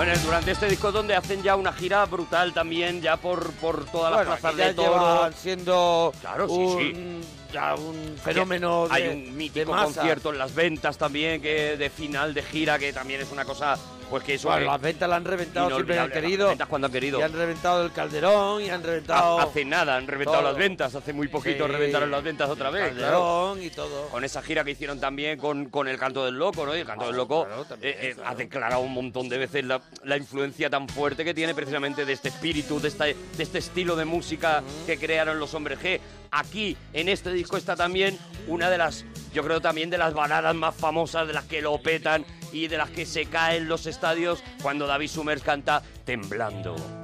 Bueno, 0.00 0.14
durante 0.24 0.52
este 0.52 0.66
disco 0.66 0.90
donde 0.92 1.14
hacen 1.14 1.42
ya 1.42 1.56
una 1.56 1.74
gira 1.74 2.06
brutal 2.06 2.54
también, 2.54 3.02
ya 3.02 3.18
por, 3.18 3.52
por 3.56 3.84
todas 3.84 4.10
las 4.10 4.20
Bueno, 4.24 4.40
plazas 4.40 4.56
de 4.56 4.82
llevan 4.82 5.34
siendo 5.34 6.14
Claro, 6.22 6.48
sí, 6.48 6.54
un, 6.54 7.20
ya 7.52 7.74
un 7.74 8.16
fenómeno 8.22 8.88
de, 8.88 8.94
Hay 8.94 9.08
un 9.08 9.24
de 9.26 9.30
mítico 9.32 9.72
masa. 9.72 9.84
concierto 10.00 10.30
en 10.30 10.38
las 10.38 10.54
ventas 10.54 10.96
también, 10.98 11.40
que 11.42 11.76
de 11.76 11.90
final 11.90 12.32
de 12.34 12.42
gira, 12.42 12.78
que 12.78 12.92
también 12.92 13.20
es 13.20 13.30
una 13.32 13.44
cosa, 13.44 13.76
pues 14.08 14.24
que 14.24 14.34
eso 14.34 14.48
Bueno, 14.48 14.66
las 14.66 14.80
ventas 14.80 15.08
la 15.08 15.16
han 15.16 15.24
reventado 15.24 15.70
siempre 15.70 15.98
han 15.98 16.10
querido. 16.10 16.44
Las 16.46 16.52
ventas 16.52 16.68
cuando 16.68 16.86
han 16.86 16.92
querido. 16.92 17.20
Y 17.20 17.22
han 17.22 17.32
reventado 17.32 17.84
el 17.84 17.92
Calderón, 17.92 18.62
y 18.62 18.70
han 18.70 18.82
reventado 18.82 19.38
Ha- 19.38 19.42
Hace 19.44 19.64
nada, 19.64 19.96
han 19.96 20.06
reventado 20.06 20.38
todo. 20.40 20.48
las 20.50 20.58
ventas, 20.58 20.94
hace 20.94 21.12
muy 21.12 21.28
poquito 21.28 21.66
Sí. 21.66 21.72
reventaron 21.72 22.10
las 22.10 22.22
ventas 22.22 22.48
otra 22.50 22.70
vez. 22.70 22.92
claro. 22.94 23.18
Calderón 23.18 23.62
y 23.62 23.70
todo. 23.70 24.08
Con 24.08 24.24
esa 24.24 24.42
gira 24.42 24.64
que 24.64 24.72
hicieron 24.72 24.98
también 25.00 25.38
con, 25.38 25.66
con 25.66 25.86
el 25.88 25.98
Canto 25.98 26.24
del 26.24 26.34
Loco, 26.36 26.66
¿no? 26.66 26.76
Y 26.76 26.80
el 26.80 26.86
Canto 26.86 27.06
del 27.06 27.16
Loco 27.16 27.44
claro, 27.46 27.64
también, 27.64 27.94
eh, 27.94 27.98
eh, 28.10 28.14
claro. 28.14 28.30
ha 28.30 28.34
declarado 28.34 28.80
un 28.80 28.92
montón 28.92 29.28
de 29.28 29.38
veces 29.38 29.64
la, 29.64 29.80
la 30.04 30.16
influencia 30.16 30.68
tan 30.70 30.88
fuerte 30.88 31.24
que 31.24 31.34
tiene 31.34 31.54
precisamente 31.54 32.04
de 32.04 32.12
este 32.12 32.28
espíritu, 32.28 32.80
de 32.80 32.88
este, 32.88 33.04
de 33.36 33.42
este 33.42 33.58
estilo 33.58 33.96
de 33.96 34.04
música 34.04 34.62
que 34.86 34.98
crearon 34.98 35.38
los 35.38 35.54
Hombres 35.54 35.78
G. 35.80 36.00
Aquí, 36.32 36.76
en 36.92 37.08
este 37.08 37.32
disco, 37.40 37.56
está 37.56 37.74
también 37.74 38.18
una 38.48 38.70
de 38.70 38.78
las, 38.78 39.04
yo 39.32 39.42
creo 39.42 39.60
también 39.60 39.90
de 39.90 39.98
las 39.98 40.14
baladas 40.14 40.54
más 40.54 40.74
famosas, 40.74 41.26
de 41.26 41.32
las 41.32 41.44
que 41.44 41.62
lo 41.62 41.80
petan 41.80 42.24
y 42.52 42.68
de 42.68 42.76
las 42.76 42.90
que 42.90 43.06
se 43.06 43.26
caen 43.26 43.68
los 43.68 43.86
estadios 43.86 44.42
cuando 44.62 44.86
David 44.86 45.08
Summers 45.08 45.42
canta 45.42 45.82
Temblando. 46.04 46.74
temblando 46.74 46.99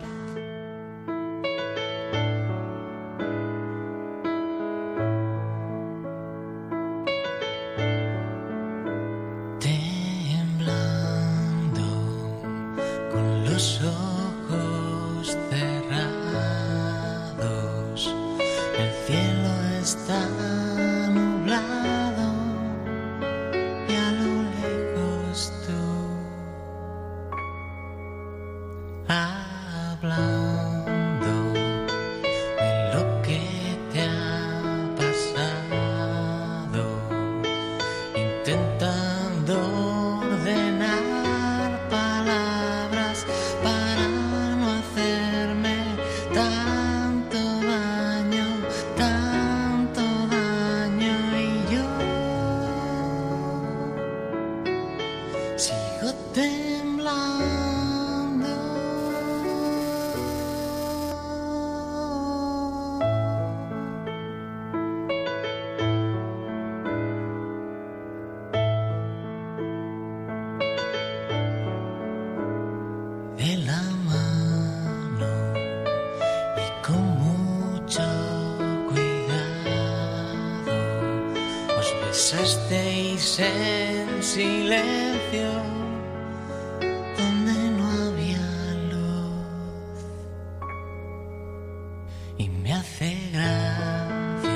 y 92.38 92.48
me 92.48 92.72
hace 92.72 93.16
gracia 93.32 94.50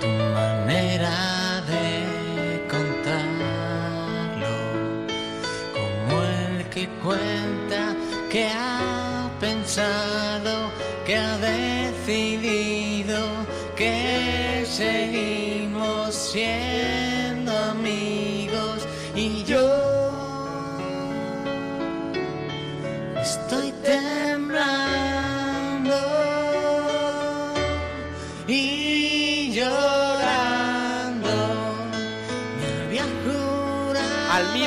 tu 0.00 0.06
manera 0.06 1.62
de 1.68 2.66
contarlo. 2.68 4.56
Como 5.74 6.22
el 6.22 6.64
que 6.70 6.88
cuenta 7.02 7.94
que 8.30 8.46
ha 8.46 9.30
pensado, 9.40 10.70
que 11.06 11.16
ha 11.16 11.38
decidido 11.38 13.18
que 13.76 14.64
seguimos 14.66 16.14
siendo 16.14 16.69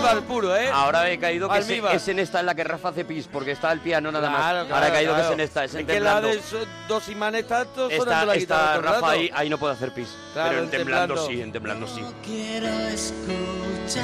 Almíbar 0.09 0.27
puro, 0.27 0.55
¿eh? 0.55 0.69
Ahora 0.71 1.09
he 1.09 1.17
caído 1.19 1.49
que 1.49 1.57
es, 1.59 1.67
es 1.69 2.07
en 2.07 2.19
esta 2.19 2.39
en 2.41 2.45
la 2.45 2.53
que 2.55 2.63
Rafa 2.63 2.89
hace 2.89 3.03
pis, 3.05 3.27
porque 3.31 3.51
está 3.51 3.71
el 3.71 3.79
piano 3.79 4.11
nada 4.11 4.29
más. 4.29 4.39
Claro, 4.41 4.59
Ahora 4.59 4.67
claro, 4.69 4.85
he 4.85 4.91
caído 4.91 5.13
claro. 5.13 5.23
que 5.23 5.27
es 5.27 5.33
en 5.33 5.39
esta, 5.41 5.63
es 5.65 5.73
en 5.75 5.87
que 5.87 5.99
la 5.99 6.21
de 6.21 6.31
esos 6.33 6.67
dos 6.87 7.07
imanes 7.09 7.47
tanto 7.47 7.89
sonando 7.89 8.03
Está, 8.03 8.25
la 8.25 8.35
guitarra 8.35 8.75
está 8.75 8.81
Rafa 8.91 9.09
ahí, 9.11 9.29
ahí 9.33 9.49
no 9.49 9.57
puede 9.57 9.73
hacer 9.73 9.91
pis. 9.93 10.09
Claro, 10.33 10.49
pero 10.49 10.59
en 10.59 10.65
en 10.65 10.71
temblando, 10.71 11.15
Temblando. 11.15 11.33
sí, 11.33 11.41
en 11.41 11.51
temblando 11.51 11.87
sí. 11.87 12.03
quiero 12.23 12.67
escuchar 12.89 14.03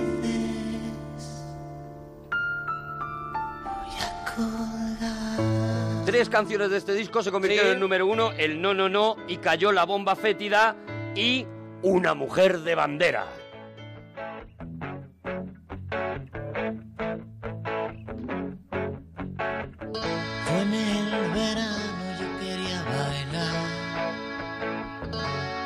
voy 3.64 3.96
a 4.00 4.36
colgar. 4.36 6.06
Tres 6.06 6.30
canciones 6.30 6.72
de 6.72 6.78
este 6.78 6.94
disco 6.94 7.22
se 7.22 7.32
convirtieron 7.32 7.68
Sí. 7.70 7.74
en 7.76 7.80
número 7.80 8.08
uno, 8.08 8.32
el 8.38 8.62
No 8.62 8.74
No 8.74 8.90
No 8.90 9.18
y 9.28 9.38
cayó 9.38 9.72
la 9.72 9.86
bomba 9.86 10.16
fétida 10.16 10.76
y 11.16 11.46
Una 11.84 12.14
mujer 12.14 12.60
de 12.60 12.76
bandera. 12.76 13.26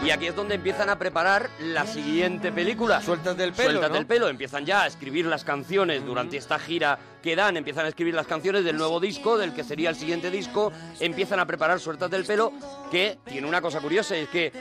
Y 0.05 0.11
aquí 0.11 0.27
es 0.27 0.35
donde 0.35 0.53
empiezan 0.53 0.87
a 0.91 0.99
preparar 0.99 1.49
la 1.59 1.87
siguiente 1.87 2.51
película. 2.51 3.01
Suéltate 3.01 3.43
el 3.43 3.53
pelo, 3.53 3.71
Suéltate 3.71 3.93
¿no? 3.93 3.99
el 3.99 4.05
pelo. 4.05 4.27
Empiezan 4.29 4.63
ya 4.63 4.83
a 4.83 4.87
escribir 4.87 5.25
las 5.25 5.43
canciones 5.43 6.05
durante 6.05 6.37
esta 6.37 6.59
gira 6.59 6.99
que 7.23 7.35
dan. 7.35 7.57
Empiezan 7.57 7.87
a 7.87 7.89
escribir 7.89 8.13
las 8.13 8.27
canciones 8.27 8.63
del 8.63 8.77
nuevo 8.77 8.99
disco, 8.99 9.35
del 9.35 9.55
que 9.55 9.63
sería 9.63 9.89
el 9.89 9.95
siguiente 9.95 10.29
disco. 10.29 10.71
Empiezan 10.99 11.39
a 11.39 11.47
preparar 11.47 11.79
Suéltate 11.79 12.17
el 12.17 12.25
pelo, 12.25 12.53
que 12.91 13.17
tiene 13.25 13.47
una 13.47 13.61
cosa 13.61 13.81
curiosa, 13.81 14.15
es 14.15 14.29
que 14.29 14.51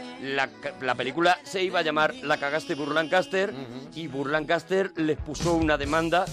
la 0.80 0.94
película 0.94 1.38
se 1.42 1.62
iba 1.62 1.80
a 1.80 1.82
llamar 1.82 2.14
La 2.22 2.38
cagaste 2.38 2.74
Burlancaster 2.74 3.52
y 3.94 4.06
Burlancaster 4.06 4.92
les 4.96 5.18
puso 5.18 5.52
una 5.52 5.76
demanda 5.76 6.24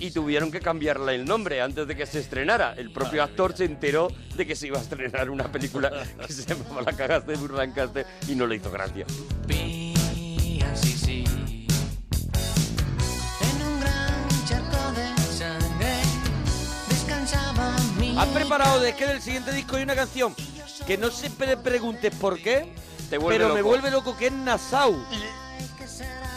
y 0.00 0.10
tuvieron 0.10 0.50
que 0.50 0.60
cambiarle 0.60 1.14
el 1.14 1.24
nombre 1.24 1.60
antes 1.60 1.86
de 1.86 1.94
que 1.94 2.06
se 2.06 2.18
estrenara. 2.20 2.74
El 2.76 2.90
propio 2.90 3.22
actor 3.22 3.54
se 3.56 3.66
enteró 3.66 4.08
de 4.34 4.46
que 4.46 4.56
se 4.56 4.66
iba 4.66 4.78
a 4.78 4.80
estrenar 4.82 5.30
una 5.30 5.52
película 5.52 5.90
que 6.26 6.32
se 6.32 6.44
llamaba 6.46 6.82
La 6.82 6.92
cagaste 6.94 7.34
Burlancaster 7.36 8.06
y 8.26 8.34
no 8.34 8.46
le 8.46 8.56
hizo 8.56 8.70
gracia. 8.70 9.04
Pía, 9.46 10.74
sí, 10.74 10.92
sí. 10.92 11.24
En 13.40 13.66
un 13.66 13.80
gran 13.80 14.28
charco 14.46 14.92
de 14.92 15.22
sangre 15.32 15.94
descansaba 16.88 17.76
mi. 17.98 18.16
Has 18.18 18.28
preparado 18.28 18.80
de 18.80 18.94
que 18.96 19.06
del 19.06 19.20
siguiente 19.20 19.52
disco 19.52 19.76
hay 19.76 19.82
una 19.82 19.94
canción 19.94 20.34
que 20.86 20.96
no 20.98 21.10
se 21.10 21.30
pre- 21.30 21.56
preguntes 21.58 22.14
por 22.14 22.40
qué, 22.40 22.72
Te 23.10 23.20
pero 23.20 23.54
me 23.54 23.62
vuelve 23.62 23.90
loco 23.90 24.16
que 24.16 24.26
es 24.28 24.32
Nassau. 24.32 24.96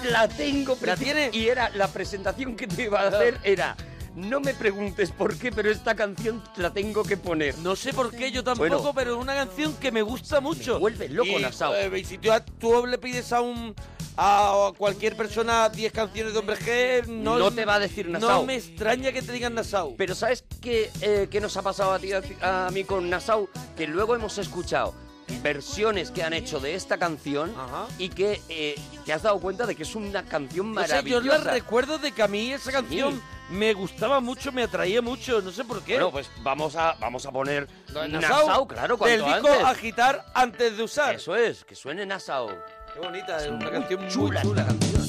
La 0.09 0.27
tengo, 0.27 0.77
¿La 0.81 0.95
tiene? 0.97 1.29
Y 1.33 1.47
era 1.47 1.69
la 1.69 1.87
presentación 1.87 2.55
que 2.55 2.67
te 2.67 2.83
iba 2.83 3.01
a 3.01 3.07
hacer 3.07 3.39
era 3.43 3.75
no 4.15 4.39
me 4.39 4.53
preguntes 4.53 5.09
por 5.09 5.35
qué, 5.37 5.51
pero 5.51 5.71
esta 5.71 5.95
canción 5.95 6.43
la 6.57 6.71
tengo 6.71 7.03
que 7.03 7.17
poner. 7.17 7.57
No 7.59 7.75
sé 7.75 7.93
por 7.93 8.11
qué 8.11 8.31
yo 8.31 8.43
tampoco, 8.43 8.69
Bueno. 8.77 8.93
pero 8.93 9.15
es 9.15 9.21
una 9.21 9.33
canción 9.33 9.73
que 9.77 9.91
me 9.91 10.03
gusta 10.03 10.39
mucho. 10.39 10.73
Me 10.75 10.79
vuelve 10.81 11.09
loco, 11.09 11.39
Nassau. 11.39 11.73
eh, 11.73 11.99
y 11.99 12.03
si 12.05 12.19
tú, 12.19 12.29
tú 12.59 12.85
le 12.85 12.97
pides 12.99 13.33
a 13.33 13.41
un 13.41 13.73
a 14.15 14.71
cualquier 14.77 15.17
persona 15.17 15.67
10 15.69 15.91
canciones 15.91 16.33
de 16.33 16.39
hombre 16.39 16.55
G, 16.57 17.07
no, 17.07 17.39
No 17.39 17.49
te 17.51 17.65
va 17.65 17.75
a 17.75 17.79
decir 17.79 18.05
No 18.07 18.19
Nassau. 18.19 18.45
me 18.45 18.55
extraña 18.57 19.11
que 19.11 19.23
te 19.23 19.31
digan 19.31 19.55
Nassau. 19.55 19.95
Pero 19.97 20.13
¿sabes 20.13 20.45
qué, 20.61 20.91
eh, 21.01 21.27
qué 21.31 21.41
nos 21.41 21.57
ha 21.57 21.63
pasado 21.63 21.93
a 21.93 21.97
ti 21.97 22.11
a, 22.13 22.67
a 22.67 22.69
mí 22.69 22.83
con 22.83 23.09
Nassau? 23.09 23.49
Que 23.75 23.87
luego 23.87 24.13
hemos 24.15 24.37
escuchado 24.37 24.93
versiones 25.41 26.11
que 26.11 26.23
han 26.23 26.34
hecho 26.34 26.59
de 26.59 26.75
esta 26.75 26.97
canción 26.97 27.53
Ajá. 27.57 27.88
y 27.97 28.09
que 28.09 28.41
eh, 28.49 28.75
te 29.05 29.13
has 29.13 29.23
dado 29.23 29.39
cuenta 29.39 29.65
de 29.65 29.75
que 29.75 29.84
es 29.84 29.95
una 29.95 30.23
canción 30.23 30.73
No 30.73 30.81
sé, 30.81 30.88
yo 30.88 30.93
maravillosa. 31.21 31.38
la 31.45 31.51
recuerdo 31.53 31.97
de 31.97 32.11
que 32.11 32.21
a 32.23 32.27
mí 32.27 32.51
esa 32.53 32.71
canción 32.71 33.21
me 33.49 33.73
gustaba 33.73 34.19
mucho, 34.19 34.51
me 34.51 34.63
atraía 34.63 35.01
mucho, 35.01 35.41
no 35.41 35.51
sé 35.51 35.63
por 35.65 35.81
qué. 35.84 35.93
Bueno, 35.95 36.11
pues 36.11 36.29
vamos 36.41 36.75
a, 36.75 36.93
vamos 36.99 37.25
a 37.25 37.31
poner 37.31 37.67
Nassau, 38.09 38.67
claro, 38.67 38.97
del 38.97 39.21
cuanto 39.21 39.25
disco 39.25 39.47
antes. 39.49 39.65
agitar 39.65 40.25
antes 40.34 40.77
de 40.77 40.84
usar. 40.84 41.15
Eso 41.15 41.36
es, 41.36 41.63
que 41.65 41.75
suene 41.75 42.05
Nassau. 42.05 42.49
Qué 42.93 42.99
bonita, 42.99 43.38
es 43.43 43.49
una 43.51 43.69
canción 43.69 44.07
chula 44.07 44.41
muy 44.43 44.51
chula. 44.53 44.61
esta 44.61 44.73
canción. 44.73 45.03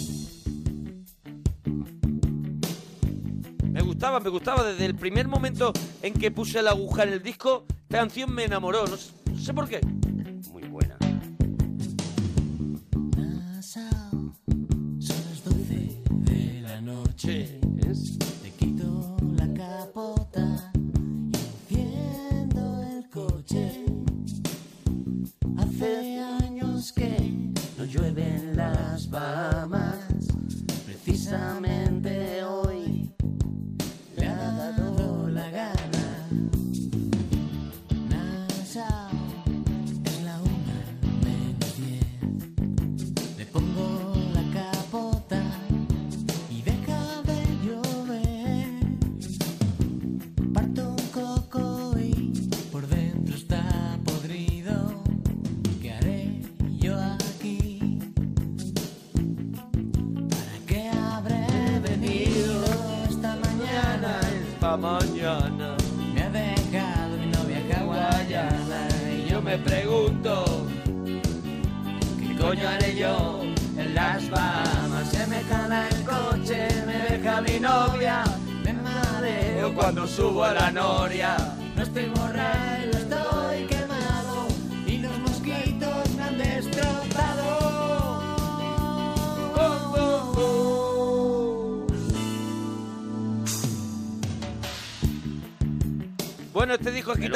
Me 3.70 3.80
gustaba, 3.82 4.20
me 4.20 4.28
gustaba. 4.30 4.62
Desde 4.64 4.84
el 4.86 4.94
primer 4.94 5.26
momento 5.28 5.72
en 6.02 6.14
que 6.14 6.30
puse 6.30 6.62
la 6.62 6.70
aguja 6.70 7.02
en 7.04 7.12
el 7.12 7.22
disco, 7.22 7.66
esta 7.84 7.98
canción 7.98 8.32
me 8.32 8.44
enamoró. 8.44 8.86
No 8.86 8.96
sé, 8.96 9.12
no 9.30 9.38
sé 9.38 9.52
por 9.54 9.68
qué. 9.68 9.80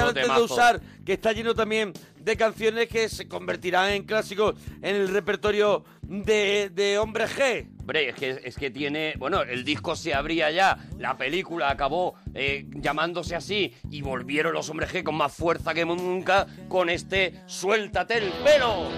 Antes 0.01 0.26
de 0.26 0.40
usar, 0.40 0.80
que 1.05 1.14
está 1.14 1.32
lleno 1.32 1.55
también 1.55 1.92
de 2.18 2.36
canciones 2.36 2.88
que 2.88 3.09
se 3.09 3.26
convertirán 3.26 3.90
en 3.92 4.05
clásicos 4.05 4.55
en 4.82 4.96
el 4.96 5.09
repertorio 5.09 5.84
de, 6.03 6.70
de 6.74 6.99
Hombre 6.99 7.26
G. 7.26 7.66
Hombre, 7.80 8.11
es 8.11 8.14
que, 8.16 8.40
es 8.44 8.57
que 8.57 8.70
tiene. 8.70 9.14
Bueno, 9.18 9.42
el 9.42 9.64
disco 9.64 9.96
se 9.96 10.12
abría 10.12 10.51
ya, 10.51 10.76
la 10.99 11.16
película 11.16 11.70
acabó 11.70 12.16
eh, 12.34 12.66
llamándose 12.74 13.34
así 13.34 13.74
y 13.90 14.03
volvieron 14.03 14.53
los 14.53 14.68
hombres 14.68 14.92
G 14.92 15.03
con 15.03 15.14
más 15.14 15.32
fuerza 15.32 15.72
que 15.72 15.86
nunca 15.86 16.46
con 16.68 16.90
este 16.90 17.42
Suéltate 17.46 18.18
el 18.18 18.30
pelo. 18.44 18.88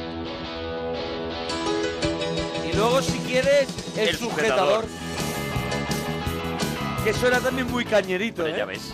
Y 2.68 2.76
luego, 2.76 3.00
si 3.02 3.18
quieres, 3.20 3.68
el, 3.96 4.08
El 4.08 4.16
sujetador. 4.16 4.84
sujetador. 4.84 5.10
Que 7.04 7.12
suena 7.14 7.40
también 7.40 7.70
muy 7.70 7.84
cañerito, 7.84 8.46
¿eh? 8.46 8.54
ya 8.56 8.64
ves. 8.64 8.92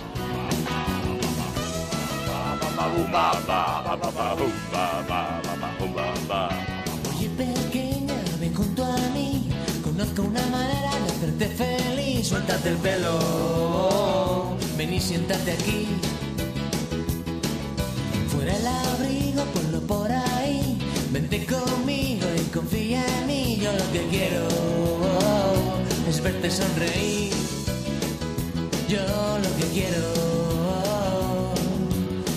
Oye 7.08 7.28
pequeña, 7.30 8.14
ven 8.40 8.54
junto 8.54 8.84
a 8.84 8.96
mí. 9.14 9.48
Conozco 9.82 10.22
una 10.22 10.46
manera 10.46 10.90
de 11.04 11.12
hacerte 11.12 11.46
feliz. 11.48 12.28
Suéltate 12.28 12.68
el 12.70 12.76
pelo. 12.76 14.56
Ven 14.76 14.92
y 14.92 15.00
siéntate 15.00 15.52
aquí. 15.52 15.88
Fuera 18.28 18.56
el 18.56 18.66
abrigo, 18.66 19.42
ponlo 19.54 19.80
por 19.80 20.12
ahí. 20.12 20.78
Vente 21.10 21.46
conmigo 21.46 22.26
y 22.36 22.42
confía 22.50 23.04
en 23.18 23.26
mí. 23.26 23.58
Yo 23.60 23.72
lo 23.72 23.92
que 23.92 24.06
quiero 24.08 24.48
es 26.08 26.22
verte 26.22 26.50
sonreír. 26.50 27.32
Yo 28.88 29.00
lo 29.42 29.56
que 29.56 29.64
quiero 29.72 30.25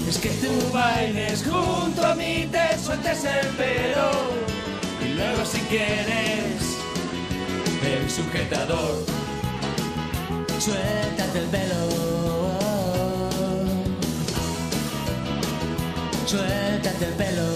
es 0.10 0.18
que 0.18 0.30
tú 0.30 0.50
bailes 0.74 1.44
junto 1.44 2.04
a 2.04 2.16
mí, 2.16 2.50
te 2.52 2.78
sueltes 2.84 3.24
el 3.26 3.48
pelo 3.50 4.10
y 5.06 5.14
luego 5.14 5.46
si 5.46 5.60
quieres 5.70 6.64
el 7.86 8.10
sujetador, 8.10 9.06
suéltate 10.58 11.40
el 11.40 11.46
pelo, 11.46 11.82
suéltate 16.26 17.06
el 17.06 17.14
pelo, 17.14 17.48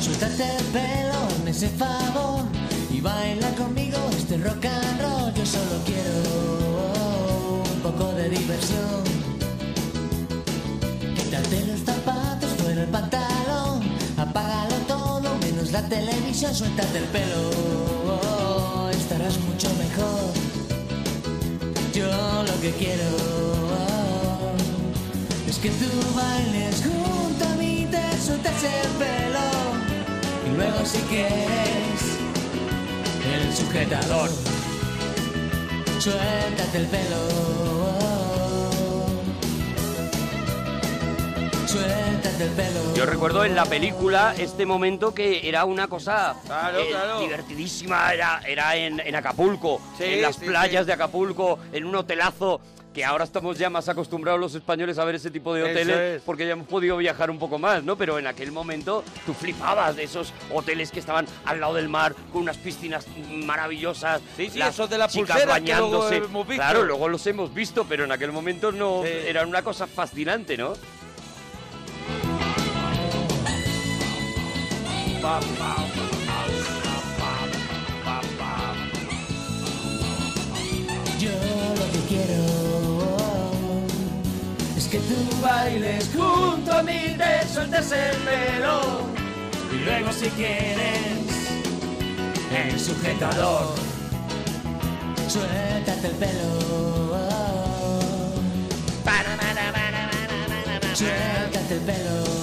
suéltate 0.00 0.44
el 0.56 0.64
pelo, 0.72 1.28
me 1.44 1.50
ese 1.50 1.68
favor 1.68 2.44
y 2.90 3.02
baila 3.02 3.50
conmigo 3.50 3.98
este 4.16 4.38
rock 4.38 4.64
and 4.64 5.02
roll. 5.02 5.34
Yo 5.34 5.44
solo 5.44 5.76
quiero 5.84 7.64
un 7.74 7.80
poco 7.82 8.12
de 8.14 8.30
diversión. 8.30 9.21
Quítate 11.32 11.64
los 11.64 11.80
zapatos, 11.80 12.50
fuera 12.58 12.82
el 12.82 12.88
pantalón, 12.88 13.80
apágalo 14.18 14.74
todo, 14.86 15.34
menos 15.38 15.72
la 15.72 15.80
televisión, 15.88 16.54
suéltate 16.54 16.98
el 16.98 17.04
pelo, 17.04 18.90
estarás 18.90 19.38
mucho 19.38 19.70
mejor. 19.78 20.30
Yo 21.94 22.04
lo 22.42 22.60
que 22.60 22.72
quiero 22.72 23.08
es 25.48 25.56
que 25.56 25.70
tú 25.70 25.88
bailes 26.14 26.82
junto 26.82 27.44
a 27.46 27.54
mí, 27.54 27.88
te 27.90 28.20
sueltes 28.20 28.64
el 28.64 28.90
pelo 28.98 30.54
luego 30.54 30.84
si 30.84 30.98
quieres 31.08 32.00
el 33.32 33.56
sujetador. 33.56 34.28
Suéltate 35.98 36.76
el 36.76 36.86
pelo. 36.88 38.11
El 42.42 42.50
pelo. 42.50 42.94
Yo 42.94 43.06
recuerdo 43.06 43.44
en 43.44 43.54
la 43.54 43.64
película 43.64 44.34
este 44.38 44.66
momento 44.66 45.14
que 45.14 45.48
era 45.48 45.64
una 45.64 45.88
cosa 45.88 46.36
Claro, 46.46 46.78
eh, 46.80 46.86
claro. 46.90 47.20
divertidísima, 47.20 48.12
era, 48.12 48.40
era 48.46 48.76
en, 48.76 49.00
en 49.00 49.14
Acapulco, 49.16 49.80
Sí, 49.98 50.04
en 50.04 50.22
las 50.22 50.36
sí, 50.36 50.46
playas 50.46 50.82
sí. 50.82 50.86
de 50.88 50.92
Acapulco, 50.92 51.58
en 51.72 51.84
un 51.84 51.94
hotelazo, 51.96 52.60
que 52.92 53.04
ahora 53.06 53.24
estamos 53.24 53.56
ya 53.58 53.70
más 53.70 53.88
acostumbrados 53.88 54.38
los 54.38 54.54
españoles 54.54 54.98
a 54.98 55.04
ver 55.06 55.14
ese 55.14 55.30
tipo 55.30 55.54
de 55.54 55.62
hoteles, 55.62 55.96
es. 56.16 56.22
porque 56.22 56.44
ya 56.46 56.52
hemos 56.52 56.66
podido 56.68 56.98
viajar 56.98 57.30
un 57.30 57.38
poco 57.38 57.58
más, 57.58 57.82
¿no? 57.82 57.96
Pero 57.96 58.18
en 58.18 58.26
aquel 58.26 58.52
momento 58.52 59.02
tú 59.24 59.32
flipabas 59.32 59.96
de 59.96 60.02
esos 60.04 60.34
hoteles 60.52 60.90
que 60.90 61.00
estaban 61.00 61.26
al 61.46 61.58
lado 61.60 61.72
del 61.74 61.88
mar, 61.88 62.14
con 62.32 62.42
unas 62.42 62.58
piscinas 62.58 63.06
maravillosas, 63.46 64.20
Sí, 64.36 64.50
sí, 64.50 64.58
las 64.58 64.74
esos 64.74 64.90
de 64.90 64.98
la 64.98 65.08
chicas 65.08 65.36
pulsera 65.38 65.60
que 65.60 65.72
luego 65.72 66.00
bañándose. 66.00 66.16
hemos 66.18 66.46
visto. 66.46 66.62
Claro, 66.62 66.84
luego 66.84 67.08
los 67.08 67.26
hemos 67.26 67.54
visto, 67.54 67.86
pero 67.88 68.04
en 68.04 68.12
aquel 68.12 68.30
momento 68.30 68.72
no, 68.72 69.02
Sí. 69.04 69.10
era 69.26 69.46
una 69.46 69.62
cosa 69.62 69.86
fascinante, 69.86 70.56
¿no? 70.58 70.74
Yo 75.22 75.28
lo 81.78 81.92
que 81.92 82.00
quiero 82.08 82.42
es 84.76 84.88
que 84.88 84.98
tú 84.98 85.14
bailes 85.40 86.10
junto 86.12 86.72
a 86.72 86.82
mí, 86.82 87.14
te 87.16 87.48
sueltes 87.48 87.92
el 87.92 88.16
pelo 88.16 88.80
y 89.72 89.84
luego 89.84 90.12
si 90.12 90.28
quieres 90.30 91.28
el 92.52 92.80
sujetador. 92.80 93.76
Suéltate 95.28 96.08
el 96.08 96.14
pelo. 96.14 96.50
Suéltate 100.94 101.74
el 101.74 101.80
pelo. 101.80 102.41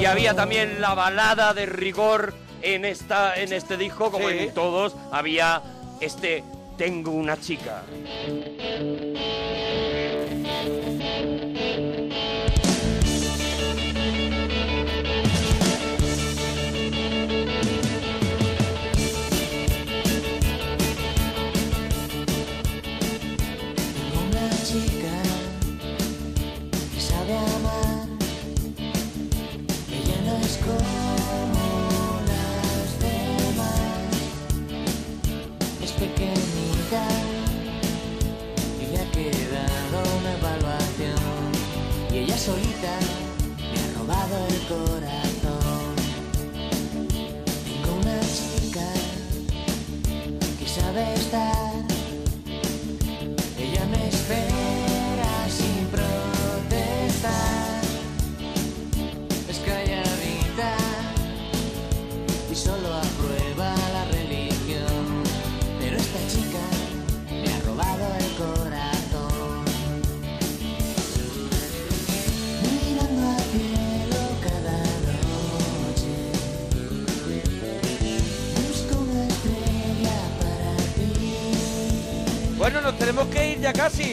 Y 0.00 0.06
había 0.06 0.34
también 0.34 0.80
la 0.80 0.94
balada 0.94 1.52
de 1.52 1.66
rigor 1.66 2.32
en 2.62 2.86
esta 2.86 3.36
en 3.36 3.52
este 3.52 3.76
disco, 3.76 4.10
como 4.10 4.30
Sí. 4.30 4.38
en 4.38 4.54
todos, 4.54 4.96
había 5.12 5.62
este 6.00 6.42
Tengo 6.78 7.10
una 7.10 7.38
chica. 7.38 7.82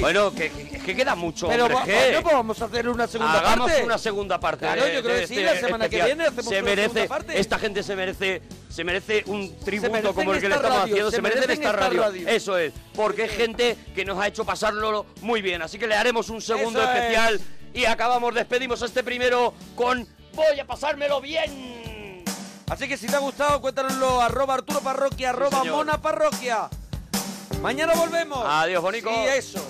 Bueno, 0.02 0.32
que, 0.34 0.50
que- 0.52 0.80
que 0.80 0.96
queda 0.96 1.16
mucho, 1.16 1.48
Pero 1.48 1.66
hombre, 1.66 1.78
va- 2.16 2.22
pues 2.22 2.34
vamos 2.36 2.62
a 2.62 2.66
hacer 2.66 2.88
una 2.90 3.08
segunda 3.08 3.40
Hagamos 3.40 3.68
parte. 3.72 3.84
una 3.84 3.98
segunda 3.98 4.40
parte. 4.40 4.60
Claro, 4.66 4.86
de- 4.86 4.94
yo 4.94 5.04
creo 5.04 5.20
que 5.20 5.28
sí, 5.28 5.34
este 5.40 5.46
la 5.54 5.60
semana 5.60 5.90
que 5.90 6.04
viene 6.04 6.24
hacemos 6.26 6.46
se 6.46 6.50
una 6.62 6.70
segunda 6.72 6.76
merece, 6.76 7.08
parte. 7.08 7.40
esta 7.40 7.60
gente 7.60 7.84
se 7.84 7.96
merece, 7.96 8.42
se 8.70 8.84
merece 8.84 9.24
un 9.28 9.60
tributo 9.60 10.14
como 10.14 10.34
el 10.34 10.40
que 10.42 10.48
le 10.50 10.56
esta 10.56 10.68
estamos 10.68 10.80
radio, 10.82 10.94
haciendo, 10.94 11.10
se 11.12 11.16
se, 11.18 11.22
merecen 11.22 11.52
esta 11.52 11.72
radio. 11.72 12.02
radio. 12.02 12.28
Eso 12.28 12.58
es, 12.58 12.74
porque 12.96 13.26
es 13.26 13.32
gente 13.32 13.76
que 13.96 14.06
nos 14.06 14.18
ha 14.20 14.28
hecho 14.28 14.46
pasarlo 14.46 15.06
muy 15.22 15.42
bien. 15.42 15.62
Así 15.62 15.78
que 15.78 15.88
le 15.88 15.96
haremos 15.96 16.30
un 16.30 16.42
segundo 16.42 16.80
Eso 16.82 16.92
es. 16.92 16.96
especial 16.98 17.42
y 17.74 17.86
acabamos, 17.86 18.34
despedimos 18.34 18.82
este 18.82 19.04
primero 19.04 19.54
con 19.76 20.08
Voy 20.34 20.60
a 20.60 20.66
pasármelo 20.66 21.20
bien. 21.20 22.24
Así 22.70 22.88
que 22.88 22.96
si 22.98 23.08
te 23.08 23.16
ha 23.16 23.20
gustado, 23.20 23.60
cuéntanoslo. 23.62 24.22
Arroba 24.22 24.56
Arturo 24.56 24.82
Parroquia, 24.82 25.30
arroba. 25.32 25.64
Mona 25.64 26.00
Parroquia. 26.02 26.70
Mañana 27.62 27.94
volvemos. 27.96 28.44
Adiós, 28.46 28.82
Bonico. 28.84 29.10
Sí, 29.10 29.20
eso. 29.36 29.66